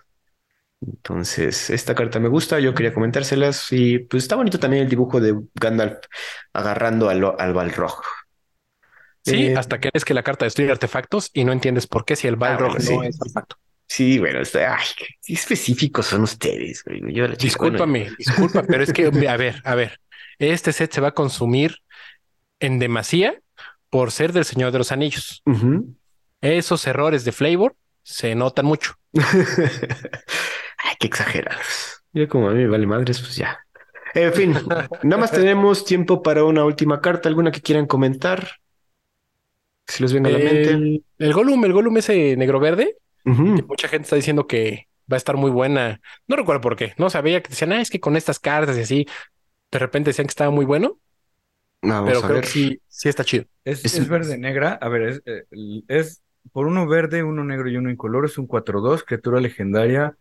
[0.82, 5.20] Entonces, esta carta me gusta, yo quería comentárselas y pues está bonito también el dibujo
[5.20, 5.98] de Gandalf
[6.54, 8.02] agarrando al, al Balrog.
[9.22, 12.16] Sí, Eh, hasta que es que la carta destruye artefactos y no entiendes por qué
[12.16, 12.98] si el Balrog bueno, no sí.
[13.02, 13.56] es artefacto.
[13.88, 16.84] Sí, bueno, está, ay, qué específicos son ustedes.
[17.12, 20.00] Yo la Discúlpame, disculpa, pero es que, a ver, a ver,
[20.38, 21.76] este set se va a consumir
[22.60, 23.40] en demasía
[23.90, 25.44] por ser del Señor de los Anillos.
[26.40, 28.94] Esos errores de flavor se notan mucho.
[29.12, 32.02] Ay, qué exagerados.
[32.12, 33.58] Yo como a mí me vale madres, pues ya.
[34.14, 34.52] En fin,
[35.02, 38.48] nada más tenemos tiempo para una última carta, alguna que quieran comentar.
[39.86, 41.02] Si les venga a la mente.
[41.18, 45.18] El, Gollum, el Gollum ese negro verde, que mucha gente está diciendo que va a
[45.18, 46.00] estar muy buena.
[46.28, 48.80] No recuerdo por qué, no sabía que decían, ah, es que con estas cartas y
[48.82, 49.06] así,
[49.72, 50.98] de repente decían que estaba muy bueno,
[51.82, 52.44] Vamos pero a creo ver.
[52.44, 53.44] que sí, sí está chido.
[53.64, 54.78] Es, Es- es verde negra.
[54.80, 55.44] A ver, es, eh,
[55.88, 56.22] es
[56.52, 58.26] por uno verde, uno negro y uno incoloro.
[58.26, 60.16] Es un 4-2, criatura legendaria,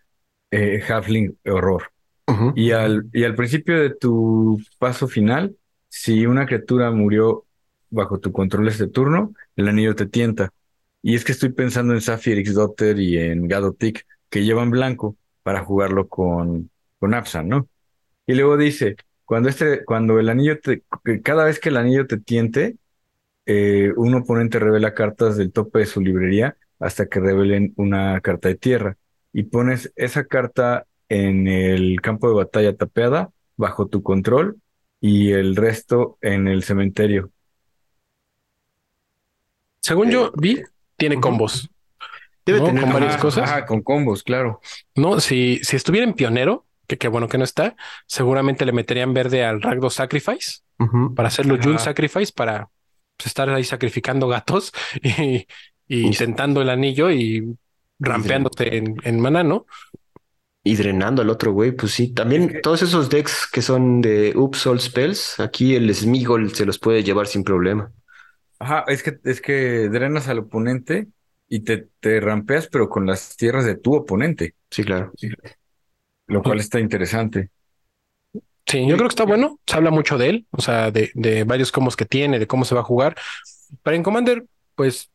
[0.51, 1.91] eh, Halfling Horror.
[2.53, 5.55] Y al, y al principio de tu paso final,
[5.89, 7.45] si una criatura murió
[7.89, 10.53] bajo tu control este turno, el anillo te tienta.
[11.01, 15.63] Y es que estoy pensando en Saphir Daughter y en Gadotic, que llevan blanco para
[15.63, 16.69] jugarlo con,
[16.99, 17.67] con Absan, ¿no?
[18.25, 20.83] Y luego dice, cuando este, cuando el anillo te,
[21.23, 22.77] cada vez que el anillo te tiente,
[23.45, 28.47] eh, un oponente revela cartas del tope de su librería hasta que revelen una carta
[28.47, 28.97] de tierra.
[29.33, 34.57] Y pones esa carta en el campo de batalla tapeada, bajo tu control,
[35.01, 37.31] y el resto en el cementerio.
[39.81, 40.61] Según yo vi,
[40.97, 41.69] tiene combos.
[42.45, 42.65] Debe ¿no?
[42.65, 43.43] tener Con varias Ajá, cosas.
[43.49, 44.59] ajá, con combos, claro.
[44.95, 47.75] No, si, si estuviera en pionero, que qué bueno que no está,
[48.07, 50.61] seguramente le meterían verde al Ragdo Sacrifice
[51.15, 51.57] para hacerlo.
[51.61, 52.69] June Sacrifice para
[53.19, 54.73] pues, estar ahí sacrificando gatos
[55.03, 55.47] y,
[55.89, 57.57] y intentando el anillo y
[57.99, 59.67] rampeándote en, en maná, ¿no?
[60.63, 62.13] Y drenando al otro güey, pues sí.
[62.13, 67.03] También todos esos decks que son de All Spells, aquí el Smigol se los puede
[67.03, 67.91] llevar sin problema.
[68.59, 71.07] Ajá, es que, es que drenas al oponente
[71.47, 75.15] y te, te rampeas, pero con las tierras de tu oponente, Sí, claro.
[76.27, 77.49] lo cual está interesante.
[78.65, 79.59] Sí, yo creo que está bueno.
[79.65, 82.65] Se habla mucho de él, o sea, de, de varios combos que tiene, de cómo
[82.65, 83.15] se va a jugar.
[83.83, 84.45] Pero en Commander,
[84.75, 85.11] pues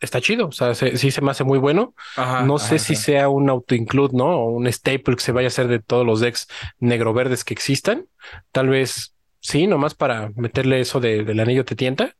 [0.00, 0.48] está chido.
[0.48, 1.94] O sea, se- sí se me hace muy bueno.
[2.16, 3.02] Ajá, No ajá, sé si ajá.
[3.02, 4.26] sea un auto-include, ¿no?
[4.40, 6.48] O un staple que se vaya a hacer de todos los decks
[6.78, 8.06] negro-verdes que existan.
[8.52, 12.16] Tal vez sí, nomás para meterle eso de- del anillo te tienta.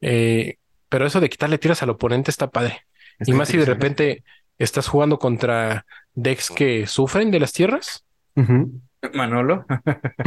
[0.00, 0.56] Eh,
[0.88, 2.82] pero eso de quitarle tiras al oponente está padre.
[3.18, 4.24] Está y más si de repente
[4.58, 8.04] estás jugando contra decks que sufren de las tierras.
[9.12, 9.66] Manolo.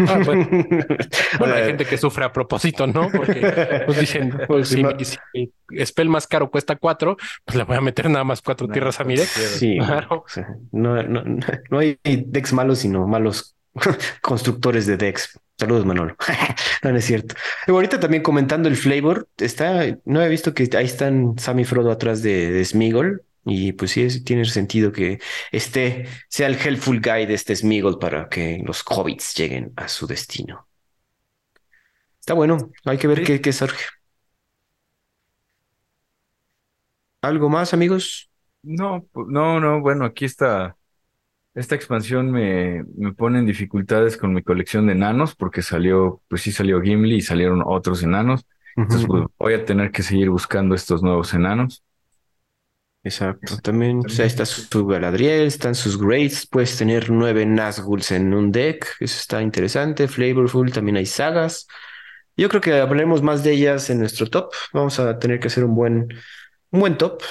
[0.10, 0.48] Ah, bueno.
[1.40, 3.10] Bueno, hay gente que sufre a propósito, ¿no?
[3.12, 5.18] Porque pues dicen, pues, si, mi- si
[5.70, 9.00] mi spell más caro cuesta cuatro, pues le voy a meter nada más cuatro tierras
[9.00, 9.28] a mi deck.
[9.28, 10.24] Sí, Claro.
[10.26, 11.24] o sea, no, no,
[11.70, 13.56] no hay decks malos, sino malos
[14.22, 15.40] constructores de decks.
[15.60, 16.16] Saludos, Manolo.
[16.84, 17.34] No, no es cierto.
[17.68, 21.66] Y ahorita también comentando el flavor, está, no he visto que ahí están Sam y
[21.66, 23.24] Frodo atrás de, de Smigol.
[23.48, 25.20] Y pues sí, es- tiene sentido que
[25.52, 30.08] este sea el helpful guy de este Smigol para que los hobbits lleguen a su
[30.08, 30.68] destino.
[32.20, 33.24] Está bueno, hay que ver Sí.
[33.24, 33.86] qué, qué surge.
[37.22, 38.30] ¿Algo más, amigos?
[38.64, 40.78] No, no, no, bueno, aquí está.
[41.56, 46.42] Esta expansión me, me pone en dificultades con mi colección de enanos, porque salió, pues
[46.44, 48.46] sí salió Gimli y salieron otros enanos.
[48.84, 51.84] Entonces, pues, voy a tener que seguir buscando estos nuevos enanos.
[53.04, 53.58] Exacto.
[53.64, 58.34] También, o sea, ahí está su Galadriel, están sus Greats, puedes tener nueve Nazguls en
[58.34, 61.68] un deck, eso está interesante, flavorful, también hay sagas.
[62.36, 64.54] Yo creo que hablaremos más de ellas en nuestro top.
[64.72, 66.08] Vamos a tener que hacer un buen,
[66.72, 67.24] un buen top.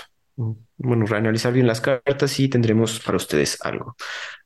[0.79, 3.97] Bueno, reanalizar bien las cartas y tendremos para ustedes algo.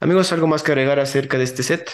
[0.01, 1.91] Amigos, ¿algo más que agregar acerca de este set?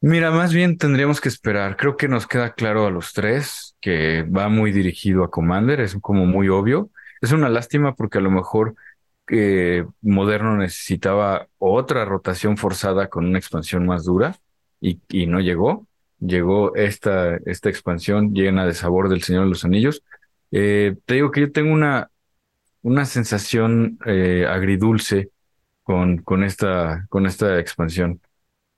[0.00, 1.76] Mira, más bien tendríamos que esperar.
[1.76, 5.96] Creo que nos queda claro a los tres que va muy dirigido a Commander, es
[6.00, 6.90] como muy obvio.
[7.20, 8.74] Es una lástima porque a lo mejor
[9.30, 14.36] eh, Moderno necesitaba otra rotación forzada con una expansión más dura
[14.80, 15.86] y, no llegó.
[16.20, 20.02] Llegó esta, esta expansión llena de sabor del Señor de los Anillos.
[20.50, 22.10] Eh, te digo que yo tengo una,
[22.82, 25.30] una sensación eh, agridulce
[25.82, 28.20] con, con, esta, con esta expansión.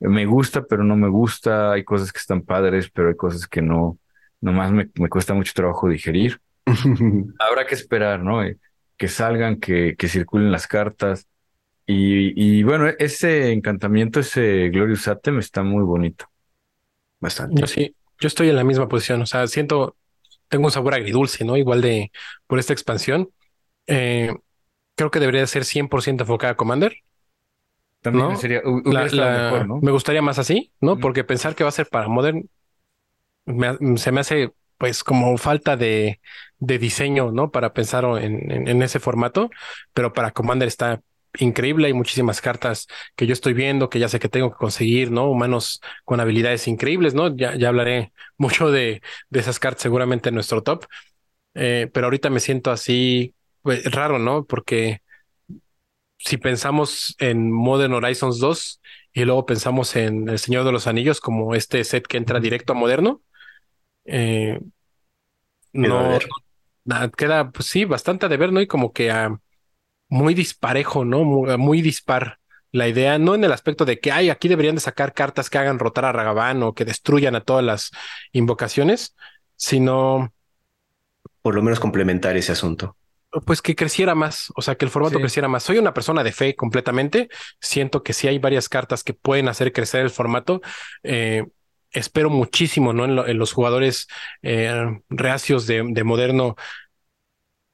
[0.01, 1.73] Me gusta, pero no me gusta.
[1.73, 3.99] Hay cosas que están padres, pero hay cosas que no,
[4.41, 6.41] nomás me, me cuesta mucho trabajo digerir.
[7.39, 8.43] Habrá que esperar, ¿no?
[8.43, 8.59] Eh,
[8.97, 11.27] que salgan, que, que circulen las cartas.
[11.87, 16.27] Y, y bueno, ese encantamiento, ese Glorious Atem está muy bonito.
[17.19, 17.61] Bastante.
[17.61, 19.23] Yo sí, yo estoy en la misma posición.
[19.23, 19.97] O sea, siento,
[20.49, 21.57] tengo un sabor agridulce, ¿no?
[21.57, 22.13] Igual de
[22.47, 23.31] por esta expansión.
[23.87, 24.35] Eh,
[24.95, 26.95] creo que debería ser 100% enfocada a Commander.
[28.03, 29.81] También sería, mejor, ¿no?
[29.81, 30.99] Me gustaría más así, ¿no?
[30.99, 32.49] Porque pensar que va a ser para Modern
[33.97, 36.23] se me hace pues como falta de,
[36.59, 37.51] de diseño, ¿no?
[37.51, 39.51] Para pensar en, en, ese formato,
[39.93, 41.03] pero para Commander está
[41.39, 45.11] increíble, hay muchísimas cartas que yo estoy viendo, que ya sé que tengo que conseguir,
[45.11, 45.31] ¿no?
[45.31, 47.37] Humanos con habilidades increíbles, ¿no?
[47.37, 50.87] Ya, ya hablaré mucho de, de esas cartas seguramente en nuestro top,
[51.55, 54.47] eh, pero ahorita me siento así, pues, raro, ¿no?
[54.47, 55.03] Porque
[56.17, 58.81] si pensamos en Modern Horizons 2
[59.13, 62.73] y luego pensamos en El Señor de los Anillos como este set que entra directo
[62.73, 63.21] a moderno,
[64.05, 64.61] eh,
[65.73, 66.19] no,
[67.17, 68.61] queda, pues sí, bastante de ver, ¿no?
[68.61, 69.39] Y como que ah,
[70.09, 71.25] muy disparejo, ¿no?
[71.25, 72.39] Muy, dispar
[72.73, 75.59] la idea, no en el aspecto de que, ay, aquí deberían de sacar cartas que
[75.59, 77.91] hagan rotar a Ragavan o que destruyan a todas las
[78.33, 79.17] invocaciones,
[79.57, 80.33] sino...
[81.43, 82.97] Por lo menos complementar ese asunto.
[83.47, 85.63] Pues que creciera más, o sea, que el formato creciera más.
[85.63, 87.29] Soy una persona de fe completamente.
[87.61, 90.61] Siento que sí hay varias cartas que pueden hacer crecer el formato.
[91.03, 91.47] Eh,
[91.93, 93.05] espero muchísimo, ¿no?
[93.27, 94.09] En, los jugadores
[94.43, 96.57] eh, reacios de, moderno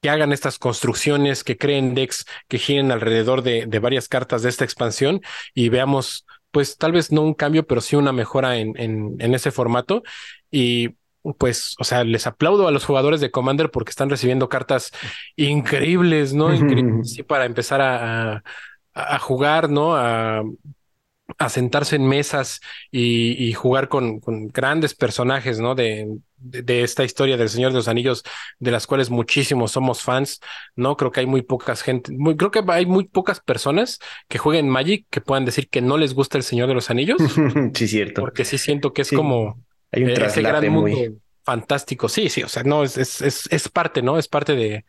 [0.01, 4.63] que hagan estas construcciones, que creen decks, que giren alrededor de, varias cartas de esta
[4.63, 5.21] expansión
[5.53, 9.51] y veamos, pues tal vez no un cambio, pero sí una mejora en, en, ese
[9.51, 10.03] formato.
[10.51, 10.95] Y
[11.37, 14.91] pues, o sea, les aplaudo a los jugadores de Commander porque están recibiendo cartas
[15.35, 16.53] increíbles, ¿no?
[16.53, 18.43] Increíbles, sí, para empezar a,
[18.93, 19.95] a jugar, ¿no?
[19.95, 20.43] A
[21.37, 25.75] a sentarse en mesas y, jugar con, con, grandes personajes, ¿no?
[25.75, 28.23] De, de, esta historia del Señor de los Anillos,
[28.59, 30.39] de las cuales muchísimos somos fans,
[30.75, 30.95] ¿no?
[30.95, 33.99] Creo que hay muy pocas gente, muy, creo que hay muy pocas personas
[34.29, 37.17] que jueguen Magic que puedan decir que no les gusta el Señor de los Anillos.
[37.73, 38.21] sí, cierto.
[38.21, 42.09] Porque sí siento que es como hay un ese gran mundo fantástico.
[42.09, 44.17] Sí, sí, o sea, no, es, es, es, parte, ¿no?
[44.17, 44.85] Es parte de,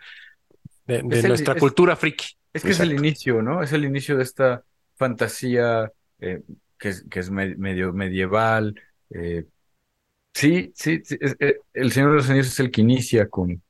[0.86, 2.26] de, nuestra cultura friki.
[2.52, 3.62] Es que es el inicio, ¿no?
[3.62, 4.64] Es el inicio de esta
[4.96, 6.42] fantasía eh,
[6.78, 8.74] que, es, que es medio medieval.
[9.10, 9.44] Eh,
[10.32, 13.62] sí, sí, eh, el Señor de los Anillos es el que inicia con...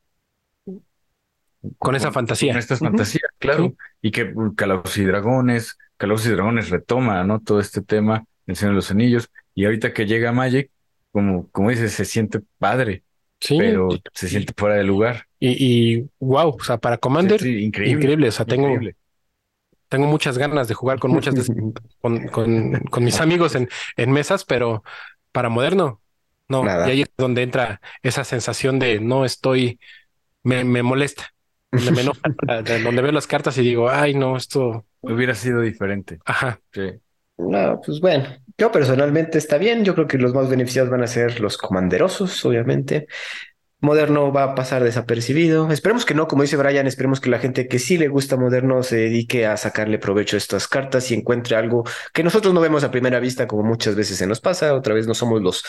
[1.78, 2.52] Con, esa fantasía.
[2.52, 3.74] Con estas fantasías, claro.
[4.00, 7.40] Y que Calabozos y Dragones, Calabozos y Dragones retoma, ¿no?
[7.40, 9.28] Todo este tema, el Señor de los Anillos.
[9.54, 10.70] Y ahorita que llega Magic,
[11.10, 13.02] como, como dices, se siente padre.
[13.40, 13.56] Sí.
[13.58, 15.26] Pero se siente fuera de lugar.
[15.40, 18.28] Y, y wow, o sea, para Commander, increíble, increíble.
[18.28, 18.78] O sea, tengo,
[19.88, 21.34] tengo muchas ganas de jugar con muchas
[22.00, 24.82] con, con, mis amigos en, en mesas, pero
[25.32, 26.00] para moderno,
[26.48, 26.64] no.
[26.64, 29.78] Y ahí es donde entra esa sensación de no estoy,
[30.42, 31.32] me, me molesta,
[31.70, 32.20] donde me enoja,
[32.84, 36.18] donde veo las cartas y digo, ay, no, esto hubiera sido diferente.
[36.24, 36.60] Ajá.
[36.72, 37.00] Sí.
[37.38, 38.26] No, pues bueno,
[38.58, 39.84] yo personalmente está bien.
[39.84, 43.06] Yo creo que los más beneficiados van a ser los comanderosos, obviamente.
[43.80, 45.70] Moderno va a pasar desapercibido.
[45.70, 48.82] Esperemos que no, como dice Brian, esperemos que la gente que sí le gusta Moderno
[48.82, 52.82] se dedique a sacarle provecho a estas cartas y encuentre algo que nosotros no vemos
[52.82, 54.74] a primera vista, como muchas veces se nos pasa.
[54.74, 55.64] Otra vez no somos los,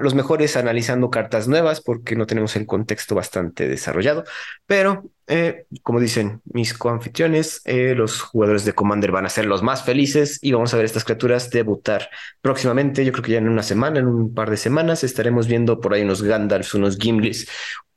[0.00, 4.22] los mejores analizando cartas nuevas porque no tenemos el contexto bastante desarrollado,
[4.66, 9.62] pero eh, como dicen mis coanfitriones, eh, los jugadores de Commander van a ser los
[9.62, 12.10] más felices y vamos a ver estas criaturas debutar
[12.40, 13.04] próximamente.
[13.04, 15.94] Yo creo que ya en una semana, en un par de semanas, estaremos viendo por
[15.94, 17.48] ahí unos Gandalfs, unos Gimlis.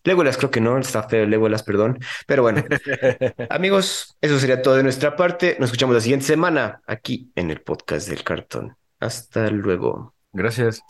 [0.03, 1.99] Legolas creo que no, está feo Legolas, perdón.
[2.25, 2.63] Pero bueno,
[3.49, 5.57] amigos, eso sería todo de nuestra parte.
[5.59, 8.77] Nos escuchamos la siguiente semana aquí en el podcast del cartón.
[8.99, 10.16] Hasta luego.
[10.37, 10.83] Gracias.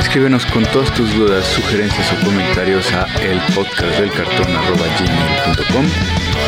[0.00, 5.86] Escríbenos con todas tus dudas, sugerencias o comentarios a elpodcastdelcartón.com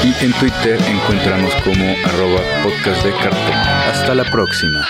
[0.02, 3.54] y en Twitter encontramos como arroba podcast de cartón.
[3.54, 4.84] Hasta la próxima.